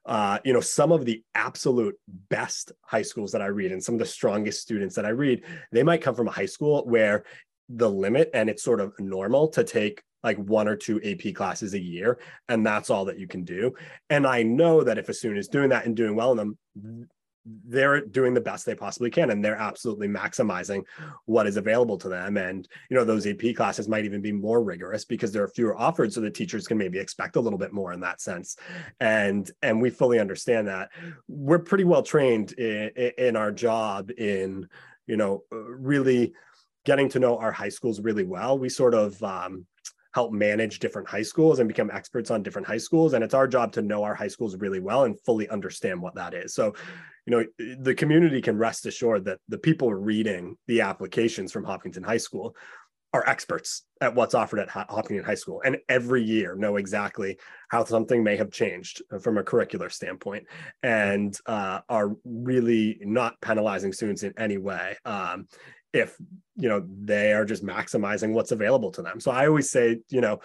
uh, 0.06 0.40
you 0.44 0.54
know 0.54 0.60
some 0.60 0.92
of 0.92 1.06
the 1.06 1.24
absolute 1.36 1.96
best 2.30 2.72
high 2.82 3.02
schools 3.02 3.32
that 3.32 3.42
i 3.42 3.48
read 3.48 3.72
and 3.72 3.84
some 3.84 3.96
of 3.96 4.00
the 4.00 4.06
strongest 4.06 4.62
students 4.62 4.96
that 4.96 5.06
i 5.06 5.10
read 5.10 5.44
they 5.72 5.84
might 5.84 6.02
come 6.02 6.16
from 6.16 6.28
a 6.28 6.32
high 6.32 6.46
school 6.46 6.86
where 6.86 7.24
the 7.70 7.90
limit 7.90 8.30
and 8.34 8.50
it's 8.50 8.64
sort 8.64 8.82
of 8.82 8.94
normal 9.00 9.48
to 9.48 9.64
take 9.64 10.02
like 10.24 10.38
one 10.38 10.68
or 10.68 10.76
two 10.76 11.02
AP 11.04 11.34
classes 11.34 11.74
a 11.74 11.80
year, 11.80 12.20
and 12.50 12.66
that's 12.66 12.90
all 12.90 13.06
that 13.06 13.20
you 13.20 13.28
can 13.28 13.44
do. 13.44 13.74
And 14.10 14.28
I 14.28 14.44
know 14.44 14.84
that 14.84 14.98
if 14.98 15.10
a 15.10 15.14
student 15.14 15.40
is 15.40 15.48
doing 15.48 15.70
that 15.70 15.86
and 15.86 15.96
doing 15.96 16.16
well 16.16 16.32
in 16.32 16.38
them, 16.38 17.10
they're 17.46 18.02
doing 18.02 18.34
the 18.34 18.42
best 18.42 18.66
they 18.66 18.76
possibly 18.76 19.10
can 19.10 19.30
and 19.30 19.44
they're 19.44 19.56
absolutely 19.56 20.08
maximizing 20.08 20.84
what 21.26 21.48
is 21.48 21.58
available 21.58 21.98
to 21.98 22.10
them. 22.10 22.38
And 22.38 22.68
you 22.90 22.98
know 22.98 23.06
those 23.06 23.26
ap 23.28 23.42
classes 23.56 23.88
might 23.88 24.06
even 24.06 24.22
be 24.22 24.32
more 24.32 24.64
rigorous 24.64 25.06
because 25.06 25.32
there 25.32 25.44
are 25.44 25.48
fewer 25.48 25.78
offered 25.78 26.12
so 26.12 26.22
the 26.22 26.30
teachers 26.30 26.68
can 26.68 26.78
maybe 26.78 27.00
expect 27.00 27.36
a 27.36 27.42
little 27.42 27.60
bit 27.60 27.74
more 27.74 27.94
in 27.94 28.00
that 28.02 28.22
sense. 28.22 28.58
And 29.00 29.50
and 29.62 29.82
we 29.82 29.90
fully 29.90 30.20
understand 30.20 30.68
that. 30.68 30.90
We're 31.28 31.60
pretty 31.60 31.86
well 31.86 32.04
trained 32.04 32.52
in, 32.54 32.90
in 33.18 33.36
our 33.36 33.52
job 33.52 34.12
in 34.12 34.68
you 35.08 35.18
know 35.18 35.44
really 35.52 36.34
getting 36.86 37.10
to 37.10 37.20
know 37.20 37.38
our 37.38 37.52
high 37.52 37.70
schools 37.70 38.00
really 38.00 38.24
well. 38.24 38.58
We 38.58 38.70
sort 38.70 38.94
of 38.94 39.22
um, 39.24 39.66
help 40.14 40.32
manage 40.32 40.80
different 40.80 41.08
high 41.08 41.22
schools 41.22 41.60
and 41.60 41.68
become 41.68 41.92
experts 41.92 42.32
on 42.32 42.44
different 42.44 42.68
high 42.68 42.78
schools 42.78 43.14
and 43.14 43.24
it's 43.24 43.34
our 43.34 43.48
job 43.48 43.72
to 43.72 43.82
know 43.82 44.04
our 44.04 44.16
high 44.16 44.28
schools 44.28 44.56
really 44.58 44.80
well 44.80 45.04
and 45.04 45.20
fully 45.22 45.48
understand 45.50 46.02
what 46.02 46.16
that 46.16 46.34
is. 46.34 46.54
So 46.54 46.74
you 47.26 47.32
know 47.32 47.76
the 47.80 47.94
community 47.94 48.42
can 48.42 48.58
rest 48.58 48.86
assured 48.86 49.26
that 49.26 49.40
the 49.48 49.58
people 49.58 49.94
reading 49.94 50.58
the 50.68 50.82
applications 50.82 51.52
from 51.52 51.64
hopkinton 51.64 52.04
high 52.04 52.18
school 52.18 52.56
are 53.14 53.28
experts 53.28 53.86
at 54.02 54.14
what's 54.14 54.36
offered 54.36 54.60
at 54.60 54.70
hopkinton 54.70 55.26
high 55.26 55.36
school 55.36 55.62
and 55.66 55.78
every 55.90 56.24
year 56.24 56.56
know 56.56 56.78
exactly 56.78 57.38
how 57.70 57.84
something 57.84 58.24
may 58.24 58.38
have 58.38 58.52
changed 58.52 59.02
from 59.22 59.38
a 59.38 59.44
curricular 59.44 59.92
standpoint 59.92 60.46
and 60.84 61.38
uh, 61.48 61.80
are 61.90 62.16
really 62.24 63.00
not 63.02 63.40
penalizing 63.42 63.92
students 63.92 64.24
in 64.24 64.34
any 64.38 64.58
way. 64.58 64.96
Um, 65.06 65.48
if 65.94 66.18
you 66.56 66.70
know 66.70 66.86
they 67.04 67.34
are 67.34 67.46
just 67.46 67.66
maximizing 67.66 68.34
what's 68.34 68.52
available 68.52 68.92
to 68.92 69.02
them. 69.02 69.20
So 69.20 69.32
i 69.32 69.48
always 69.48 69.70
say 69.70 70.00
you 70.10 70.22
know 70.22 70.40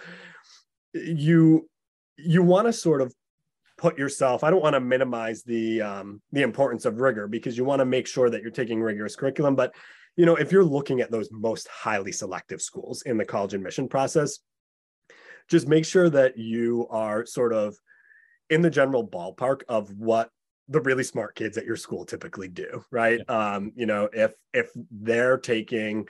you 0.93 1.69
you 2.17 2.43
want 2.43 2.67
to 2.67 2.73
sort 2.73 3.01
of 3.01 3.13
put 3.77 3.97
yourself 3.97 4.45
i 4.45 4.49
don't 4.49 4.63
want 4.63 4.73
to 4.73 4.79
minimize 4.79 5.43
the 5.43 5.81
um, 5.81 6.21
the 6.31 6.41
importance 6.41 6.85
of 6.85 7.01
rigor 7.01 7.27
because 7.27 7.57
you 7.57 7.65
want 7.65 7.79
to 7.79 7.85
make 7.85 8.07
sure 8.07 8.29
that 8.29 8.41
you're 8.41 8.51
taking 8.51 8.81
rigorous 8.81 9.15
curriculum. 9.15 9.55
But 9.55 9.75
you 10.15 10.25
know 10.25 10.35
if 10.35 10.51
you're 10.51 10.63
looking 10.63 11.01
at 11.01 11.11
those 11.11 11.29
most 11.31 11.67
highly 11.67 12.11
selective 12.11 12.61
schools 12.61 13.01
in 13.03 13.17
the 13.17 13.25
college 13.25 13.53
admission 13.53 13.87
process 13.87 14.39
just 15.47 15.67
make 15.67 15.85
sure 15.85 16.09
that 16.09 16.37
you 16.37 16.87
are 16.89 17.25
sort 17.25 17.53
of 17.53 17.75
in 18.49 18.61
the 18.61 18.69
general 18.69 19.07
ballpark 19.07 19.61
of 19.67 19.91
what 19.97 20.29
the 20.67 20.81
really 20.81 21.03
smart 21.03 21.35
kids 21.35 21.57
at 21.57 21.65
your 21.65 21.75
school 21.75 22.05
typically 22.05 22.47
do 22.47 22.83
right 22.91 23.21
um 23.29 23.71
you 23.75 23.85
know 23.85 24.09
if 24.13 24.33
if 24.53 24.71
they're 24.91 25.37
taking 25.37 26.07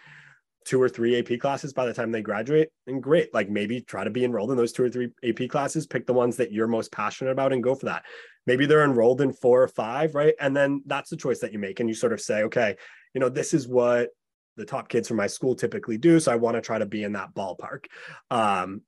two 0.66 0.82
or 0.82 0.90
three 0.90 1.18
AP 1.20 1.40
classes 1.40 1.72
by 1.72 1.86
the 1.86 1.94
time 1.94 2.12
they 2.12 2.22
graduate, 2.22 2.70
and 2.88 3.02
great. 3.02 3.34
Like 3.34 3.50
maybe 3.50 3.82
try 3.82 4.04
to 4.04 4.10
be 4.10 4.26
enrolled 4.26 4.52
in 4.52 4.58
those 4.58 4.74
two 4.74 4.84
or 4.84 4.90
three 4.90 5.10
AP 5.24 5.48
classes, 5.48 5.86
pick 5.86 6.08
the 6.08 6.14
ones 6.14 6.36
that 6.38 6.52
you're 6.52 6.68
most 6.68 6.92
passionate 6.92 7.32
about 7.32 7.54
and 7.54 7.64
go 7.64 7.76
for 7.76 7.86
that. 7.86 8.04
Maybe 8.48 8.66
they're 8.66 8.84
enrolled 8.84 9.22
in 9.22 9.32
four 9.32 9.62
or 9.62 9.68
five, 9.68 10.16
right? 10.16 10.34
And 10.40 10.58
then 10.58 10.82
that's 10.86 11.10
the 11.10 11.18
choice 11.18 11.40
that 11.40 11.54
you 11.54 11.60
make. 11.60 11.80
And 11.80 11.88
you 11.88 11.96
sort 11.96 12.14
of 12.14 12.22
say, 12.22 12.44
okay, 12.44 12.76
you 13.14 13.22
know, 13.22 13.30
this 13.30 13.54
is 13.54 13.68
what 13.68 14.10
the 14.58 14.66
top 14.66 14.90
kids 14.90 15.08
from 15.08 15.18
my 15.18 15.28
school 15.28 15.56
typically 15.56 15.98
do. 15.98 16.20
So 16.20 16.32
I 16.32 16.36
want 16.36 16.56
to 16.56 16.62
try 16.62 16.80
to 16.80 16.86
be 16.86 17.04
in 17.04 17.14
that 17.14 17.34
ballpark. 17.36 17.86
Um, 18.32 18.82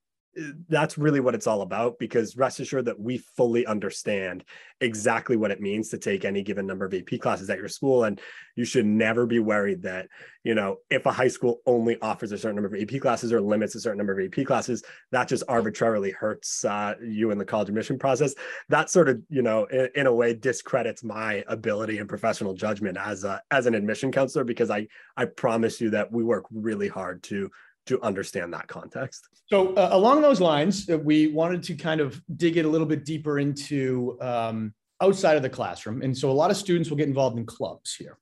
that's 0.69 0.97
really 0.97 1.19
what 1.19 1.35
it's 1.35 1.47
all 1.47 1.61
about 1.61 1.97
because 1.99 2.37
rest 2.37 2.59
assured 2.59 2.85
that 2.85 2.99
we 2.99 3.17
fully 3.17 3.65
understand 3.65 4.43
exactly 4.81 5.35
what 5.35 5.51
it 5.51 5.61
means 5.61 5.89
to 5.89 5.97
take 5.97 6.25
any 6.25 6.43
given 6.43 6.67
number 6.67 6.85
of 6.85 6.93
AP 6.93 7.19
classes 7.19 7.49
at 7.49 7.57
your 7.57 7.67
school. 7.67 8.03
And 8.03 8.21
you 8.55 8.65
should 8.65 8.85
never 8.85 9.25
be 9.25 9.39
worried 9.39 9.81
that, 9.83 10.07
you 10.43 10.53
know, 10.53 10.77
if 10.89 11.05
a 11.05 11.11
high 11.11 11.27
school 11.27 11.61
only 11.65 11.99
offers 12.01 12.31
a 12.31 12.37
certain 12.37 12.55
number 12.55 12.75
of 12.75 12.81
AP 12.81 13.01
classes 13.01 13.33
or 13.33 13.41
limits 13.41 13.75
a 13.75 13.79
certain 13.79 13.97
number 13.97 14.19
of 14.19 14.25
AP 14.25 14.45
classes, 14.45 14.83
that 15.11 15.27
just 15.27 15.43
arbitrarily 15.47 16.11
hurts 16.11 16.63
uh, 16.65 16.93
you 17.01 17.31
in 17.31 17.37
the 17.37 17.45
college 17.45 17.69
admission 17.69 17.97
process. 17.97 18.35
That 18.69 18.89
sort 18.89 19.09
of, 19.09 19.21
you 19.29 19.41
know, 19.41 19.65
in, 19.65 19.89
in, 19.95 20.07
a 20.07 20.13
way 20.13 20.33
discredits 20.33 21.03
my 21.03 21.43
ability 21.47 21.97
and 21.97 22.07
professional 22.07 22.53
judgment 22.53 22.97
as 22.97 23.23
a, 23.23 23.41
as 23.51 23.65
an 23.65 23.75
admission 23.75 24.11
counselor 24.11 24.43
because 24.43 24.69
I 24.69 24.87
I 25.15 25.25
promise 25.25 25.81
you 25.81 25.89
that 25.91 26.11
we 26.11 26.23
work 26.23 26.45
really 26.51 26.87
hard 26.87 27.23
to 27.23 27.49
to 27.87 28.01
understand 28.01 28.53
that 28.53 28.67
context. 28.67 29.27
So, 29.47 29.73
uh, 29.73 29.89
along 29.91 30.21
those 30.21 30.39
lines, 30.41 30.89
uh, 30.89 30.97
we 30.97 31.27
wanted 31.27 31.63
to 31.63 31.75
kind 31.75 32.01
of 32.01 32.21
dig 32.35 32.57
it 32.57 32.65
a 32.65 32.67
little 32.67 32.87
bit 32.87 33.05
deeper 33.05 33.39
into 33.39 34.17
um, 34.21 34.73
outside 35.01 35.37
of 35.37 35.43
the 35.43 35.49
classroom. 35.49 36.01
And 36.01 36.17
so, 36.17 36.29
a 36.29 36.33
lot 36.33 36.51
of 36.51 36.57
students 36.57 36.89
will 36.89 36.97
get 36.97 37.07
involved 37.07 37.37
in 37.37 37.45
clubs 37.45 37.95
here. 37.95 38.17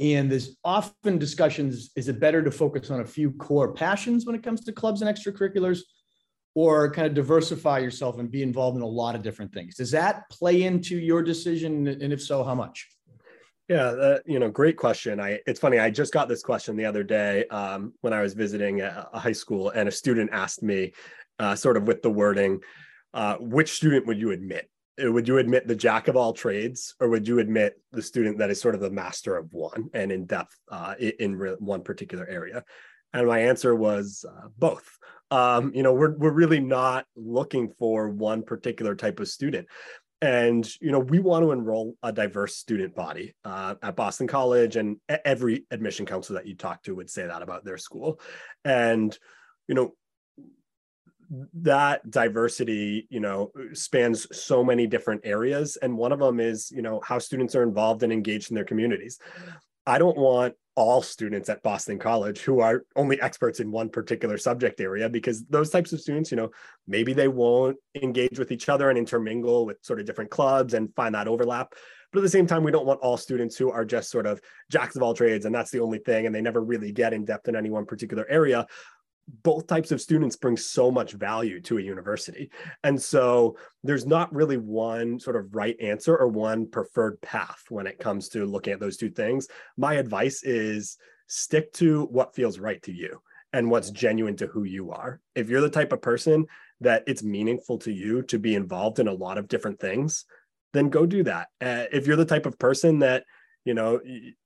And 0.00 0.30
there's 0.30 0.56
often 0.64 1.18
discussions 1.18 1.90
is 1.94 2.08
it 2.08 2.18
better 2.18 2.42
to 2.42 2.50
focus 2.50 2.90
on 2.90 3.00
a 3.00 3.06
few 3.06 3.30
core 3.32 3.72
passions 3.72 4.26
when 4.26 4.34
it 4.34 4.42
comes 4.42 4.64
to 4.64 4.72
clubs 4.72 5.02
and 5.02 5.14
extracurriculars, 5.14 5.80
or 6.54 6.90
kind 6.90 7.06
of 7.06 7.14
diversify 7.14 7.78
yourself 7.78 8.18
and 8.18 8.30
be 8.30 8.42
involved 8.42 8.76
in 8.76 8.82
a 8.82 8.86
lot 8.86 9.14
of 9.14 9.22
different 9.22 9.52
things? 9.52 9.76
Does 9.76 9.90
that 9.92 10.28
play 10.30 10.62
into 10.62 10.98
your 10.98 11.22
decision? 11.22 11.86
And 11.86 12.12
if 12.12 12.22
so, 12.22 12.42
how 12.42 12.54
much? 12.54 12.88
Yeah, 13.68 14.18
you 14.26 14.38
know, 14.38 14.50
great 14.50 14.76
question. 14.76 15.18
I 15.18 15.40
it's 15.46 15.58
funny. 15.58 15.78
I 15.78 15.88
just 15.88 16.12
got 16.12 16.28
this 16.28 16.42
question 16.42 16.76
the 16.76 16.84
other 16.84 17.02
day 17.02 17.46
um, 17.46 17.94
when 18.02 18.12
I 18.12 18.20
was 18.20 18.34
visiting 18.34 18.82
a, 18.82 19.08
a, 19.12 19.18
high 19.18 19.32
school, 19.32 19.70
and 19.70 19.88
a 19.88 19.92
student 19.92 20.30
asked 20.32 20.62
me, 20.62 20.92
uh, 21.38 21.54
sort 21.54 21.78
of 21.78 21.86
with 21.86 22.02
the 22.02 22.10
wording, 22.10 22.60
uh, 23.14 23.36
"Which 23.36 23.72
student 23.72 24.06
would 24.06 24.20
you 24.20 24.32
admit? 24.32 24.68
Uh, 25.02 25.10
would 25.10 25.26
you 25.26 25.38
admit 25.38 25.66
the 25.66 25.74
jack 25.74 26.08
of 26.08 26.16
all 26.16 26.34
trades, 26.34 26.94
or 27.00 27.08
would 27.08 27.26
you 27.26 27.38
admit 27.38 27.80
the 27.90 28.02
student 28.02 28.38
that 28.38 28.50
is 28.50 28.60
sort 28.60 28.74
of 28.74 28.82
the 28.82 28.90
master 28.90 29.34
of 29.34 29.50
one 29.50 29.88
and 29.94 30.12
in 30.12 30.26
depth 30.26 30.54
uh, 30.70 30.94
in, 30.98 31.12
in 31.18 31.36
re- 31.36 31.56
one 31.58 31.82
particular 31.82 32.26
area?" 32.28 32.62
And 33.14 33.26
my 33.26 33.38
answer 33.38 33.74
was 33.74 34.26
uh, 34.28 34.48
both. 34.58 34.86
Um, 35.30 35.72
you 35.74 35.82
know, 35.82 35.94
we're 35.94 36.14
we're 36.18 36.32
really 36.32 36.60
not 36.60 37.06
looking 37.16 37.72
for 37.78 38.10
one 38.10 38.42
particular 38.42 38.94
type 38.94 39.20
of 39.20 39.28
student 39.28 39.68
and 40.24 40.66
you 40.80 40.90
know 40.90 41.00
we 41.00 41.18
want 41.18 41.44
to 41.44 41.52
enroll 41.52 41.94
a 42.02 42.10
diverse 42.10 42.56
student 42.56 42.94
body 42.94 43.34
uh, 43.44 43.74
at 43.82 43.94
boston 43.94 44.26
college 44.26 44.76
and 44.76 44.96
every 45.26 45.66
admission 45.70 46.06
counselor 46.06 46.38
that 46.40 46.48
you 46.48 46.56
talk 46.56 46.82
to 46.82 46.94
would 46.94 47.10
say 47.10 47.26
that 47.26 47.42
about 47.42 47.62
their 47.62 47.76
school. 47.76 48.18
And 48.64 49.16
you 49.68 49.74
know 49.74 49.94
that 51.54 52.10
diversity 52.10 53.06
you 53.10 53.20
know 53.20 53.50
spans 53.74 54.26
so 54.36 54.64
many 54.64 54.86
different 54.86 55.20
areas. 55.24 55.76
And 55.76 55.96
one 55.96 56.12
of 56.12 56.20
them 56.20 56.40
is 56.40 56.70
you 56.70 56.80
know 56.80 57.00
how 57.04 57.18
students 57.18 57.54
are 57.54 57.62
involved 57.62 58.02
and 58.02 58.12
engaged 58.12 58.50
in 58.50 58.54
their 58.54 58.64
communities. 58.64 59.18
I 59.86 59.98
don't 59.98 60.16
want 60.16 60.54
all 60.76 61.02
students 61.02 61.48
at 61.48 61.62
Boston 61.62 61.98
College 61.98 62.40
who 62.40 62.60
are 62.60 62.84
only 62.96 63.20
experts 63.20 63.60
in 63.60 63.70
one 63.70 63.88
particular 63.88 64.36
subject 64.36 64.80
area 64.80 65.08
because 65.08 65.44
those 65.44 65.70
types 65.70 65.92
of 65.92 66.00
students, 66.00 66.30
you 66.30 66.36
know, 66.36 66.50
maybe 66.88 67.12
they 67.12 67.28
won't 67.28 67.76
engage 68.02 68.38
with 68.38 68.50
each 68.50 68.68
other 68.68 68.90
and 68.90 68.98
intermingle 68.98 69.66
with 69.66 69.78
sort 69.82 70.00
of 70.00 70.06
different 70.06 70.30
clubs 70.30 70.74
and 70.74 70.94
find 70.94 71.14
that 71.14 71.28
overlap. 71.28 71.74
But 72.12 72.20
at 72.20 72.22
the 72.22 72.28
same 72.28 72.46
time, 72.46 72.62
we 72.62 72.70
don't 72.70 72.86
want 72.86 73.00
all 73.00 73.16
students 73.16 73.56
who 73.56 73.70
are 73.70 73.84
just 73.84 74.10
sort 74.10 74.26
of 74.26 74.40
jacks 74.70 74.96
of 74.96 75.02
all 75.02 75.14
trades 75.14 75.46
and 75.46 75.54
that's 75.54 75.70
the 75.70 75.80
only 75.80 75.98
thing 75.98 76.26
and 76.26 76.34
they 76.34 76.40
never 76.40 76.62
really 76.62 76.92
get 76.92 77.12
in 77.12 77.24
depth 77.24 77.48
in 77.48 77.56
any 77.56 77.70
one 77.70 77.86
particular 77.86 78.26
area 78.28 78.66
both 79.42 79.66
types 79.66 79.90
of 79.90 80.00
students 80.00 80.36
bring 80.36 80.56
so 80.56 80.90
much 80.90 81.12
value 81.12 81.60
to 81.62 81.78
a 81.78 81.82
university. 81.82 82.50
And 82.82 83.00
so 83.00 83.56
there's 83.82 84.06
not 84.06 84.34
really 84.34 84.58
one 84.58 85.18
sort 85.18 85.36
of 85.36 85.54
right 85.54 85.76
answer 85.80 86.16
or 86.16 86.28
one 86.28 86.66
preferred 86.66 87.20
path 87.20 87.62
when 87.70 87.86
it 87.86 87.98
comes 87.98 88.28
to 88.30 88.44
looking 88.44 88.72
at 88.72 88.80
those 88.80 88.96
two 88.96 89.10
things. 89.10 89.48
My 89.76 89.94
advice 89.94 90.42
is 90.42 90.98
stick 91.26 91.72
to 91.74 92.04
what 92.06 92.34
feels 92.34 92.58
right 92.58 92.82
to 92.82 92.92
you 92.92 93.20
and 93.52 93.70
what's 93.70 93.90
genuine 93.90 94.36
to 94.36 94.46
who 94.46 94.64
you 94.64 94.90
are. 94.90 95.20
If 95.34 95.48
you're 95.48 95.60
the 95.60 95.70
type 95.70 95.92
of 95.92 96.02
person 96.02 96.46
that 96.80 97.04
it's 97.06 97.22
meaningful 97.22 97.78
to 97.78 97.92
you 97.92 98.22
to 98.22 98.38
be 98.38 98.54
involved 98.54 98.98
in 98.98 99.08
a 99.08 99.12
lot 99.12 99.38
of 99.38 99.48
different 99.48 99.80
things, 99.80 100.24
then 100.72 100.90
go 100.90 101.06
do 101.06 101.22
that. 101.22 101.48
Uh, 101.60 101.84
if 101.92 102.06
you're 102.06 102.16
the 102.16 102.24
type 102.24 102.46
of 102.46 102.58
person 102.58 102.98
that 102.98 103.24
you 103.64 103.72
know 103.72 104.00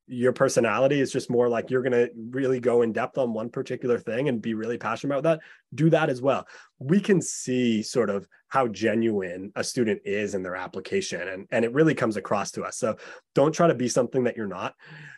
your 0.08 0.32
personality 0.32 1.00
is 1.00 1.12
just 1.12 1.30
more 1.30 1.48
like 1.48 1.70
you're 1.70 1.82
going 1.82 1.92
to 1.92 2.10
really 2.30 2.60
go 2.60 2.82
in 2.82 2.92
depth 2.92 3.18
on 3.18 3.32
one 3.32 3.50
particular 3.50 3.98
thing 3.98 4.28
and 4.28 4.42
be 4.42 4.54
really 4.54 4.78
passionate 4.78 5.14
about 5.14 5.22
that 5.22 5.40
do 5.74 5.90
that 5.90 6.08
as 6.08 6.22
well. 6.22 6.46
We 6.78 7.00
can 7.00 7.20
see 7.20 7.82
sort 7.82 8.10
of 8.10 8.26
how 8.48 8.68
genuine 8.68 9.52
a 9.54 9.62
student 9.62 10.00
is 10.04 10.34
in 10.34 10.42
their 10.42 10.56
application 10.56 11.28
and, 11.28 11.46
and 11.50 11.64
it 11.64 11.72
really 11.72 11.94
comes 11.94 12.16
across 12.16 12.50
to 12.52 12.62
us. 12.62 12.78
So 12.78 12.96
don't 13.34 13.52
try 13.52 13.68
to 13.68 13.74
be 13.74 13.88
something 13.88 14.24
that 14.24 14.36
you're 14.36 14.46
not. 14.46 14.74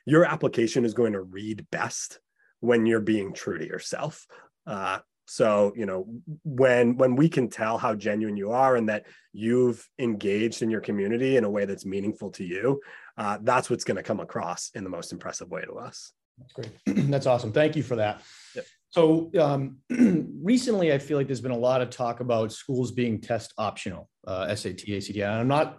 Your 0.07 0.25
application 0.25 0.85
is 0.85 0.95
going 0.95 1.13
to 1.13 1.23
read 1.23 1.67
best 1.71 2.19
when 2.59 2.87
you're 2.87 3.01
being 3.01 3.33
true 3.33 3.59
to 3.59 3.67
yourself. 3.67 4.27
Uh, 4.67 4.99
so 5.27 5.73
you 5.77 5.87
know 5.87 6.07
when 6.43 6.97
when 6.97 7.15
we 7.15 7.29
can 7.29 7.49
tell 7.49 7.79
how 7.79 7.95
genuine 7.95 8.37
you 8.37 8.51
are 8.51 8.75
and 8.75 8.89
that 8.89 9.07
you've 9.33 9.89
engaged 10.01 10.61
in 10.61 10.71
your 10.71 10.81
community 10.81 11.37
in 11.37 11.45
a 11.45 11.51
way 11.51 11.65
that's 11.67 11.87
meaningful 11.87 12.33
to 12.33 12.43
you 12.43 12.81
uh, 13.17 13.39
that's 13.43 13.71
what's 13.71 13.85
going 13.85 13.97
to 13.97 14.03
come 14.03 14.21
across 14.21 14.71
in 14.75 14.85
the 14.85 14.91
most 14.91 15.13
impressive 15.13 15.51
way 15.51 15.63
to 15.63 15.73
us. 15.75 16.13
That's 16.39 16.53
great. 16.53 16.71
that's 17.11 17.27
awesome. 17.27 17.53
Thank 17.53 17.77
you 17.77 17.83
for 17.83 17.97
that. 17.97 18.23
Yep. 18.55 18.65
So 18.91 19.31
um, 19.39 19.79
recently, 20.43 20.93
I 20.93 20.99
feel 20.99 21.17
like 21.17 21.27
there's 21.27 21.41
been 21.41 21.53
a 21.53 21.59
lot 21.59 21.81
of 21.81 21.91
talk 21.91 22.21
about 22.21 22.53
schools 22.53 22.91
being 22.91 23.21
test 23.21 23.53
optional, 23.57 24.09
uh, 24.27 24.55
SAT, 24.55 24.89
ACT. 24.89 25.17
And 25.17 25.25
I'm 25.25 25.49
not, 25.49 25.79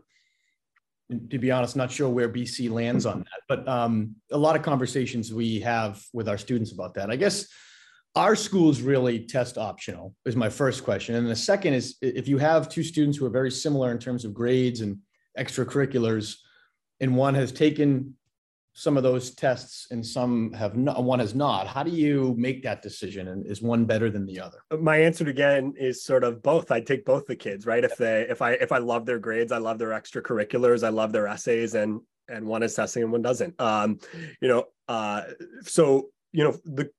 to 1.29 1.37
be 1.37 1.51
honest, 1.51 1.75
not 1.75 1.91
sure 1.91 2.07
where 2.07 2.29
BC 2.29 2.71
lands 2.71 3.05
on 3.05 3.19
that, 3.19 3.41
but 3.49 3.67
um, 3.67 4.15
a 4.31 4.37
lot 4.37 4.55
of 4.55 4.61
conversations 4.61 5.33
we 5.33 5.59
have 5.59 6.01
with 6.13 6.29
our 6.29 6.37
students 6.37 6.71
about 6.71 6.93
that. 6.93 7.11
I 7.11 7.17
guess 7.17 7.47
our 8.15 8.35
schools 8.35 8.81
really 8.81 9.19
test 9.25 9.57
optional 9.57 10.15
is 10.25 10.35
my 10.35 10.49
first 10.49 10.83
question. 10.83 11.15
And 11.15 11.27
the 11.27 11.35
second 11.35 11.73
is 11.73 11.95
if 12.01 12.27
you 12.27 12.37
have 12.37 12.69
two 12.69 12.83
students 12.83 13.17
who 13.17 13.25
are 13.25 13.29
very 13.29 13.51
similar 13.51 13.91
in 13.91 13.99
terms 13.99 14.23
of 14.23 14.33
grades 14.33 14.81
and 14.81 14.97
extracurriculars, 15.37 16.35
and 17.01 17.15
one 17.15 17.35
has 17.35 17.51
taken 17.51 18.15
some 18.73 18.95
of 18.95 19.03
those 19.03 19.31
tests 19.31 19.87
and 19.91 20.05
some 20.05 20.53
have 20.53 20.77
not 20.77 21.03
one 21.03 21.19
has 21.19 21.35
not. 21.35 21.67
How 21.67 21.83
do 21.83 21.91
you 21.91 22.33
make 22.37 22.63
that 22.63 22.81
decision 22.81 23.27
and 23.27 23.45
is 23.45 23.61
one 23.61 23.83
better 23.85 24.09
than 24.09 24.25
the 24.25 24.39
other? 24.39 24.59
My 24.79 24.97
answer 24.97 25.27
again 25.27 25.73
is 25.77 26.05
sort 26.05 26.23
of 26.23 26.41
both. 26.41 26.71
I 26.71 26.79
take 26.79 27.03
both 27.03 27.25
the 27.25 27.35
kids 27.35 27.65
right? 27.65 27.83
If 27.83 27.97
they 27.97 28.25
if 28.29 28.41
i 28.41 28.53
if 28.53 28.71
i 28.71 28.77
love 28.77 29.05
their 29.05 29.19
grades 29.19 29.51
i 29.51 29.57
love 29.57 29.77
their 29.77 29.89
extracurriculars 29.89 30.85
i 30.85 30.89
love 30.89 31.11
their 31.11 31.27
essays 31.27 31.75
and 31.75 31.99
and 32.29 32.45
one 32.45 32.63
is 32.63 32.73
testing 32.73 33.03
and 33.03 33.11
one 33.11 33.21
doesn't. 33.21 33.59
Um 33.59 33.99
you 34.41 34.47
know 34.47 34.65
uh 34.87 35.23
so 35.63 36.09
you 36.31 36.45
know 36.45 36.57
the 36.63 36.89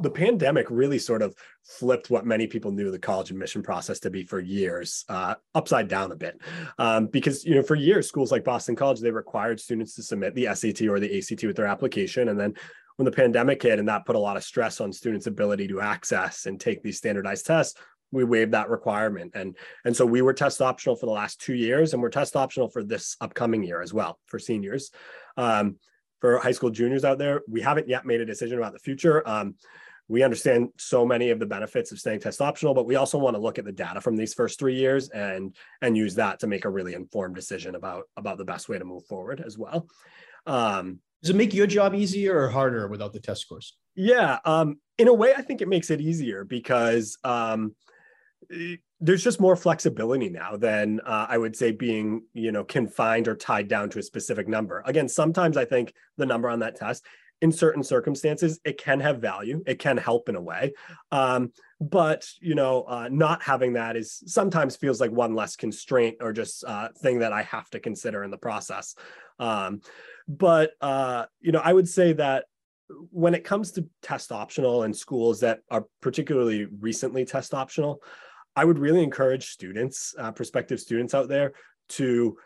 the 0.00 0.10
pandemic 0.10 0.66
really 0.70 0.98
sort 0.98 1.22
of 1.22 1.34
flipped 1.64 2.10
what 2.10 2.24
many 2.24 2.46
people 2.46 2.70
knew 2.70 2.90
the 2.90 2.98
college 2.98 3.30
admission 3.30 3.62
process 3.62 4.00
to 4.00 4.10
be 4.10 4.24
for 4.24 4.40
years 4.40 5.04
uh, 5.08 5.34
upside 5.54 5.88
down 5.88 6.12
a 6.12 6.16
bit. 6.16 6.40
Um, 6.78 7.06
because 7.06 7.44
you 7.44 7.54
know 7.54 7.62
for 7.62 7.74
years 7.74 8.08
schools 8.08 8.32
like 8.32 8.44
boston 8.44 8.76
college 8.76 9.00
they 9.00 9.10
required 9.10 9.60
students 9.60 9.94
to 9.96 10.02
submit 10.02 10.34
the 10.34 10.46
sat 10.54 10.82
or 10.82 11.00
the 11.00 11.18
act 11.18 11.44
with 11.44 11.56
their 11.56 11.66
application. 11.66 12.28
And 12.28 12.38
then 12.38 12.54
when 12.96 13.04
the 13.04 13.12
pandemic 13.12 13.62
hit 13.62 13.78
and 13.78 13.88
that 13.88 14.06
put 14.06 14.16
a 14.16 14.20
lot 14.20 14.36
of 14.36 14.44
stress 14.44 14.80
on 14.80 14.92
students 14.92 15.26
ability 15.26 15.68
to 15.68 15.80
access 15.80 16.46
and 16.46 16.60
take 16.60 16.82
these 16.82 16.98
standardized 16.98 17.46
tests 17.46 17.74
we 18.12 18.24
waived 18.24 18.52
that 18.52 18.68
requirement. 18.68 19.32
And 19.34 19.56
and 19.84 19.96
so 19.96 20.04
we 20.04 20.22
were 20.22 20.32
test 20.32 20.60
optional 20.60 20.96
for 20.96 21.06
the 21.06 21.12
last 21.12 21.40
two 21.40 21.54
years 21.54 21.92
and 21.92 22.02
we're 22.02 22.10
test 22.10 22.36
optional 22.36 22.68
for 22.68 22.82
this 22.82 23.16
upcoming 23.20 23.62
year 23.62 23.80
as 23.80 23.94
well 23.94 24.18
for 24.26 24.38
seniors. 24.38 24.90
Um, 25.36 25.76
for 26.20 26.38
high 26.38 26.52
school 26.52 26.70
juniors 26.70 27.04
out 27.04 27.18
there 27.18 27.42
we 27.48 27.60
haven't 27.60 27.88
yet 27.88 28.04
made 28.04 28.20
a 28.20 28.26
decision 28.26 28.58
about 28.58 28.72
the 28.72 28.78
future 28.78 29.26
um, 29.28 29.54
we 30.10 30.24
understand 30.24 30.70
so 30.76 31.06
many 31.06 31.30
of 31.30 31.38
the 31.38 31.46
benefits 31.46 31.92
of 31.92 32.00
staying 32.00 32.18
test 32.18 32.40
optional, 32.40 32.74
but 32.74 32.84
we 32.84 32.96
also 32.96 33.16
want 33.16 33.36
to 33.36 33.40
look 33.40 33.60
at 33.60 33.64
the 33.64 33.70
data 33.70 34.00
from 34.00 34.16
these 34.16 34.34
first 34.34 34.58
three 34.58 34.74
years 34.74 35.08
and 35.10 35.54
and 35.82 35.96
use 35.96 36.16
that 36.16 36.40
to 36.40 36.48
make 36.48 36.64
a 36.64 36.68
really 36.68 36.94
informed 36.94 37.36
decision 37.36 37.76
about 37.76 38.08
about 38.16 38.36
the 38.36 38.44
best 38.44 38.68
way 38.68 38.76
to 38.76 38.84
move 38.84 39.06
forward 39.06 39.40
as 39.40 39.56
well. 39.56 39.86
Um, 40.46 40.98
Does 41.22 41.30
it 41.30 41.36
make 41.36 41.54
your 41.54 41.68
job 41.68 41.94
easier 41.94 42.36
or 42.36 42.48
harder 42.48 42.88
without 42.88 43.12
the 43.12 43.20
test 43.20 43.42
scores? 43.42 43.76
Yeah, 43.94 44.40
um, 44.44 44.80
in 44.98 45.06
a 45.06 45.14
way, 45.14 45.32
I 45.32 45.42
think 45.42 45.60
it 45.60 45.68
makes 45.68 45.90
it 45.90 46.00
easier 46.00 46.42
because 46.42 47.16
um, 47.22 47.76
there's 49.00 49.24
just 49.24 49.40
more 49.40 49.56
flexibility 49.56 50.28
now 50.28 50.56
than 50.56 51.00
uh, 51.00 51.26
I 51.28 51.38
would 51.38 51.56
say 51.56 51.72
being 51.72 52.22
you 52.34 52.52
know 52.52 52.64
confined 52.64 53.28
or 53.28 53.36
tied 53.36 53.68
down 53.68 53.90
to 53.90 53.98
a 53.98 54.02
specific 54.02 54.48
number. 54.48 54.82
Again, 54.86 55.08
sometimes 55.08 55.56
I 55.56 55.64
think 55.64 55.94
the 56.16 56.26
number 56.26 56.48
on 56.48 56.60
that 56.60 56.76
test 56.76 57.04
in 57.42 57.50
certain 57.50 57.82
circumstances, 57.82 58.60
it 58.64 58.76
can 58.76 59.00
have 59.00 59.18
value. 59.18 59.62
It 59.66 59.78
can 59.78 59.96
help 59.96 60.28
in 60.28 60.36
a 60.36 60.40
way. 60.40 60.74
Um, 61.10 61.52
but 61.80 62.28
you 62.40 62.54
know, 62.54 62.82
uh, 62.82 63.08
not 63.10 63.42
having 63.42 63.72
that 63.74 63.96
is 63.96 64.22
sometimes 64.26 64.76
feels 64.76 65.00
like 65.00 65.10
one 65.10 65.34
less 65.34 65.56
constraint 65.56 66.18
or 66.20 66.32
just 66.32 66.64
uh, 66.64 66.88
thing 66.98 67.20
that 67.20 67.32
I 67.32 67.42
have 67.44 67.70
to 67.70 67.80
consider 67.80 68.22
in 68.22 68.30
the 68.30 68.36
process. 68.36 68.94
Um, 69.38 69.80
but 70.28 70.72
uh, 70.80 71.26
you 71.40 71.52
know, 71.52 71.60
I 71.64 71.72
would 71.72 71.88
say 71.88 72.12
that 72.14 72.44
when 73.10 73.34
it 73.34 73.44
comes 73.44 73.72
to 73.72 73.86
test 74.02 74.32
optional 74.32 74.82
and 74.82 74.94
schools 74.94 75.40
that 75.40 75.60
are 75.70 75.86
particularly 76.02 76.66
recently 76.66 77.24
test 77.24 77.54
optional, 77.54 78.02
I 78.56 78.64
would 78.64 78.78
really 78.78 79.02
encourage 79.02 79.46
students, 79.46 80.14
uh, 80.18 80.32
prospective 80.32 80.80
students 80.80 81.14
out 81.14 81.28
there, 81.28 81.52
to 81.90 82.36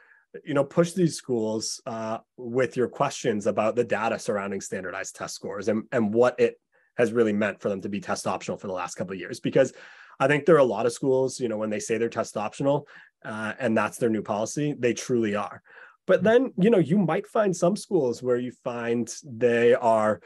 you 0.45 0.55
know 0.55 0.65
push 0.65 0.93
these 0.93 1.17
schools 1.17 1.81
uh, 1.87 2.19
with 2.37 2.77
your 2.77 2.89
questions 2.89 3.47
about 3.47 3.77
the 3.77 3.85
data 3.85 4.19
surrounding 4.19 4.61
standardized 4.61 5.15
test 5.15 5.35
scores 5.35 5.69
and, 5.69 5.85
and 5.93 6.13
what 6.13 6.39
it 6.41 6.59
has 6.97 7.13
really 7.13 7.33
meant 7.33 7.61
for 7.61 7.69
them 7.69 7.81
to 7.81 7.89
be 7.89 8.01
test 8.01 8.27
optional 8.27 8.57
for 8.57 8.67
the 8.67 8.73
last 8.73 8.95
couple 8.95 9.13
of 9.13 9.21
years 9.21 9.41
because 9.41 9.73
i 10.19 10.27
think 10.27 10.45
there 10.45 10.55
are 10.57 10.59
a 10.59 10.65
lot 10.65 10.87
of 10.87 10.93
schools 10.93 11.39
you 11.39 11.49
know 11.49 11.59
when 11.59 11.71
they 11.71 11.79
say 11.79 11.99
they're 11.99 12.09
test 12.09 12.37
optional 12.37 12.89
uh, 13.25 13.53
and 13.59 13.77
that's 13.77 13.99
their 13.99 14.11
new 14.11 14.23
policy 14.23 14.75
they 14.79 14.93
truly 14.93 15.35
are 15.35 15.63
but 16.07 16.19
mm-hmm. 16.19 16.27
then 16.27 16.53
you 16.59 16.71
know 16.71 16.79
you 16.79 16.99
might 16.99 17.27
find 17.27 17.55
some 17.55 17.77
schools 17.77 18.23
where 18.23 18.39
you 18.39 18.53
find 18.65 19.15
they 19.25 19.75
are 19.75 20.21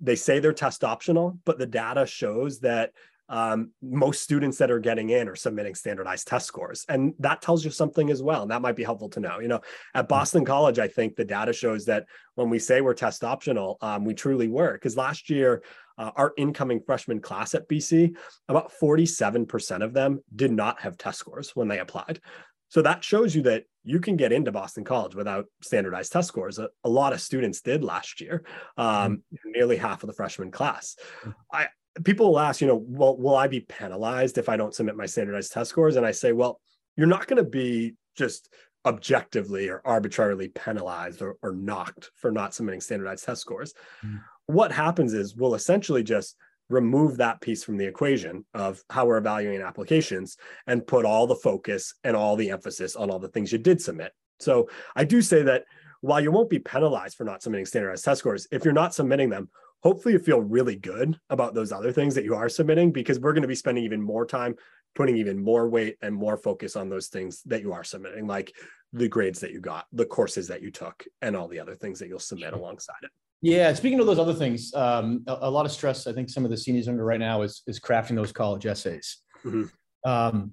they 0.00 0.16
say 0.16 0.38
they're 0.40 0.52
test 0.52 0.82
optional 0.82 1.38
but 1.44 1.58
the 1.58 1.66
data 1.66 2.04
shows 2.06 2.60
that 2.60 2.92
um, 3.32 3.70
most 3.80 4.22
students 4.22 4.58
that 4.58 4.70
are 4.70 4.78
getting 4.78 5.08
in 5.08 5.26
are 5.26 5.34
submitting 5.34 5.74
standardized 5.74 6.28
test 6.28 6.46
scores. 6.46 6.84
And 6.90 7.14
that 7.18 7.40
tells 7.40 7.64
you 7.64 7.70
something 7.70 8.10
as 8.10 8.22
well. 8.22 8.42
And 8.42 8.50
that 8.50 8.60
might 8.60 8.76
be 8.76 8.84
helpful 8.84 9.08
to 9.08 9.20
know. 9.20 9.40
You 9.40 9.48
know, 9.48 9.60
at 9.94 10.04
hmm. 10.04 10.08
Boston 10.08 10.44
College, 10.44 10.78
I 10.78 10.86
think 10.86 11.16
the 11.16 11.24
data 11.24 11.54
shows 11.54 11.86
that 11.86 12.04
when 12.34 12.50
we 12.50 12.58
say 12.58 12.82
we're 12.82 12.92
test 12.92 13.24
optional, 13.24 13.78
um, 13.80 14.04
we 14.04 14.12
truly 14.12 14.48
were. 14.48 14.74
Because 14.74 14.98
last 14.98 15.30
year, 15.30 15.62
uh, 15.96 16.10
our 16.14 16.34
incoming 16.36 16.82
freshman 16.84 17.20
class 17.20 17.54
at 17.54 17.66
BC, 17.68 18.14
about 18.48 18.70
47% 18.80 19.82
of 19.82 19.94
them 19.94 20.20
did 20.36 20.52
not 20.52 20.80
have 20.82 20.98
test 20.98 21.18
scores 21.18 21.56
when 21.56 21.68
they 21.68 21.78
applied. 21.78 22.20
So 22.68 22.82
that 22.82 23.02
shows 23.02 23.34
you 23.34 23.42
that 23.42 23.64
you 23.82 23.98
can 23.98 24.16
get 24.16 24.32
into 24.32 24.52
Boston 24.52 24.84
College 24.84 25.14
without 25.14 25.46
standardized 25.62 26.12
test 26.12 26.28
scores. 26.28 26.58
A, 26.58 26.68
a 26.84 26.88
lot 26.88 27.12
of 27.14 27.20
students 27.20 27.62
did 27.62 27.82
last 27.82 28.20
year, 28.20 28.44
um, 28.76 29.22
hmm. 29.30 29.50
nearly 29.52 29.78
half 29.78 30.02
of 30.02 30.06
the 30.06 30.14
freshman 30.14 30.50
class. 30.50 30.96
Hmm. 31.22 31.30
I, 31.50 31.66
people 32.04 32.30
will 32.30 32.40
ask, 32.40 32.60
you 32.60 32.66
know, 32.66 32.82
well, 32.86 33.16
will 33.16 33.36
I 33.36 33.48
be 33.48 33.60
penalized 33.60 34.38
if 34.38 34.48
I 34.48 34.56
don't 34.56 34.74
submit 34.74 34.96
my 34.96 35.06
standardized 35.06 35.52
test 35.52 35.70
scores? 35.70 35.96
And 35.96 36.06
I 36.06 36.12
say, 36.12 36.32
well, 36.32 36.60
you're 36.96 37.06
not 37.06 37.26
going 37.26 37.42
to 37.42 37.48
be 37.48 37.94
just 38.16 38.52
objectively 38.84 39.68
or 39.68 39.80
arbitrarily 39.84 40.48
penalized 40.48 41.22
or, 41.22 41.36
or 41.42 41.52
knocked 41.52 42.10
for 42.16 42.30
not 42.30 42.54
submitting 42.54 42.80
standardized 42.80 43.24
test 43.24 43.40
scores. 43.40 43.74
Mm. 44.04 44.20
What 44.46 44.72
happens 44.72 45.12
is 45.12 45.36
we'll 45.36 45.54
essentially 45.54 46.02
just 46.02 46.36
remove 46.68 47.18
that 47.18 47.40
piece 47.40 47.62
from 47.62 47.76
the 47.76 47.86
equation 47.86 48.44
of 48.54 48.82
how 48.90 49.06
we're 49.06 49.18
evaluating 49.18 49.60
applications 49.60 50.36
and 50.66 50.86
put 50.86 51.04
all 51.04 51.26
the 51.26 51.36
focus 51.36 51.94
and 52.02 52.16
all 52.16 52.34
the 52.34 52.50
emphasis 52.50 52.96
on 52.96 53.10
all 53.10 53.18
the 53.18 53.28
things 53.28 53.52
you 53.52 53.58
did 53.58 53.80
submit. 53.80 54.12
So 54.40 54.68
I 54.96 55.04
do 55.04 55.22
say 55.22 55.42
that 55.42 55.64
while 56.00 56.20
you 56.20 56.32
won't 56.32 56.50
be 56.50 56.58
penalized 56.58 57.16
for 57.16 57.24
not 57.24 57.42
submitting 57.42 57.66
standardized 57.66 58.04
test 58.04 58.20
scores, 58.20 58.48
if 58.50 58.64
you're 58.64 58.74
not 58.74 58.94
submitting 58.94 59.30
them, 59.30 59.50
hopefully 59.82 60.14
you 60.14 60.18
feel 60.18 60.40
really 60.40 60.76
good 60.76 61.18
about 61.30 61.54
those 61.54 61.72
other 61.72 61.92
things 61.92 62.14
that 62.14 62.24
you 62.24 62.34
are 62.34 62.48
submitting 62.48 62.92
because 62.92 63.18
we're 63.18 63.32
going 63.32 63.42
to 63.42 63.48
be 63.48 63.54
spending 63.54 63.84
even 63.84 64.00
more 64.00 64.24
time 64.24 64.54
putting 64.94 65.16
even 65.16 65.42
more 65.42 65.68
weight 65.68 65.96
and 66.02 66.14
more 66.14 66.36
focus 66.36 66.76
on 66.76 66.88
those 66.88 67.08
things 67.08 67.42
that 67.46 67.62
you 67.62 67.72
are 67.72 67.84
submitting 67.84 68.26
like 68.26 68.54
the 68.92 69.08
grades 69.08 69.40
that 69.40 69.52
you 69.52 69.60
got 69.60 69.86
the 69.92 70.04
courses 70.04 70.48
that 70.48 70.62
you 70.62 70.70
took 70.70 71.04
and 71.22 71.36
all 71.36 71.48
the 71.48 71.58
other 71.58 71.74
things 71.74 71.98
that 71.98 72.08
you'll 72.08 72.18
submit 72.18 72.52
alongside 72.52 72.94
it. 73.02 73.10
Yeah 73.40 73.72
speaking 73.72 74.00
of 74.00 74.06
those 74.06 74.18
other 74.18 74.34
things 74.34 74.72
um, 74.74 75.24
a, 75.26 75.38
a, 75.42 75.50
lot 75.50 75.66
of 75.66 75.72
stress 75.72 76.06
i 76.06 76.12
think 76.12 76.28
some 76.30 76.44
of 76.44 76.50
the 76.50 76.56
seniors 76.56 76.88
under 76.88 77.04
right 77.04 77.20
now 77.20 77.42
is 77.42 77.62
is 77.66 77.80
crafting 77.80 78.14
those 78.14 78.32
college 78.32 78.66
essays. 78.66 79.18
Mm-hmm. 79.44 79.64
um, 80.08 80.52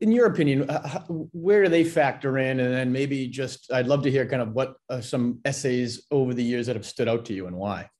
in 0.00 0.12
your 0.12 0.26
opinion, 0.26 0.68
uh, 0.68 1.04
where 1.32 1.64
do 1.64 1.68
they 1.68 1.84
factor 1.84 2.38
in? 2.38 2.60
And 2.60 2.72
then 2.72 2.92
maybe 2.92 3.28
just, 3.28 3.72
I'd 3.72 3.86
love 3.86 4.02
to 4.02 4.10
hear 4.10 4.26
kind 4.26 4.42
of 4.42 4.52
what 4.52 4.76
uh, 4.88 5.00
some 5.00 5.40
essays 5.44 6.06
over 6.10 6.34
the 6.34 6.42
years 6.42 6.66
that 6.66 6.76
have 6.76 6.86
stood 6.86 7.08
out 7.08 7.24
to 7.26 7.34
you 7.34 7.46
and 7.46 7.56
why. 7.56 7.90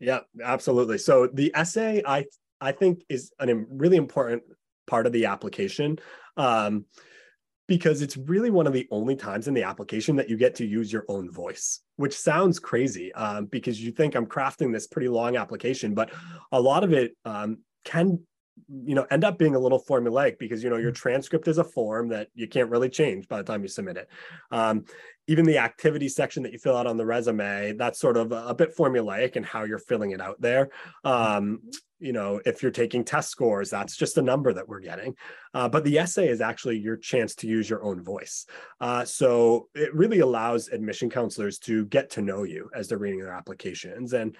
Yeah, 0.00 0.20
absolutely. 0.42 0.98
So 0.98 1.28
the 1.32 1.52
essay, 1.54 2.02
I 2.06 2.24
I 2.60 2.72
think, 2.72 3.04
is 3.08 3.32
a 3.38 3.54
really 3.54 3.96
important 3.96 4.42
part 4.86 5.06
of 5.06 5.12
the 5.12 5.26
application. 5.26 5.98
Um, 6.36 6.86
because 7.68 8.00
it's 8.00 8.16
really 8.16 8.50
one 8.50 8.66
of 8.66 8.72
the 8.72 8.88
only 8.90 9.14
times 9.14 9.46
in 9.46 9.54
the 9.54 9.62
application 9.62 10.16
that 10.16 10.28
you 10.28 10.36
get 10.38 10.54
to 10.54 10.64
use 10.64 10.90
your 10.90 11.04
own 11.08 11.30
voice, 11.30 11.80
which 11.96 12.16
sounds 12.16 12.58
crazy 12.58 13.12
um, 13.12 13.44
because 13.44 13.80
you 13.80 13.92
think 13.92 14.14
I'm 14.14 14.26
crafting 14.26 14.72
this 14.72 14.86
pretty 14.86 15.08
long 15.08 15.36
application, 15.36 15.94
but 15.94 16.10
a 16.50 16.60
lot 16.60 16.82
of 16.82 16.94
it 16.94 17.14
um, 17.26 17.58
can 17.84 18.20
you 18.68 18.94
know 18.94 19.06
end 19.10 19.24
up 19.24 19.38
being 19.38 19.54
a 19.54 19.58
little 19.58 19.82
formulaic 19.82 20.38
because 20.38 20.62
you 20.62 20.70
know 20.70 20.76
your 20.76 20.92
mm. 20.92 20.96
transcript 20.96 21.48
is 21.48 21.58
a 21.58 21.64
form 21.64 22.08
that 22.08 22.28
you 22.34 22.48
can't 22.48 22.70
really 22.70 22.88
change 22.88 23.28
by 23.28 23.38
the 23.38 23.44
time 23.44 23.62
you 23.62 23.68
submit 23.68 23.96
it. 23.96 24.08
Um, 24.50 24.84
even 25.26 25.44
the 25.44 25.58
activity 25.58 26.08
section 26.08 26.42
that 26.42 26.52
you 26.52 26.58
fill 26.58 26.76
out 26.76 26.86
on 26.86 26.96
the 26.96 27.04
resume 27.04 27.74
that's 27.74 27.98
sort 27.98 28.16
of 28.16 28.32
a, 28.32 28.54
bit 28.54 28.74
formulaic 28.76 29.36
in 29.36 29.42
how 29.42 29.64
you're 29.64 29.78
filling 29.78 30.12
it 30.12 30.20
out 30.20 30.40
there. 30.40 30.70
Um, 31.04 31.60
you 32.00 32.12
know 32.12 32.40
if 32.46 32.62
you're 32.62 32.70
taking 32.70 33.04
test 33.04 33.28
scores 33.28 33.70
that's 33.70 33.96
just 33.96 34.18
a 34.18 34.22
number 34.22 34.52
that 34.52 34.68
we're 34.68 34.80
getting. 34.80 35.14
Uh, 35.54 35.68
but 35.68 35.84
the 35.84 35.98
essay 35.98 36.28
is 36.28 36.40
actually 36.40 36.78
your 36.78 36.96
chance 36.96 37.34
to 37.36 37.46
use 37.46 37.68
your 37.68 37.82
own 37.82 38.02
voice. 38.02 38.46
Uh, 38.80 39.04
so 39.04 39.68
it 39.74 39.94
really 39.94 40.20
allows 40.20 40.68
admission 40.68 41.10
counselors 41.10 41.58
to 41.58 41.86
get 41.86 42.10
to 42.10 42.22
know 42.22 42.44
you 42.44 42.70
as 42.74 42.88
they're 42.88 42.98
reading 42.98 43.20
their 43.20 43.32
applications. 43.32 44.12
And 44.12 44.36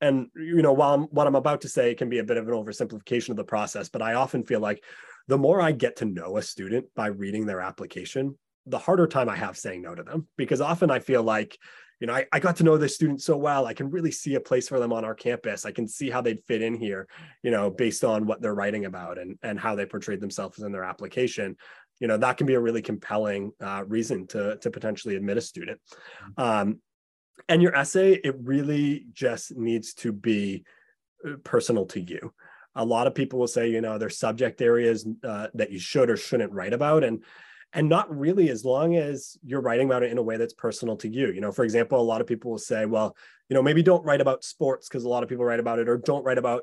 and 0.00 0.28
you 0.34 0.62
know 0.62 0.72
while 0.72 0.94
I'm, 0.94 1.02
what 1.04 1.26
i'm 1.26 1.34
about 1.34 1.62
to 1.62 1.68
say 1.68 1.94
can 1.94 2.08
be 2.08 2.18
a 2.18 2.24
bit 2.24 2.36
of 2.36 2.48
an 2.48 2.54
oversimplification 2.54 3.30
of 3.30 3.36
the 3.36 3.44
process 3.44 3.88
but 3.88 4.02
i 4.02 4.14
often 4.14 4.44
feel 4.44 4.60
like 4.60 4.82
the 5.28 5.38
more 5.38 5.60
i 5.60 5.72
get 5.72 5.96
to 5.96 6.04
know 6.04 6.36
a 6.36 6.42
student 6.42 6.86
by 6.94 7.06
reading 7.06 7.46
their 7.46 7.60
application 7.60 8.38
the 8.66 8.78
harder 8.78 9.06
time 9.06 9.28
i 9.28 9.36
have 9.36 9.56
saying 9.56 9.82
no 9.82 9.94
to 9.94 10.02
them 10.02 10.26
because 10.36 10.60
often 10.60 10.90
i 10.90 10.98
feel 10.98 11.22
like 11.22 11.58
you 12.00 12.06
know 12.06 12.14
I, 12.14 12.26
I 12.32 12.40
got 12.40 12.56
to 12.56 12.64
know 12.64 12.76
this 12.76 12.94
student 12.94 13.22
so 13.22 13.36
well 13.36 13.66
i 13.66 13.74
can 13.74 13.90
really 13.90 14.10
see 14.12 14.34
a 14.34 14.40
place 14.40 14.68
for 14.68 14.78
them 14.78 14.92
on 14.92 15.04
our 15.04 15.14
campus 15.14 15.64
i 15.64 15.72
can 15.72 15.88
see 15.88 16.10
how 16.10 16.20
they'd 16.20 16.44
fit 16.46 16.62
in 16.62 16.74
here 16.74 17.08
you 17.42 17.50
know 17.50 17.70
based 17.70 18.04
on 18.04 18.26
what 18.26 18.42
they're 18.42 18.54
writing 18.54 18.84
about 18.84 19.18
and 19.18 19.38
and 19.42 19.58
how 19.58 19.74
they 19.74 19.86
portrayed 19.86 20.20
themselves 20.20 20.58
in 20.58 20.72
their 20.72 20.84
application 20.84 21.56
you 22.00 22.06
know 22.06 22.18
that 22.18 22.36
can 22.36 22.46
be 22.46 22.54
a 22.54 22.60
really 22.60 22.82
compelling 22.82 23.52
uh, 23.60 23.82
reason 23.86 24.26
to 24.26 24.56
to 24.58 24.70
potentially 24.70 25.16
admit 25.16 25.38
a 25.38 25.40
student 25.40 25.80
mm-hmm. 26.38 26.42
um, 26.42 26.80
and 27.48 27.62
your 27.62 27.74
essay 27.74 28.12
it 28.12 28.34
really 28.42 29.06
just 29.12 29.56
needs 29.56 29.94
to 29.94 30.12
be 30.12 30.64
uh, 31.26 31.36
personal 31.44 31.86
to 31.86 32.00
you. 32.00 32.32
A 32.74 32.84
lot 32.84 33.06
of 33.06 33.14
people 33.14 33.38
will 33.38 33.46
say 33.46 33.68
you 33.70 33.80
know 33.80 33.98
there's 33.98 34.18
subject 34.18 34.60
areas 34.60 35.06
uh, 35.24 35.48
that 35.54 35.70
you 35.70 35.78
should 35.78 36.10
or 36.10 36.16
shouldn't 36.16 36.52
write 36.52 36.72
about. 36.72 37.04
And 37.04 37.22
and 37.72 37.88
not 37.88 38.16
really 38.16 38.48
as 38.48 38.64
long 38.64 38.96
as 38.96 39.36
you're 39.44 39.60
writing 39.60 39.86
about 39.86 40.02
it 40.02 40.10
in 40.10 40.18
a 40.18 40.22
way 40.22 40.36
that's 40.36 40.54
personal 40.54 40.96
to 40.96 41.08
you. 41.08 41.32
You 41.32 41.40
know 41.40 41.52
for 41.52 41.64
example 41.64 42.00
a 42.00 42.02
lot 42.02 42.20
of 42.20 42.26
people 42.26 42.50
will 42.50 42.58
say 42.58 42.86
well 42.86 43.16
you 43.48 43.54
know 43.54 43.62
maybe 43.62 43.82
don't 43.82 44.04
write 44.04 44.20
about 44.20 44.44
sports 44.44 44.88
because 44.88 45.04
a 45.04 45.08
lot 45.08 45.22
of 45.22 45.28
people 45.28 45.44
write 45.44 45.60
about 45.60 45.78
it 45.78 45.88
or 45.88 45.96
don't 45.96 46.24
write 46.24 46.38
about 46.38 46.62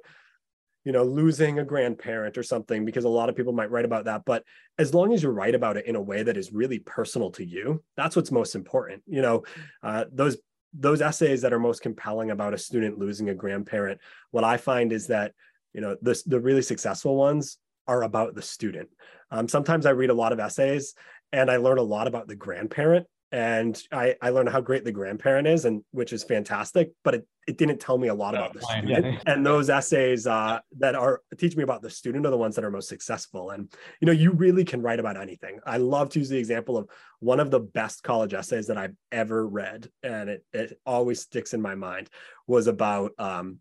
you 0.86 0.92
know 0.92 1.04
losing 1.04 1.60
a 1.60 1.66
grandparent 1.66 2.38
or 2.38 2.44
something 2.44 2.86
because 2.86 3.06
a 3.06 3.10
lot 3.10 3.30
of 3.30 3.36
people 3.36 3.54
might 3.54 3.72
write 3.72 3.86
about 3.86 4.06
that. 4.06 4.24
But 4.26 4.44
as 4.78 4.94
long 4.94 5.14
as 5.14 5.24
you 5.24 5.30
write 5.30 5.56
about 5.56 5.78
it 5.78 5.86
in 5.86 5.96
a 5.96 6.02
way 6.02 6.24
that 6.24 6.38
is 6.38 6.52
really 6.52 6.80
personal 6.80 7.32
to 7.32 7.46
you 7.46 7.84
that's 7.96 8.16
what's 8.16 8.32
most 8.32 8.56
important. 8.56 9.04
You 9.08 9.22
know 9.22 9.44
uh, 9.82 10.06
those 10.12 10.38
those 10.74 11.02
essays 11.02 11.42
that 11.42 11.54
are 11.54 11.60
most 11.60 11.82
compelling 11.82 12.32
about 12.32 12.54
a 12.54 12.58
student 12.58 12.98
losing 12.98 13.30
a 13.30 13.34
grandparent, 13.34 14.00
what 14.32 14.44
I 14.44 14.58
find 14.58 14.92
is 14.92 15.08
that 15.08 15.34
you 15.74 15.82
know 15.82 15.96
the 16.02 16.22
the 16.26 16.40
really 16.40 16.62
successful 16.62 17.16
ones 17.16 17.58
are 17.88 18.04
about 18.04 18.36
the 18.36 18.42
student. 18.42 18.90
Um, 19.32 19.48
sometimes 19.48 19.86
I 19.86 19.92
read 19.92 20.10
a 20.10 20.16
lot 20.16 20.32
of 20.32 20.40
essays 20.40 20.94
and 21.32 21.50
I 21.50 21.58
learn 21.58 21.80
a 21.80 21.84
lot 21.84 22.08
about 22.08 22.28
the 22.28 22.36
grandparent 22.36 23.08
and 23.34 23.82
I, 23.92 24.16
I 24.22 24.30
learned 24.30 24.50
how 24.50 24.62
great 24.62 24.86
the 24.86 24.92
grandparent 24.92 25.48
is 25.48 25.66
and 25.66 25.84
which 25.90 26.14
is 26.14 26.24
fantastic 26.24 26.92
but 27.04 27.16
it, 27.16 27.28
it 27.48 27.58
didn't 27.58 27.80
tell 27.80 27.98
me 27.98 28.08
a 28.08 28.14
lot 28.14 28.36
about 28.36 28.54
the 28.54 28.62
student. 28.62 29.06
Yeah. 29.06 29.20
and 29.34 29.46
those 29.46 29.70
essays 29.70 30.28
uh, 30.28 30.60
that 30.78 30.96
are 30.96 31.22
teach 31.38 31.58
me 31.58 31.64
about 31.64 31.82
the 31.82 31.90
student 31.90 32.26
are 32.26 32.30
the 32.30 32.38
ones 32.38 32.56
that 32.56 32.64
are 32.64 32.72
most 32.72 32.88
successful. 32.88 33.50
And 33.50 33.74
you 34.00 34.06
know 34.06 34.12
you 34.12 34.32
really 34.32 34.64
can 34.64 34.82
write 34.82 35.00
about 35.00 35.18
anything. 35.18 35.60
I 35.66 35.78
love 35.78 36.10
to 36.10 36.20
use 36.20 36.30
the 36.30 36.38
example 36.38 36.78
of 36.78 36.88
one 37.20 37.40
of 37.40 37.52
the 37.52 37.60
best 37.60 38.04
college 38.04 38.34
essays 38.34 38.68
that 38.68 38.78
i've 38.78 38.96
ever 39.12 39.48
read 39.48 39.90
and 40.04 40.30
it, 40.30 40.46
it 40.54 40.80
always 40.86 41.22
sticks 41.22 41.54
in 41.54 41.62
my 41.62 41.74
mind 41.74 42.10
was 42.48 42.68
about 42.68 43.12
um, 43.18 43.60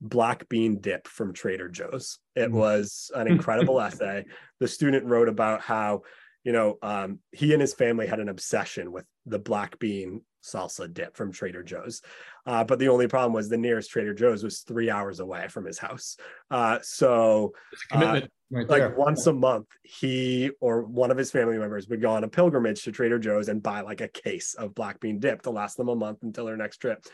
black 0.00 0.48
bean 0.48 0.80
dip 0.80 1.08
from 1.08 1.32
trader 1.32 1.68
joe's. 1.68 2.18
It 2.34 2.50
mm. 2.50 2.54
was 2.54 3.10
an 3.14 3.26
incredible 3.32 3.80
essay. 3.80 4.24
The 4.60 4.68
student 4.68 5.06
wrote 5.06 5.28
about 5.28 5.62
how 5.62 6.02
you 6.46 6.52
know, 6.52 6.78
um, 6.80 7.18
he 7.32 7.52
and 7.52 7.60
his 7.60 7.74
family 7.74 8.06
had 8.06 8.20
an 8.20 8.28
obsession 8.28 8.92
with 8.92 9.04
the 9.26 9.38
black 9.40 9.80
bean 9.80 10.22
salsa 10.44 10.92
dip 10.94 11.16
from 11.16 11.32
Trader 11.32 11.64
Joe's. 11.64 12.02
Uh, 12.46 12.62
but 12.62 12.78
the 12.78 12.86
only 12.86 13.08
problem 13.08 13.32
was 13.32 13.48
the 13.48 13.56
nearest 13.56 13.90
Trader 13.90 14.14
Joe's 14.14 14.44
was 14.44 14.60
three 14.60 14.88
hours 14.88 15.18
away 15.18 15.48
from 15.48 15.64
his 15.64 15.76
house. 15.76 16.16
Uh, 16.48 16.78
so, 16.82 17.52
uh, 17.90 18.20
right 18.50 18.70
like 18.70 18.96
once 18.96 19.26
a 19.26 19.32
month, 19.32 19.66
he 19.82 20.52
or 20.60 20.82
one 20.82 21.10
of 21.10 21.16
his 21.16 21.32
family 21.32 21.58
members 21.58 21.88
would 21.88 22.00
go 22.00 22.12
on 22.12 22.22
a 22.22 22.28
pilgrimage 22.28 22.84
to 22.84 22.92
Trader 22.92 23.18
Joe's 23.18 23.48
and 23.48 23.60
buy 23.60 23.80
like 23.80 24.00
a 24.00 24.06
case 24.06 24.54
of 24.54 24.72
black 24.72 25.00
bean 25.00 25.18
dip 25.18 25.42
to 25.42 25.50
last 25.50 25.76
them 25.76 25.88
a 25.88 25.96
month 25.96 26.18
until 26.22 26.46
their 26.46 26.56
next 26.56 26.76
trip. 26.76 27.04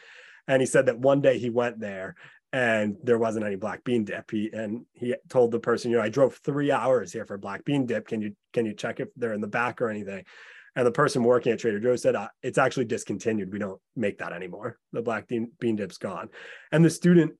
And 0.46 0.60
he 0.60 0.66
said 0.66 0.86
that 0.86 0.98
one 0.98 1.22
day 1.22 1.38
he 1.38 1.48
went 1.48 1.80
there 1.80 2.16
and 2.52 2.96
there 3.02 3.18
wasn't 3.18 3.46
any 3.46 3.56
black 3.56 3.82
bean 3.84 4.04
dip. 4.04 4.30
He 4.30 4.50
and 4.52 4.84
he 4.92 5.14
told 5.28 5.50
the 5.50 5.58
person, 5.58 5.90
you 5.90 5.96
know, 5.96 6.02
I 6.02 6.08
drove 6.08 6.36
three 6.44 6.70
hours 6.70 7.12
here 7.12 7.24
for 7.24 7.38
black 7.38 7.64
bean 7.64 7.86
dip. 7.86 8.06
Can 8.08 8.20
you 8.20 8.34
can 8.52 8.66
you 8.66 8.74
check 8.74 9.00
if 9.00 9.08
they're 9.16 9.32
in 9.32 9.40
the 9.40 9.46
back 9.46 9.80
or 9.80 9.88
anything? 9.88 10.24
And 10.74 10.86
the 10.86 10.92
person 10.92 11.22
working 11.22 11.52
at 11.52 11.58
Trader 11.58 11.80
Joe's 11.80 12.02
said, 12.02 12.14
uh, 12.14 12.28
it's 12.42 12.58
actually 12.58 12.86
discontinued. 12.86 13.52
We 13.52 13.58
don't 13.58 13.80
make 13.94 14.18
that 14.18 14.32
anymore. 14.32 14.78
The 14.92 15.02
black 15.02 15.28
bean, 15.28 15.50
bean 15.60 15.76
dip's 15.76 15.98
gone. 15.98 16.30
And 16.70 16.82
the 16.82 16.88
student 16.88 17.34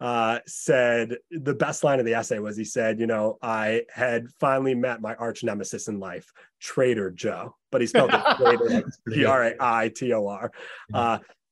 uh, 0.00 0.38
said 0.46 1.16
the 1.32 1.54
best 1.54 1.82
line 1.82 1.98
of 1.98 2.06
the 2.06 2.14
essay 2.14 2.38
was 2.38 2.56
he 2.56 2.64
said, 2.64 3.00
you 3.00 3.08
know, 3.08 3.36
I 3.42 3.82
had 3.92 4.28
finally 4.38 4.76
met 4.76 5.00
my 5.00 5.16
arch 5.16 5.42
nemesis 5.42 5.88
in 5.88 5.98
life, 5.98 6.30
Trader 6.60 7.10
Joe, 7.10 7.56
but 7.72 7.80
he 7.80 7.86
spelled 7.88 8.10
it 8.12 8.22
Trader, 8.36 8.84
T 9.12 9.24
R 9.24 9.44
A 9.48 9.54
I 9.58 9.88
T 9.88 10.12
O 10.12 10.28
R. 10.28 10.52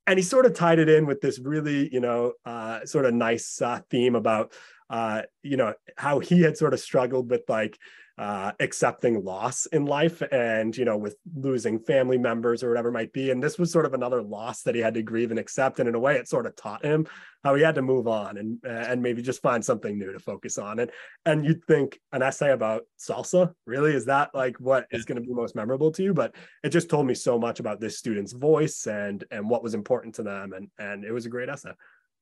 And 0.07 0.19
he 0.19 0.23
sort 0.23 0.47
of 0.47 0.55
tied 0.55 0.79
it 0.79 0.89
in 0.89 1.07
with 1.07 1.21
this 1.21 1.39
really, 1.39 1.93
you 1.93 2.01
know, 2.01 2.33
uh, 2.45 2.85
sort 2.85 3.07
of 3.07 3.15
nice 3.15 3.61
uh, 3.61 3.81
theme 3.91 4.15
about, 4.15 4.53
uh, 4.89 5.23
you 5.43 5.57
know, 5.57 5.75
how 5.97 6.21
he 6.21 6.43
had 6.43 6.57
sort 6.57 6.75
of 6.75 6.81
struggled 6.81 7.31
with 7.31 7.43
like 7.49 7.77
uh, 8.19 8.53
accepting 8.61 9.23
loss 9.25 9.67
in 9.67 9.85
life 9.85 10.23
and 10.33 10.75
you 10.75 10.87
know 10.87 10.97
with 10.97 11.17
losing 11.35 11.79
family 11.79 12.17
members 12.17 12.63
or 12.63 12.69
whatever 12.71 12.89
it 12.89 12.93
might 12.93 13.13
be. 13.13 13.31
And 13.31 13.43
this 13.43 13.59
was 13.59 13.71
sort 13.71 13.85
of 13.85 13.93
another 13.93 14.23
loss 14.23 14.63
that 14.63 14.75
he 14.75 14.81
had 14.81 14.95
to 14.95 15.03
grieve 15.03 15.31
and 15.31 15.39
accept. 15.39 15.81
And 15.81 15.89
in 15.89 15.95
a 15.95 15.99
way 15.99 16.17
it 16.17 16.27
sort 16.27 16.47
of 16.47 16.57
taught 16.57 16.85
him 16.85 17.07
how 17.45 17.55
he 17.55 17.63
had 17.63 17.75
to 17.75 17.83
move 17.83 18.09
on 18.09 18.39
and 18.39 18.59
and 18.65 19.03
maybe 19.03 19.21
just 19.21 19.43
find 19.43 19.63
something 19.63 19.99
new 19.99 20.13
to 20.13 20.19
focus 20.19 20.57
on. 20.57 20.79
And 20.79 20.91
and 21.27 21.45
you'd 21.45 21.65
think 21.67 22.01
an 22.13 22.23
essay 22.23 22.53
about 22.53 22.85
salsa 22.99 23.53
really 23.67 23.95
is 23.95 24.07
that 24.07 24.35
like 24.35 24.59
what 24.61 24.87
is 24.91 25.05
going 25.05 25.21
to 25.21 25.27
be 25.27 25.35
most 25.35 25.55
memorable 25.55 25.91
to 25.93 26.03
you? 26.03 26.15
But 26.15 26.35
it 26.65 26.71
just 26.71 26.89
told 26.89 27.07
me 27.07 27.15
so 27.15 27.39
much 27.39 27.61
about 27.61 27.81
this 27.81 27.99
student's 27.99 28.33
voice 28.33 28.87
and 28.87 29.25
and 29.31 29.49
what 29.51 29.63
was 29.63 29.75
important 29.75 30.15
to 30.15 30.23
them. 30.23 30.55
And 30.55 30.71
and 30.79 31.05
it 31.05 31.13
was 31.13 31.27
a 31.27 31.31
great 31.31 31.51
essay. 31.51 31.73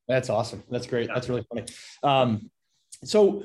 That's 0.08 0.28
awesome. 0.28 0.64
That's 0.70 0.88
great. 0.88 1.06
That's 1.06 1.28
really 1.28 1.46
funny. 1.48 1.66
Um 2.02 2.50
so 3.04 3.44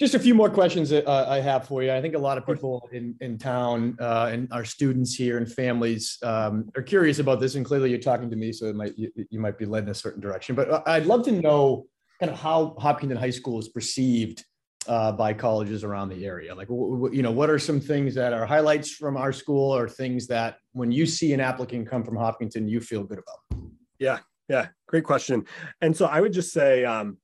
just 0.00 0.14
a 0.14 0.18
few 0.18 0.34
more 0.34 0.48
questions 0.48 0.88
that 0.88 1.06
uh, 1.06 1.26
I 1.28 1.40
have 1.40 1.68
for 1.68 1.82
you. 1.82 1.92
I 1.92 2.00
think 2.00 2.14
a 2.14 2.18
lot 2.18 2.38
of 2.38 2.46
people 2.46 2.88
in, 2.90 3.14
in 3.20 3.36
town 3.36 3.98
uh, 4.00 4.30
and 4.32 4.48
our 4.50 4.64
students 4.64 5.14
here 5.14 5.36
and 5.36 5.50
families 5.52 6.16
um, 6.22 6.70
are 6.74 6.82
curious 6.82 7.18
about 7.18 7.38
this. 7.38 7.54
And 7.54 7.66
clearly, 7.66 7.90
you're 7.90 7.98
talking 7.98 8.30
to 8.30 8.36
me, 8.36 8.50
so 8.50 8.64
it 8.64 8.74
might 8.74 8.96
you, 8.96 9.12
you, 9.28 9.38
might 9.38 9.58
be 9.58 9.66
led 9.66 9.84
in 9.84 9.90
a 9.90 9.94
certain 9.94 10.22
direction. 10.22 10.54
But 10.56 10.70
uh, 10.70 10.82
I'd 10.86 11.04
love 11.04 11.22
to 11.26 11.32
know 11.32 11.86
kind 12.18 12.32
of 12.32 12.38
how 12.38 12.76
Hopkinton 12.78 13.18
High 13.18 13.30
School 13.30 13.58
is 13.58 13.68
perceived 13.68 14.42
uh, 14.88 15.12
by 15.12 15.34
colleges 15.34 15.84
around 15.84 16.08
the 16.08 16.24
area. 16.24 16.54
Like, 16.54 16.70
you 16.70 17.20
know, 17.22 17.30
what 17.30 17.50
are 17.50 17.58
some 17.58 17.78
things 17.78 18.14
that 18.14 18.32
are 18.32 18.46
highlights 18.46 18.90
from 18.92 19.18
our 19.18 19.34
school, 19.34 19.76
or 19.76 19.86
things 19.86 20.26
that 20.28 20.56
when 20.72 20.90
you 20.90 21.04
see 21.04 21.34
an 21.34 21.40
applicant 21.40 21.90
come 21.90 22.04
from 22.04 22.16
Hopkinton, 22.16 22.66
you 22.68 22.80
feel 22.80 23.04
good 23.04 23.18
about? 23.18 23.62
Yeah, 23.98 24.20
yeah, 24.48 24.68
great 24.88 25.04
question. 25.04 25.44
And 25.82 25.94
so 25.94 26.06
I 26.06 26.22
would 26.22 26.32
just 26.32 26.54
say. 26.54 26.86
Um, 26.86 27.18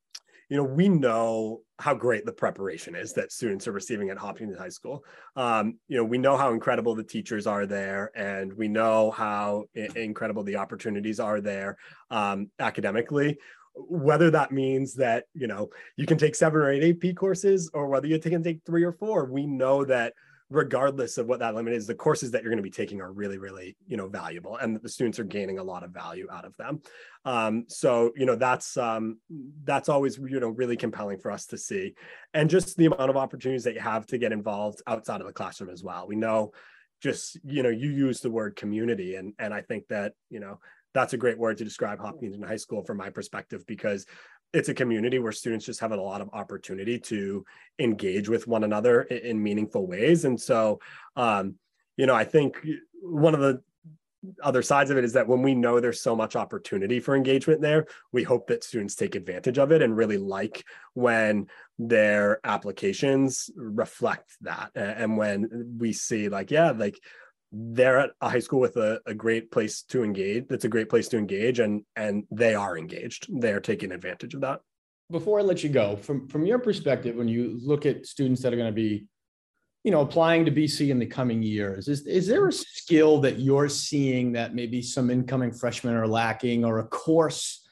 you 0.49 0.57
know, 0.57 0.65
we 0.65 0.89
know 0.89 1.61
how 1.79 1.95
great 1.95 2.25
the 2.25 2.33
preparation 2.33 2.95
is 2.95 3.13
that 3.15 3.33
students 3.33 3.67
are 3.67 3.73
receiving 3.73 4.11
at 4.11 4.17
Hopkinton 4.17 4.57
High 4.57 4.69
School. 4.69 5.05
Um, 5.35 5.79
you 5.89 5.97
know, 5.97 6.05
we 6.05 6.19
know 6.19 6.37
how 6.37 6.53
incredible 6.53 6.95
the 6.95 7.05
teachers 7.05 7.47
are 7.47 7.67
there, 7.67 8.13
and 8.15 8.53
we 8.53 8.69
know 8.69 9.11
how 9.11 9.65
incredible 9.75 10.43
the 10.43 10.57
opportunities 10.57 11.21
are 11.21 11.41
there 11.41 11.77
um, 12.11 12.51
academically. 12.59 13.39
Whether 13.75 14.31
that 14.31 14.53
means 14.53 14.95
that 14.95 15.25
you 15.35 15.47
know 15.47 15.69
you 15.97 16.07
can 16.07 16.17
take 16.17 16.35
seven 16.35 16.61
or 16.61 16.71
eight 16.71 17.05
AP 17.05 17.15
courses, 17.17 17.71
or 17.75 17.89
whether 17.89 18.07
you 18.07 18.19
can 18.19 18.43
take 18.43 18.61
three 18.65 18.85
or 18.85 18.93
four, 18.93 19.27
we 19.27 19.47
know 19.47 19.85
that 19.85 20.15
regardless 20.49 21.19
of 21.19 21.27
what 21.27 21.41
that 21.41 21.55
limit 21.55 21.73
is 21.73 21.87
the 21.87 21.95
courses 21.95 22.31
that 22.31 22.43
you're 22.43 22.51
going 22.51 22.59
to 22.59 22.63
be 22.63 22.71
taking 22.71 23.01
are 23.01 23.13
really 23.13 23.39
really 23.39 23.77
you 23.89 23.97
know 23.97 24.09
valuable 24.09 24.57
and 24.57 24.81
the 24.81 24.89
students 24.89 25.19
are 25.19 25.25
gaining 25.25 25.59
a 25.59 25.63
lot 25.63 25.83
of 25.83 25.91
value 25.91 26.27
out 26.31 26.45
of 26.45 26.57
them. 26.57 26.81
Um, 27.25 27.65
so 27.69 28.13
you 28.17 28.27
know 28.27 28.37
that's 28.37 28.77
um, 28.77 29.19
that's 29.65 29.89
always 29.89 30.19
you 30.19 30.41
know 30.41 30.49
really 30.49 30.77
compelling 30.77 31.19
for 31.19 31.31
us 31.31 31.47
to 31.47 31.59
see. 31.59 31.95
And 32.35 32.49
just 32.49 32.77
the 32.77 32.87
amount 32.87 33.11
of 33.11 33.17
opportunities 33.17 33.65
that 33.65 33.75
you 33.75 33.81
have 33.81 34.07
to 34.07 34.19
get 34.19 34.33
involved 34.33 34.83
outside 34.87 35.21
of 35.21 35.27
the 35.27 35.33
classroom 35.33 35.71
as 35.71 35.83
well. 35.83 36.07
We 36.07 36.17
know 36.17 36.53
just 37.03 37.39
you 37.45 37.63
know 37.63 37.69
you 37.69 37.91
use 37.91 38.21
the 38.21 38.31
word 38.31 38.57
community 38.57 39.17
and 39.17 39.35
and 39.39 39.53
i 39.53 39.61
think 39.61 39.87
that 39.87 40.15
you 40.31 40.41
know 40.41 40.59
that's 40.97 41.13
a 41.13 41.19
great 41.19 41.39
word 41.39 41.59
to 41.59 41.65
describe 41.65 42.01
Hopkinton 42.01 42.43
High 42.43 42.57
School 42.57 42.83
from 42.83 42.97
my 42.97 43.11
perspective 43.11 43.67
because 43.67 44.07
it's 44.57 44.71
a 44.71 44.75
community 44.75 45.19
where 45.19 45.33
students 45.33 45.67
just 45.67 45.81
have 45.81 45.93
a 45.93 45.97
lot 45.97 46.23
of 46.23 46.31
opportunity 46.33 46.99
to 46.99 47.45
engage 47.79 48.29
with 48.29 48.47
one 48.47 48.65
another 48.65 49.03
in, 49.03 49.19
in 49.19 49.43
meaningful 49.43 49.87
ways. 49.87 50.25
And 50.25 50.41
so, 50.41 50.81
um, 51.15 51.57
you 51.99 52.07
know, 52.07 52.15
I 52.15 52.25
think 52.25 52.65
one 53.03 53.35
of 53.35 53.41
the 53.41 53.63
other 54.43 54.63
sides 54.63 54.91
of 54.91 54.97
it 54.97 55.05
is 55.05 55.13
that 55.13 55.29
when 55.29 55.43
we 55.43 55.55
know 55.55 55.79
there's 55.79 56.01
so 56.01 56.17
much 56.17 56.37
opportunity 56.37 57.01
for 57.01 57.15
engagement 57.15 57.61
there, 57.61 57.87
we 58.13 58.23
hope 58.23 58.47
that 58.47 58.65
students 58.65 58.95
take 58.95 59.15
advantage 59.15 59.59
of 59.59 59.73
it 59.73 59.83
and 59.83 59.97
really 59.97 60.17
like 60.17 60.65
when 60.95 61.47
their 61.79 62.41
applications 62.43 63.51
reflect 63.57 64.37
that. 64.41 64.71
And 64.75 65.19
when 65.19 65.77
we 65.79 65.93
see, 65.93 66.29
like, 66.31 66.51
yeah, 66.51 66.71
like 66.71 66.99
they're 67.53 67.99
at 67.99 68.11
a 68.21 68.29
high 68.29 68.41
school 68.41 68.61
with 68.61 68.77
a, 68.77 69.01
a 69.07 69.15
great 69.15 69.51
place 69.51 69.83
to 69.83 70.03
engage 70.03 70.47
that's 70.49 70.65
a 70.65 70.69
great 70.69 70.89
place 70.89 71.09
to 71.09 71.19
engage 71.19 71.59
and 71.61 71.83
and 71.95 72.25
they 72.31 72.55
are 72.55 72.77
engaged. 72.77 73.29
They 73.41 73.53
are 73.53 73.61
taking 73.61 73.93
advantage 73.93 74.35
of 74.35 74.41
that. 74.43 74.61
Before 75.11 75.39
i 75.39 75.43
let 75.43 75.63
you 75.63 75.71
go 75.71 75.97
from 75.97 76.29
from 76.29 76.45
your 76.45 76.59
perspective 76.59 77.15
when 77.17 77.29
you 77.29 77.59
look 77.63 77.87
at 77.87 78.07
students 78.07 78.43
that 78.43 78.53
are 78.53 78.57
going 78.57 78.69
to 78.69 78.73
be 78.73 79.07
you 79.85 79.93
know 79.93 80.01
applying 80.01 80.45
to 80.45 80.51
bc 80.51 80.91
in 80.91 80.99
the 80.99 81.07
coming 81.07 81.45
years 81.45 81.87
is, 81.87 82.05
is 82.09 82.27
there 82.27 82.49
a 82.49 82.53
skill 82.53 83.21
that 83.21 83.39
you're 83.39 83.69
seeing 83.69 84.33
that 84.33 84.53
maybe 84.53 84.83
some 84.83 85.11
incoming 85.11 85.53
freshmen 85.53 85.95
are 85.95 86.09
lacking 86.09 86.65
or 86.65 86.81
a 86.81 86.85
course 86.89 87.65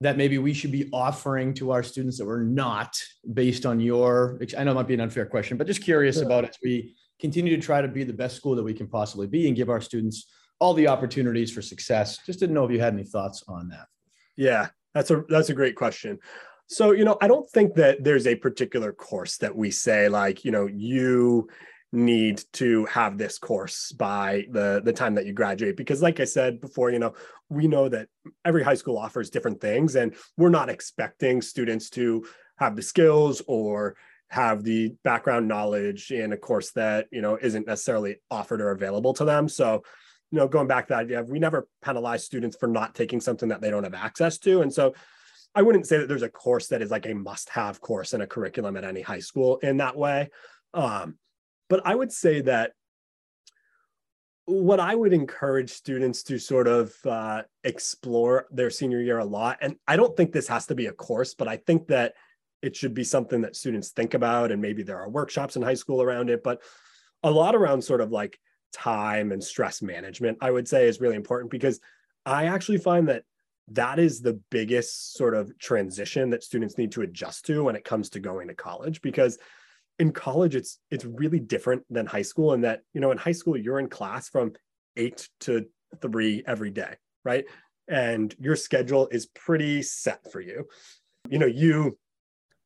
that 0.00 0.16
maybe 0.16 0.38
we 0.38 0.54
should 0.54 0.72
be 0.72 0.88
offering 0.90 1.52
to 1.52 1.70
our 1.70 1.82
students 1.82 2.16
that 2.16 2.24
we're 2.24 2.42
not 2.42 2.98
based 3.34 3.66
on 3.66 3.78
your 3.78 4.40
i 4.56 4.64
know 4.64 4.70
it 4.70 4.74
might 4.74 4.88
be 4.88 4.94
an 4.94 5.00
unfair 5.00 5.26
question 5.26 5.58
but 5.58 5.66
just 5.66 5.84
curious 5.84 6.22
about 6.22 6.48
as 6.48 6.56
we 6.62 6.96
continue 7.20 7.56
to 7.56 7.62
try 7.62 7.80
to 7.80 7.88
be 7.88 8.04
the 8.04 8.12
best 8.12 8.36
school 8.36 8.54
that 8.56 8.62
we 8.62 8.74
can 8.74 8.86
possibly 8.86 9.26
be 9.26 9.46
and 9.46 9.56
give 9.56 9.70
our 9.70 9.80
students 9.80 10.26
all 10.58 10.74
the 10.74 10.88
opportunities 10.88 11.52
for 11.52 11.62
success. 11.62 12.18
Just 12.24 12.40
didn't 12.40 12.54
know 12.54 12.64
if 12.64 12.70
you 12.70 12.80
had 12.80 12.94
any 12.94 13.04
thoughts 13.04 13.44
on 13.48 13.68
that. 13.68 13.86
Yeah, 14.36 14.68
that's 14.94 15.10
a 15.10 15.24
that's 15.28 15.50
a 15.50 15.54
great 15.54 15.76
question. 15.76 16.18
So, 16.66 16.92
you 16.92 17.04
know, 17.04 17.18
I 17.20 17.28
don't 17.28 17.48
think 17.50 17.74
that 17.74 18.02
there's 18.02 18.26
a 18.26 18.34
particular 18.34 18.92
course 18.92 19.36
that 19.38 19.54
we 19.54 19.70
say 19.70 20.08
like, 20.08 20.44
you 20.44 20.50
know, 20.50 20.66
you 20.66 21.48
need 21.92 22.42
to 22.54 22.84
have 22.86 23.18
this 23.18 23.38
course 23.38 23.92
by 23.92 24.46
the 24.50 24.82
the 24.84 24.92
time 24.92 25.14
that 25.14 25.26
you 25.26 25.32
graduate 25.32 25.76
because 25.76 26.02
like 26.02 26.18
I 26.18 26.24
said 26.24 26.60
before, 26.60 26.90
you 26.90 26.98
know, 26.98 27.14
we 27.48 27.68
know 27.68 27.88
that 27.88 28.08
every 28.44 28.62
high 28.62 28.74
school 28.74 28.98
offers 28.98 29.30
different 29.30 29.60
things 29.60 29.94
and 29.94 30.14
we're 30.36 30.48
not 30.48 30.68
expecting 30.68 31.40
students 31.40 31.90
to 31.90 32.26
have 32.58 32.74
the 32.74 32.82
skills 32.82 33.42
or 33.46 33.96
have 34.30 34.64
the 34.64 34.92
background 35.04 35.46
knowledge 35.46 36.10
in 36.10 36.32
a 36.32 36.36
course 36.36 36.72
that 36.72 37.06
you 37.12 37.22
know 37.22 37.38
isn't 37.40 37.66
necessarily 37.66 38.16
offered 38.30 38.60
or 38.60 38.70
available 38.70 39.14
to 39.14 39.24
them. 39.24 39.48
So 39.48 39.82
you 40.30 40.38
know 40.38 40.48
going 40.48 40.66
back 40.66 40.88
to 40.88 40.94
that 40.94 41.00
idea 41.00 41.22
we 41.22 41.38
never 41.38 41.68
penalize 41.82 42.24
students 42.24 42.56
for 42.56 42.66
not 42.66 42.94
taking 42.94 43.20
something 43.20 43.48
that 43.50 43.60
they 43.60 43.70
don't 43.70 43.84
have 43.84 43.94
access 43.94 44.38
to. 44.38 44.62
And 44.62 44.72
so 44.72 44.94
i 45.56 45.62
wouldn't 45.62 45.86
say 45.86 45.98
that 45.98 46.08
there's 46.08 46.22
a 46.22 46.28
course 46.28 46.66
that 46.66 46.82
is 46.82 46.90
like 46.90 47.06
a 47.06 47.14
must 47.14 47.48
have 47.48 47.80
course 47.80 48.12
in 48.12 48.22
a 48.22 48.26
curriculum 48.26 48.76
at 48.76 48.82
any 48.82 49.02
high 49.02 49.20
school 49.20 49.58
in 49.58 49.76
that 49.76 49.96
way. 49.96 50.30
Um, 50.72 51.16
but 51.68 51.86
i 51.86 51.94
would 51.94 52.12
say 52.12 52.40
that 52.42 52.72
what 54.46 54.78
I 54.80 54.94
would 54.94 55.12
encourage 55.12 55.70
students 55.70 56.22
to 56.24 56.38
sort 56.38 56.68
of 56.68 56.94
uh, 57.06 57.42
explore 57.64 58.46
their 58.50 58.70
senior 58.70 59.00
year 59.00 59.18
a 59.18 59.24
lot, 59.24 59.58
and 59.62 59.76
I 59.88 59.96
don't 59.96 60.16
think 60.16 60.32
this 60.32 60.48
has 60.48 60.66
to 60.66 60.74
be 60.74 60.86
a 60.86 60.92
course, 60.92 61.34
but 61.34 61.48
I 61.48 61.56
think 61.56 61.88
that 61.88 62.14
it 62.64 62.76
should 62.76 62.94
be 62.94 63.04
something 63.04 63.42
that 63.42 63.56
students 63.56 63.90
think 63.90 64.14
about 64.14 64.50
and 64.50 64.60
maybe 64.60 64.82
there 64.82 64.98
are 64.98 65.08
workshops 65.08 65.56
in 65.56 65.62
high 65.62 65.74
school 65.74 66.02
around 66.02 66.30
it 66.30 66.42
but 66.42 66.62
a 67.22 67.30
lot 67.30 67.54
around 67.54 67.82
sort 67.82 68.00
of 68.00 68.10
like 68.10 68.38
time 68.72 69.32
and 69.32 69.42
stress 69.42 69.82
management 69.82 70.38
i 70.40 70.50
would 70.50 70.66
say 70.66 70.88
is 70.88 71.00
really 71.00 71.16
important 71.16 71.50
because 71.50 71.80
i 72.26 72.46
actually 72.46 72.78
find 72.78 73.08
that 73.08 73.22
that 73.68 73.98
is 73.98 74.20
the 74.20 74.38
biggest 74.50 75.14
sort 75.14 75.34
of 75.34 75.56
transition 75.58 76.30
that 76.30 76.42
students 76.42 76.76
need 76.76 76.92
to 76.92 77.02
adjust 77.02 77.46
to 77.46 77.64
when 77.64 77.76
it 77.76 77.84
comes 77.84 78.10
to 78.10 78.20
going 78.20 78.48
to 78.48 78.54
college 78.54 79.00
because 79.00 79.38
in 79.98 80.12
college 80.12 80.54
it's 80.54 80.80
it's 80.90 81.04
really 81.04 81.38
different 81.38 81.82
than 81.88 82.04
high 82.04 82.22
school 82.22 82.52
in 82.52 82.62
that 82.62 82.80
you 82.92 83.00
know 83.00 83.10
in 83.10 83.18
high 83.18 83.32
school 83.32 83.56
you're 83.56 83.78
in 83.78 83.88
class 83.88 84.28
from 84.28 84.52
8 84.96 85.28
to 85.40 85.66
3 86.02 86.42
every 86.46 86.70
day 86.70 86.96
right? 87.24 87.44
And 87.88 88.34
your 88.38 88.56
schedule 88.56 89.08
is 89.10 89.26
pretty 89.26 89.82
set 89.82 90.30
for 90.30 90.40
you. 90.40 90.66
You 91.28 91.38
know 91.38 91.46
you 91.46 91.98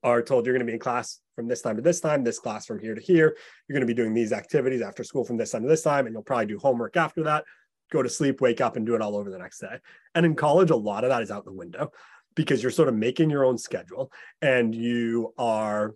are 0.02 0.22
told 0.22 0.46
you're 0.46 0.54
going 0.54 0.66
to 0.66 0.70
be 0.70 0.74
in 0.74 0.78
class 0.78 1.20
from 1.34 1.48
this 1.48 1.62
time 1.62 1.76
to 1.76 1.82
this 1.82 2.00
time, 2.00 2.24
this 2.24 2.38
class 2.38 2.66
from 2.66 2.78
here 2.78 2.94
to 2.94 3.00
here. 3.00 3.36
You're 3.68 3.74
going 3.74 3.86
to 3.86 3.92
be 3.92 3.94
doing 3.94 4.14
these 4.14 4.32
activities 4.32 4.82
after 4.82 5.04
school 5.04 5.24
from 5.24 5.36
this 5.36 5.50
time 5.50 5.62
to 5.62 5.68
this 5.68 5.82
time, 5.82 6.06
and 6.06 6.14
you'll 6.14 6.22
probably 6.22 6.46
do 6.46 6.58
homework 6.58 6.96
after 6.96 7.22
that, 7.24 7.44
go 7.90 8.02
to 8.02 8.08
sleep, 8.08 8.40
wake 8.40 8.60
up, 8.60 8.76
and 8.76 8.86
do 8.86 8.94
it 8.94 9.02
all 9.02 9.16
over 9.16 9.30
the 9.30 9.38
next 9.38 9.58
day. 9.58 9.78
And 10.14 10.24
in 10.26 10.34
college, 10.36 10.70
a 10.70 10.76
lot 10.76 11.04
of 11.04 11.10
that 11.10 11.22
is 11.22 11.30
out 11.30 11.44
the 11.44 11.52
window 11.52 11.90
because 12.34 12.62
you're 12.62 12.70
sort 12.70 12.88
of 12.88 12.94
making 12.94 13.30
your 13.30 13.44
own 13.44 13.58
schedule 13.58 14.12
and 14.40 14.74
you 14.74 15.34
are 15.38 15.94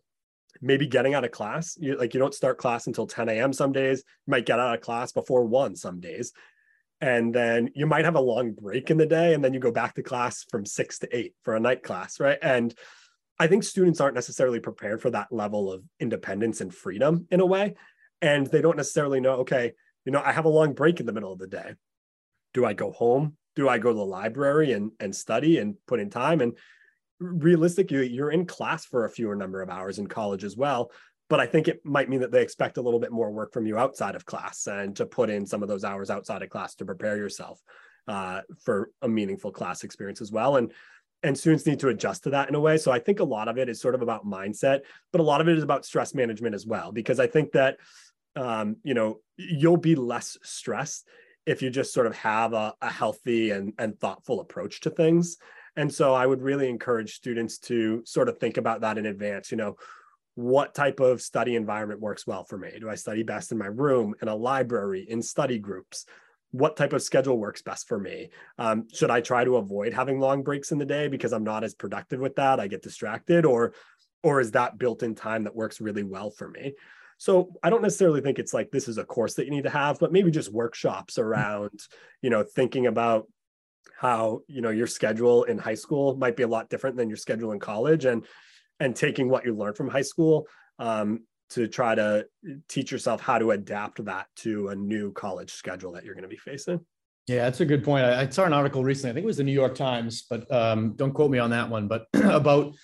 maybe 0.60 0.86
getting 0.86 1.14
out 1.14 1.24
of 1.24 1.30
class. 1.30 1.76
You 1.80 1.96
like 1.96 2.14
you 2.14 2.20
don't 2.20 2.34
start 2.34 2.58
class 2.58 2.86
until 2.86 3.06
10 3.06 3.28
a.m. 3.28 3.52
some 3.52 3.72
days. 3.72 4.02
You 4.26 4.32
might 4.32 4.46
get 4.46 4.58
out 4.58 4.74
of 4.74 4.80
class 4.80 5.12
before 5.12 5.44
one 5.44 5.76
some 5.76 6.00
days. 6.00 6.32
and 7.00 7.34
then 7.34 7.68
you 7.74 7.84
might 7.84 8.04
have 8.04 8.14
a 8.14 8.20
long 8.20 8.52
break 8.52 8.90
in 8.90 8.96
the 8.96 9.06
day 9.06 9.34
and 9.34 9.42
then 9.44 9.52
you 9.52 9.60
go 9.60 9.72
back 9.72 9.94
to 9.94 10.02
class 10.02 10.44
from 10.50 10.64
6 10.64 11.00
to 11.00 11.16
8 11.16 11.34
for 11.42 11.56
a 11.56 11.60
night 11.60 11.82
class 11.82 12.20
right 12.20 12.38
and 12.42 12.74
i 13.38 13.46
think 13.46 13.62
students 13.62 14.00
aren't 14.00 14.14
necessarily 14.14 14.60
prepared 14.60 15.00
for 15.00 15.10
that 15.10 15.30
level 15.30 15.72
of 15.72 15.82
independence 16.00 16.60
and 16.60 16.74
freedom 16.74 17.26
in 17.30 17.40
a 17.40 17.46
way 17.46 17.74
and 18.20 18.46
they 18.48 18.60
don't 18.62 18.76
necessarily 18.76 19.20
know 19.20 19.34
okay 19.34 19.72
you 20.04 20.12
know 20.12 20.22
i 20.24 20.32
have 20.32 20.44
a 20.44 20.50
long 20.50 20.72
break 20.72 21.00
in 21.00 21.06
the 21.06 21.12
middle 21.12 21.32
of 21.32 21.38
the 21.38 21.46
day. 21.46 21.74
Do 22.54 22.64
i 22.64 22.72
go 22.72 22.92
home? 22.92 23.36
Do 23.56 23.68
i 23.68 23.78
go 23.78 23.90
to 23.90 23.96
the 23.96 24.04
library 24.04 24.72
and 24.72 24.92
and 25.00 25.14
study 25.14 25.58
and 25.58 25.76
put 25.86 26.00
in 26.00 26.10
time? 26.10 26.40
And 26.40 26.56
realistically 27.18 28.08
you're 28.08 28.32
in 28.32 28.46
class 28.46 28.84
for 28.84 29.04
a 29.04 29.10
fewer 29.10 29.36
number 29.36 29.62
of 29.62 29.70
hours 29.70 29.98
in 29.98 30.08
college 30.08 30.42
as 30.42 30.56
well 30.56 30.90
but 31.32 31.40
I 31.40 31.46
think 31.46 31.66
it 31.66 31.80
might 31.82 32.10
mean 32.10 32.20
that 32.20 32.30
they 32.30 32.42
expect 32.42 32.76
a 32.76 32.82
little 32.82 33.00
bit 33.00 33.10
more 33.10 33.30
work 33.30 33.54
from 33.54 33.64
you 33.64 33.78
outside 33.78 34.14
of 34.14 34.26
class 34.26 34.66
and 34.66 34.94
to 34.96 35.06
put 35.06 35.30
in 35.30 35.46
some 35.46 35.62
of 35.62 35.68
those 35.70 35.82
hours 35.82 36.10
outside 36.10 36.42
of 36.42 36.50
class 36.50 36.74
to 36.74 36.84
prepare 36.84 37.16
yourself 37.16 37.58
uh, 38.06 38.42
for 38.62 38.90
a 39.00 39.08
meaningful 39.08 39.50
class 39.50 39.82
experience 39.82 40.20
as 40.20 40.30
well. 40.30 40.56
And 40.56 40.72
and 41.22 41.38
students 41.38 41.66
need 41.66 41.80
to 41.80 41.88
adjust 41.88 42.24
to 42.24 42.30
that 42.30 42.48
in 42.48 42.54
a 42.54 42.60
way. 42.60 42.76
So 42.78 42.90
I 42.90 42.98
think 42.98 43.20
a 43.20 43.24
lot 43.24 43.48
of 43.48 43.58
it 43.58 43.68
is 43.68 43.80
sort 43.80 43.94
of 43.94 44.02
about 44.02 44.26
mindset, 44.26 44.80
but 45.12 45.20
a 45.20 45.24
lot 45.24 45.40
of 45.40 45.48
it 45.48 45.56
is 45.56 45.62
about 45.62 45.84
stress 45.84 46.14
management 46.14 46.54
as 46.54 46.66
well. 46.66 46.92
Because 46.92 47.20
I 47.20 47.26
think 47.26 47.52
that 47.52 47.78
um, 48.34 48.76
you 48.82 48.94
know 48.94 49.20
you'll 49.36 49.76
be 49.76 49.94
less 49.94 50.38
stressed 50.42 51.06
if 51.46 51.62
you 51.62 51.70
just 51.70 51.92
sort 51.92 52.06
of 52.06 52.16
have 52.16 52.52
a, 52.52 52.74
a 52.80 52.88
healthy 52.88 53.50
and, 53.50 53.72
and 53.78 53.98
thoughtful 53.98 54.40
approach 54.40 54.80
to 54.80 54.90
things. 54.90 55.36
And 55.76 55.92
so 55.92 56.14
I 56.14 56.26
would 56.26 56.42
really 56.42 56.68
encourage 56.68 57.14
students 57.14 57.58
to 57.60 58.02
sort 58.04 58.28
of 58.28 58.38
think 58.38 58.58
about 58.58 58.82
that 58.82 58.98
in 58.98 59.06
advance. 59.06 59.50
You 59.50 59.56
know, 59.56 59.76
what 60.34 60.74
type 60.74 61.00
of 61.00 61.20
study 61.20 61.56
environment 61.56 62.00
works 62.00 62.26
well 62.26 62.44
for 62.44 62.58
me? 62.58 62.70
Do 62.78 62.88
I 62.88 62.94
study 62.94 63.22
best 63.22 63.52
in 63.52 63.58
my 63.58 63.66
room, 63.66 64.14
in 64.22 64.28
a 64.28 64.34
library, 64.34 65.06
in 65.08 65.22
study 65.22 65.58
groups? 65.58 66.06
What 66.52 66.76
type 66.76 66.92
of 66.92 67.02
schedule 67.02 67.38
works 67.38 67.62
best 67.62 67.88
for 67.88 67.98
me? 67.98 68.30
Um, 68.58 68.86
should 68.92 69.10
I 69.10 69.20
try 69.20 69.44
to 69.44 69.56
avoid 69.56 69.92
having 69.92 70.20
long 70.20 70.42
breaks 70.42 70.70
in 70.70 70.78
the 70.78 70.86
day 70.86 71.08
because 71.08 71.32
I'm 71.32 71.44
not 71.44 71.64
as 71.64 71.74
productive 71.74 72.20
with 72.20 72.36
that? 72.36 72.60
I 72.60 72.68
get 72.68 72.82
distracted, 72.82 73.44
or 73.44 73.74
or 74.22 74.40
is 74.40 74.52
that 74.52 74.78
built-in 74.78 75.14
time 75.14 75.44
that 75.44 75.56
works 75.56 75.80
really 75.80 76.04
well 76.04 76.30
for 76.30 76.48
me? 76.48 76.74
So 77.18 77.52
I 77.62 77.70
don't 77.70 77.82
necessarily 77.82 78.20
think 78.20 78.38
it's 78.38 78.54
like 78.54 78.70
this 78.70 78.88
is 78.88 78.98
a 78.98 79.04
course 79.04 79.34
that 79.34 79.44
you 79.44 79.50
need 79.50 79.64
to 79.64 79.70
have, 79.70 79.98
but 79.98 80.12
maybe 80.12 80.30
just 80.30 80.52
workshops 80.52 81.18
around, 81.18 81.80
you 82.20 82.30
know, 82.30 82.42
thinking 82.42 82.86
about 82.86 83.28
how 83.96 84.40
you 84.48 84.60
know 84.60 84.70
your 84.70 84.86
schedule 84.86 85.44
in 85.44 85.58
high 85.58 85.74
school 85.74 86.16
might 86.16 86.36
be 86.36 86.42
a 86.42 86.48
lot 86.48 86.68
different 86.68 86.96
than 86.96 87.08
your 87.08 87.16
schedule 87.16 87.52
in 87.52 87.60
college 87.60 88.04
and 88.04 88.26
and 88.80 88.96
taking 88.96 89.28
what 89.28 89.44
you 89.44 89.54
learned 89.54 89.76
from 89.76 89.88
high 89.88 90.02
school 90.02 90.46
um, 90.78 91.20
to 91.52 91.68
try 91.68 91.94
to 91.94 92.26
teach 92.68 92.90
yourself 92.90 93.20
how 93.20 93.38
to 93.38 93.52
adapt 93.52 94.04
that 94.04 94.26
to 94.36 94.68
a 94.68 94.74
new 94.74 95.12
college 95.12 95.52
schedule 95.52 95.92
that 95.92 96.04
you're 96.04 96.14
going 96.14 96.22
to 96.22 96.28
be 96.28 96.36
facing. 96.36 96.80
Yeah, 97.28 97.44
that's 97.44 97.60
a 97.60 97.64
good 97.64 97.84
point. 97.84 98.04
I, 98.04 98.22
I, 98.22 98.28
saw 98.28 98.44
an 98.44 98.52
article 98.52 98.82
recently. 98.82 99.10
I 99.10 99.14
think 99.14 99.24
it 99.24 99.26
was 99.26 99.36
the 99.36 99.44
New 99.44 99.52
York 99.52 99.74
Times, 99.74 100.24
but 100.28 100.50
um, 100.52 100.94
don't 100.96 101.12
quote 101.12 101.30
me 101.30 101.38
on 101.38 101.50
that 101.50 101.68
one. 101.68 101.86
But 101.86 102.06
about 102.14 102.74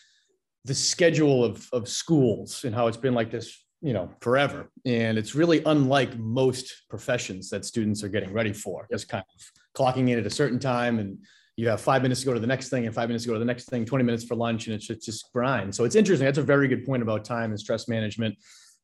the 0.64 0.75
schedule 0.75 1.45
of 1.45 1.66
of 1.73 1.89
schools 1.89 2.64
and 2.64 2.75
how 2.75 2.87
it's 2.87 2.97
been 2.97 3.14
like 3.14 3.31
this, 3.31 3.64
you 3.81 3.93
know, 3.93 4.11
forever. 4.21 4.71
And 4.85 5.19
it's 5.19 5.35
really 5.35 5.62
unlike 5.64 6.16
most 6.19 6.85
professions 6.89 7.51
that 7.51 7.64
students 7.64 8.05
are 8.05 8.09
getting 8.09 8.33
ready 8.33 8.53
for. 8.53 8.87
Just 8.93 9.09
kind 9.09 9.25
of 9.35 9.62
clocking 9.77 10.09
in 10.09 10.19
at 10.19 10.27
a 10.27 10.31
certain 10.31 10.61
time 10.61 10.99
and 10.99 11.19
you 11.59 11.69
have 11.69 11.81
five 11.81 12.03
minutes 12.03 12.21
to 12.21 12.27
go 12.27 12.33
to 12.33 12.39
the 12.39 12.47
next 12.47 12.69
thing 12.69 12.87
and 12.87 12.95
five 12.95 13.09
minutes 13.09 13.25
to 13.25 13.29
go 13.29 13.35
to 13.35 13.41
the 13.41 13.45
next 13.45 13.69
thing, 13.69 13.85
20 13.85 14.05
minutes 14.05 14.23
for 14.23 14.37
lunch, 14.37 14.69
and 14.69 14.77
it's 14.77 14.87
just, 14.87 15.03
just 15.03 15.33
grind. 15.33 15.75
So 15.75 15.83
it's 15.85 15.97
interesting. 15.97 16.25
That's 16.25 16.39
a 16.39 16.43
very 16.43 16.69
good 16.69 16.87
point 16.87 17.03
about 17.03 17.25
time 17.25 17.51
and 17.51 17.59
stress 17.59 17.89
management. 17.89 18.39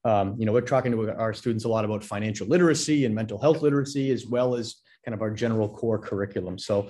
Um, 0.04 0.34
you 0.36 0.44
know, 0.44 0.52
we're 0.52 0.60
talking 0.60 0.90
to 0.90 1.16
our 1.16 1.32
students 1.32 1.64
a 1.66 1.68
lot 1.68 1.84
about 1.84 2.02
financial 2.02 2.48
literacy 2.48 3.04
and 3.04 3.14
mental 3.14 3.38
health 3.38 3.62
literacy, 3.62 4.10
as 4.10 4.26
well 4.26 4.56
as 4.56 4.74
kind 5.04 5.14
of 5.14 5.22
our 5.22 5.30
general 5.30 5.68
core 5.68 6.00
curriculum. 6.00 6.58
So 6.58 6.88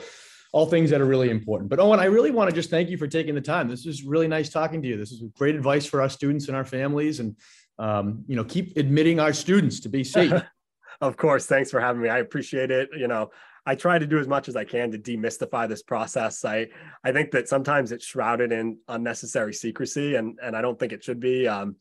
all 0.55 0.65
things 0.65 0.89
that 0.89 1.03
are 1.03 1.05
really 1.05 1.29
important. 1.29 1.69
But 1.69 1.81
Owen, 1.81 2.01
I 2.01 2.07
really 2.07 2.31
want 2.31 2.49
to 2.49 2.57
just 2.57 2.71
thank 2.71 2.89
you 2.89 2.97
for 2.97 3.07
taking 3.07 3.35
the 3.35 3.43
time. 3.43 3.69
This 3.69 3.85
is 3.85 4.05
really 4.05 4.27
nice 4.27 4.49
talking 4.49 4.81
to 4.81 4.89
you. 4.89 4.97
This 4.97 5.13
is 5.13 5.23
great 5.37 5.55
advice 5.55 5.85
for 5.85 6.01
our 6.01 6.09
students 6.09 6.49
and 6.49 6.57
our 6.57 6.65
families. 6.65 7.21
And 7.21 7.37
um, 7.79 8.25
you 8.27 8.37
know, 8.37 8.45
keep 8.45 8.79
admitting 8.79 9.21
our 9.21 9.35
students 9.35 9.81
to 9.81 9.91
be 9.91 10.03
safe. 10.03 10.33
of 11.03 11.19
course. 11.19 11.45
Thanks 11.45 11.71
for 11.71 11.79
having 11.79 12.01
me. 12.01 12.09
I 12.09 12.21
appreciate 12.21 12.71
it. 12.71 12.89
You 12.97 13.07
know, 13.07 13.31
I 13.67 13.75
try 13.75 13.99
to 13.99 14.07
do 14.07 14.19
as 14.19 14.29
much 14.29 14.49
as 14.49 14.57
I 14.57 14.65
can 14.65 14.91
to 14.91 14.99
demystify 14.99 15.69
this 15.69 15.83
process. 15.83 16.45
I 16.45 16.69
I 17.03 17.13
think 17.13 17.31
that 17.33 17.49
sometimes 17.49 17.93
it's 17.93 18.05
shrouded 18.05 18.53
in 18.53 18.79
unnecessary 18.89 19.55
secrecy, 19.55 20.17
and 20.17 20.39
and 20.43 20.57
I 20.57 20.63
don't 20.63 20.79
think 20.79 20.93
it 20.93 21.05
should 21.05 21.21
be. 21.21 21.49
Um, 21.49 21.77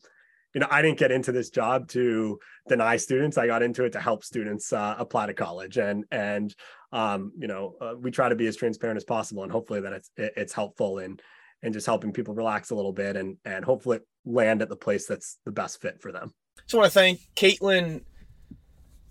you 0.54 0.60
know, 0.60 0.68
I 0.70 0.82
didn't 0.82 0.98
get 0.98 1.10
into 1.10 1.32
this 1.32 1.50
job 1.50 1.88
to 1.88 2.38
deny 2.68 2.96
students. 2.96 3.36
I 3.36 3.48
got 3.48 3.62
into 3.62 3.84
it 3.84 3.92
to 3.94 4.00
help 4.00 4.22
students 4.22 4.72
uh, 4.72 4.94
apply 4.98 5.26
to 5.26 5.34
college, 5.34 5.76
and 5.76 6.04
and 6.10 6.54
um, 6.92 7.32
you 7.38 7.48
know, 7.48 7.74
uh, 7.80 7.94
we 7.98 8.10
try 8.10 8.28
to 8.28 8.36
be 8.36 8.46
as 8.46 8.56
transparent 8.56 8.96
as 8.96 9.04
possible, 9.04 9.42
and 9.42 9.52
hopefully 9.52 9.80
that 9.80 9.92
it's 9.92 10.10
it's 10.16 10.52
helpful 10.52 10.98
in 10.98 11.18
and 11.62 11.72
just 11.74 11.86
helping 11.86 12.12
people 12.12 12.34
relax 12.34 12.70
a 12.70 12.74
little 12.74 12.92
bit, 12.92 13.16
and 13.16 13.36
and 13.44 13.64
hopefully 13.64 13.98
land 14.24 14.62
at 14.62 14.68
the 14.68 14.76
place 14.76 15.06
that's 15.06 15.38
the 15.44 15.52
best 15.52 15.82
fit 15.82 16.00
for 16.00 16.12
them. 16.12 16.32
I 16.72 16.76
want 16.76 16.86
to 16.86 16.98
thank 16.98 17.20
Caitlin 17.36 18.02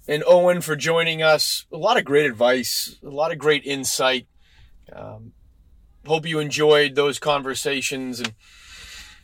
and 0.07 0.23
Owen 0.25 0.61
for 0.61 0.75
joining 0.75 1.21
us. 1.21 1.65
A 1.71 1.77
lot 1.77 1.97
of 1.97 2.05
great 2.05 2.25
advice, 2.25 2.97
a 3.03 3.09
lot 3.09 3.31
of 3.31 3.37
great 3.37 3.63
insight. 3.65 4.27
Um, 4.91 5.33
hope 6.05 6.25
you 6.25 6.39
enjoyed 6.39 6.95
those 6.95 7.19
conversations. 7.19 8.19
And 8.19 8.33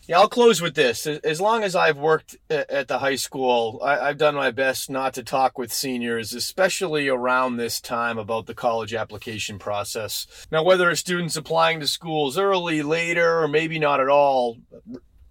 yeah, 0.07 0.19
I'll 0.19 0.29
close 0.29 0.61
with 0.61 0.73
this. 0.73 1.05
As 1.05 1.39
long 1.39 1.63
as 1.63 1.75
I've 1.75 1.97
worked 1.97 2.37
at 2.49 2.87
the 2.87 2.99
high 2.99 3.17
school, 3.17 3.79
I, 3.83 4.07
have 4.07 4.17
done 4.17 4.33
my 4.33 4.49
best 4.49 4.89
not 4.89 5.13
to 5.15 5.23
talk 5.23 5.57
with 5.57 5.71
seniors, 5.71 6.33
especially 6.33 7.07
around 7.07 7.57
this 7.57 7.79
time 7.79 8.17
about 8.17 8.47
the 8.47 8.55
college 8.55 8.93
application 8.93 9.59
process. 9.59 10.25
Now, 10.51 10.63
whether 10.63 10.89
a 10.89 10.95
student's 10.95 11.35
applying 11.35 11.79
to 11.81 11.87
schools 11.87 12.37
early, 12.37 12.81
later, 12.81 13.43
or 13.43 13.47
maybe 13.47 13.77
not 13.77 13.99
at 13.99 14.09
all, 14.09 14.57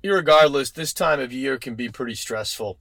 regardless, 0.04 0.70
this 0.70 0.92
time 0.92 1.18
of 1.18 1.32
year 1.32 1.58
can 1.58 1.74
be 1.74 1.88
pretty 1.88 2.14
stressful. 2.14 2.78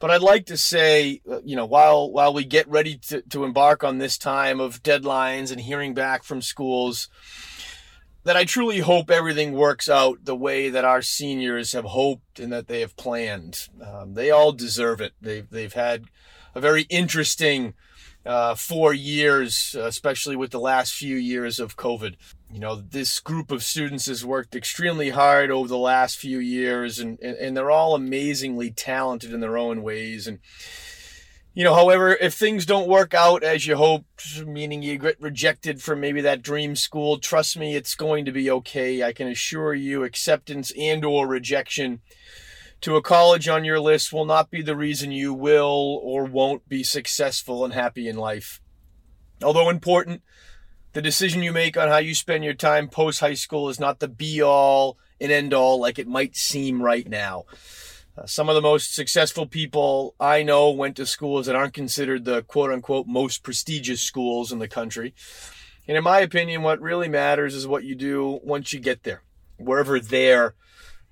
But 0.00 0.10
I'd 0.10 0.22
like 0.22 0.46
to 0.46 0.56
say, 0.56 1.20
uh, 1.30 1.40
you 1.44 1.54
know, 1.54 1.66
while 1.66 2.10
while 2.10 2.32
we 2.32 2.44
get 2.44 2.66
ready 2.68 2.96
to, 3.08 3.20
to 3.20 3.44
embark 3.44 3.84
on 3.84 3.98
this 3.98 4.16
time 4.18 4.58
of 4.58 4.82
deadlines 4.82 5.52
and 5.52 5.60
hearing 5.60 5.92
back 5.92 6.24
from 6.24 6.40
schools, 6.40 7.08
that 8.24 8.36
I 8.36 8.44
truly 8.44 8.80
hope 8.80 9.10
everything 9.10 9.52
works 9.52 9.88
out 9.90 10.24
the 10.24 10.34
way 10.34 10.70
that 10.70 10.86
our 10.86 11.02
seniors 11.02 11.72
have 11.72 11.84
hoped 11.84 12.40
and 12.40 12.50
that 12.50 12.66
they 12.66 12.80
have 12.80 12.96
planned. 12.96 13.68
Um, 13.84 14.14
they 14.14 14.30
all 14.30 14.52
deserve 14.52 15.02
it. 15.02 15.12
They've 15.20 15.48
they've 15.48 15.72
had 15.72 16.06
a 16.54 16.60
very 16.60 16.82
interesting 16.88 17.74
uh, 18.24 18.54
four 18.54 18.94
years, 18.94 19.76
especially 19.78 20.34
with 20.34 20.50
the 20.50 20.60
last 20.60 20.94
few 20.94 21.16
years 21.16 21.60
of 21.60 21.76
COVID 21.76 22.16
you 22.52 22.58
know, 22.58 22.76
this 22.76 23.20
group 23.20 23.52
of 23.52 23.62
students 23.62 24.06
has 24.06 24.24
worked 24.24 24.56
extremely 24.56 25.10
hard 25.10 25.50
over 25.50 25.68
the 25.68 25.78
last 25.78 26.18
few 26.18 26.38
years, 26.38 26.98
and, 26.98 27.18
and, 27.20 27.36
and 27.36 27.56
they're 27.56 27.70
all 27.70 27.94
amazingly 27.94 28.70
talented 28.70 29.32
in 29.32 29.40
their 29.40 29.56
own 29.56 29.82
ways. 29.82 30.26
And, 30.26 30.40
you 31.54 31.62
know, 31.62 31.74
however, 31.74 32.14
if 32.14 32.34
things 32.34 32.66
don't 32.66 32.88
work 32.88 33.14
out 33.14 33.44
as 33.44 33.66
you 33.66 33.76
hoped, 33.76 34.44
meaning 34.44 34.82
you 34.82 34.98
get 34.98 35.20
rejected 35.20 35.80
from 35.80 36.00
maybe 36.00 36.20
that 36.22 36.42
dream 36.42 36.74
school, 36.74 37.18
trust 37.18 37.56
me, 37.56 37.76
it's 37.76 37.94
going 37.94 38.24
to 38.24 38.32
be 38.32 38.50
okay. 38.50 39.02
I 39.04 39.12
can 39.12 39.28
assure 39.28 39.74
you, 39.74 40.02
acceptance 40.02 40.72
and 40.76 41.04
or 41.04 41.28
rejection 41.28 42.00
to 42.80 42.96
a 42.96 43.02
college 43.02 43.46
on 43.46 43.64
your 43.64 43.78
list 43.78 44.12
will 44.12 44.24
not 44.24 44.50
be 44.50 44.62
the 44.62 44.76
reason 44.76 45.12
you 45.12 45.34
will 45.34 46.00
or 46.02 46.24
won't 46.24 46.68
be 46.68 46.82
successful 46.82 47.64
and 47.64 47.74
happy 47.74 48.08
in 48.08 48.16
life. 48.16 48.60
Although 49.42 49.68
important, 49.68 50.22
the 50.92 51.02
decision 51.02 51.42
you 51.42 51.52
make 51.52 51.76
on 51.76 51.88
how 51.88 51.98
you 51.98 52.14
spend 52.14 52.44
your 52.44 52.54
time 52.54 52.88
post 52.88 53.20
high 53.20 53.34
school 53.34 53.68
is 53.68 53.78
not 53.78 54.00
the 54.00 54.08
be 54.08 54.42
all 54.42 54.98
and 55.20 55.30
end 55.30 55.54
all 55.54 55.80
like 55.80 55.98
it 55.98 56.08
might 56.08 56.36
seem 56.36 56.82
right 56.82 57.08
now. 57.08 57.44
Uh, 58.18 58.26
some 58.26 58.48
of 58.48 58.54
the 58.54 58.60
most 58.60 58.94
successful 58.94 59.46
people 59.46 60.14
I 60.18 60.42
know 60.42 60.70
went 60.70 60.96
to 60.96 61.06
schools 61.06 61.46
that 61.46 61.54
aren't 61.54 61.74
considered 61.74 62.24
the 62.24 62.42
quote 62.42 62.72
unquote 62.72 63.06
most 63.06 63.42
prestigious 63.42 64.02
schools 64.02 64.50
in 64.50 64.58
the 64.58 64.68
country. 64.68 65.14
And 65.86 65.96
in 65.96 66.04
my 66.04 66.20
opinion, 66.20 66.62
what 66.62 66.80
really 66.80 67.08
matters 67.08 67.54
is 67.54 67.66
what 67.66 67.84
you 67.84 67.94
do 67.94 68.40
once 68.42 68.72
you 68.72 68.80
get 68.80 69.04
there, 69.04 69.22
wherever 69.58 70.00
there 70.00 70.54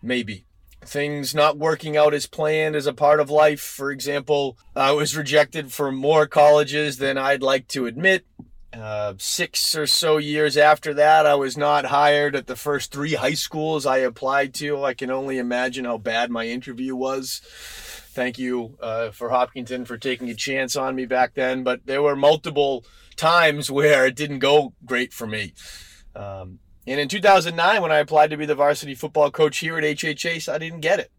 may 0.03 0.22
be. 0.22 0.45
Things 0.85 1.35
not 1.35 1.59
working 1.59 1.97
out 1.97 2.14
as 2.14 2.26
planned 2.26 2.76
as 2.76 2.87
a 2.87 2.93
part 2.93 3.20
of 3.20 3.31
life. 3.31 3.61
For 3.61 3.91
example, 3.91 4.57
I 4.76 4.93
was 4.93 5.16
rejected 5.16 5.72
for 5.72 5.91
more 5.91 6.26
colleges 6.26 6.99
than 6.99 7.18
I'd 7.18 7.43
like 7.43 7.66
to 7.68 7.87
admit. 7.87 8.24
Uh, 8.72 9.14
six 9.18 9.74
or 9.74 9.86
so 9.86 10.18
years 10.18 10.56
after 10.56 10.92
that, 10.94 11.24
I 11.24 11.34
was 11.36 11.56
not 11.56 11.86
hired 11.86 12.36
at 12.36 12.46
the 12.46 12.56
first 12.56 12.92
three 12.92 13.14
high 13.14 13.34
schools 13.34 13.86
I 13.86 13.98
applied 13.98 14.52
to. 14.54 14.84
I 14.84 14.92
can 14.92 15.10
only 15.10 15.38
imagine 15.38 15.86
how 15.86 15.96
bad 15.96 16.30
my 16.30 16.46
interview 16.46 16.94
was. 16.94 17.40
Thank 18.12 18.38
you 18.38 18.76
uh, 18.82 19.10
for 19.10 19.30
Hopkinton 19.30 19.86
for 19.86 19.96
taking 19.96 20.28
a 20.28 20.34
chance 20.34 20.76
on 20.76 20.94
me 20.94 21.06
back 21.06 21.34
then. 21.34 21.62
But 21.62 21.86
there 21.86 22.02
were 22.02 22.16
multiple 22.16 22.84
times 23.16 23.70
where 23.70 24.06
it 24.06 24.16
didn't 24.16 24.40
go 24.40 24.74
great 24.84 25.14
for 25.14 25.26
me. 25.26 25.54
Um, 26.14 26.58
and 26.86 27.00
in 27.00 27.08
2009, 27.08 27.80
when 27.80 27.92
I 27.92 27.98
applied 27.98 28.30
to 28.30 28.36
be 28.36 28.46
the 28.46 28.54
varsity 28.54 28.94
football 28.94 29.30
coach 29.30 29.58
here 29.58 29.78
at 29.78 29.84
HHS, 29.84 30.52
I 30.52 30.58
didn't 30.58 30.80
get 30.80 31.00
it. 31.00 31.10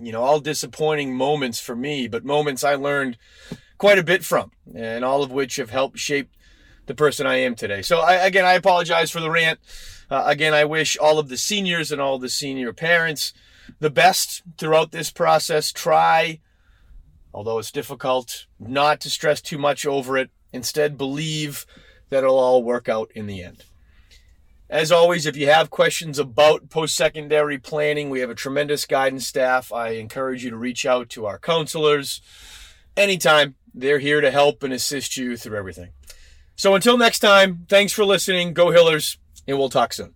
You 0.00 0.12
know, 0.12 0.22
all 0.22 0.40
disappointing 0.40 1.14
moments 1.14 1.60
for 1.60 1.76
me, 1.76 2.08
but 2.08 2.24
moments 2.24 2.64
I 2.64 2.74
learned 2.74 3.16
quite 3.76 3.98
a 3.98 4.04
bit 4.04 4.24
from, 4.24 4.52
and 4.74 5.04
all 5.04 5.22
of 5.22 5.32
which 5.32 5.56
have 5.56 5.70
helped 5.70 5.98
shape 5.98 6.30
the 6.88 6.94
person 6.94 7.26
I 7.26 7.36
am 7.36 7.54
today. 7.54 7.82
So, 7.82 8.00
I, 8.00 8.14
again, 8.14 8.44
I 8.44 8.54
apologize 8.54 9.10
for 9.10 9.20
the 9.20 9.30
rant. 9.30 9.60
Uh, 10.10 10.24
again, 10.26 10.54
I 10.54 10.64
wish 10.64 10.96
all 10.96 11.18
of 11.18 11.28
the 11.28 11.36
seniors 11.36 11.92
and 11.92 12.00
all 12.00 12.18
the 12.18 12.28
senior 12.28 12.72
parents 12.72 13.32
the 13.78 13.90
best 13.90 14.42
throughout 14.56 14.92
this 14.92 15.10
process. 15.10 15.72
Try, 15.72 16.40
although 17.32 17.58
it's 17.58 17.70
difficult, 17.70 18.46
not 18.58 19.00
to 19.02 19.10
stress 19.10 19.40
too 19.40 19.58
much 19.58 19.86
over 19.86 20.16
it. 20.16 20.30
Instead, 20.52 20.96
believe 20.96 21.66
that 22.10 22.24
it'll 22.24 22.38
all 22.38 22.62
work 22.62 22.88
out 22.88 23.10
in 23.14 23.26
the 23.26 23.42
end. 23.42 23.64
As 24.70 24.92
always, 24.92 25.24
if 25.24 25.36
you 25.36 25.46
have 25.46 25.70
questions 25.70 26.18
about 26.18 26.68
post 26.68 26.94
secondary 26.94 27.58
planning, 27.58 28.10
we 28.10 28.20
have 28.20 28.30
a 28.30 28.34
tremendous 28.34 28.84
guidance 28.84 29.26
staff. 29.26 29.72
I 29.72 29.90
encourage 29.90 30.44
you 30.44 30.50
to 30.50 30.56
reach 30.56 30.84
out 30.84 31.08
to 31.10 31.26
our 31.26 31.38
counselors 31.38 32.20
anytime. 32.96 33.54
They're 33.72 33.98
here 33.98 34.20
to 34.20 34.30
help 34.30 34.62
and 34.62 34.72
assist 34.72 35.16
you 35.16 35.36
through 35.36 35.56
everything. 35.56 35.90
So 36.58 36.74
until 36.74 36.98
next 36.98 37.20
time, 37.20 37.66
thanks 37.68 37.92
for 37.92 38.04
listening. 38.04 38.52
Go 38.52 38.72
Hillers, 38.72 39.16
and 39.46 39.56
we'll 39.56 39.70
talk 39.70 39.92
soon. 39.92 40.12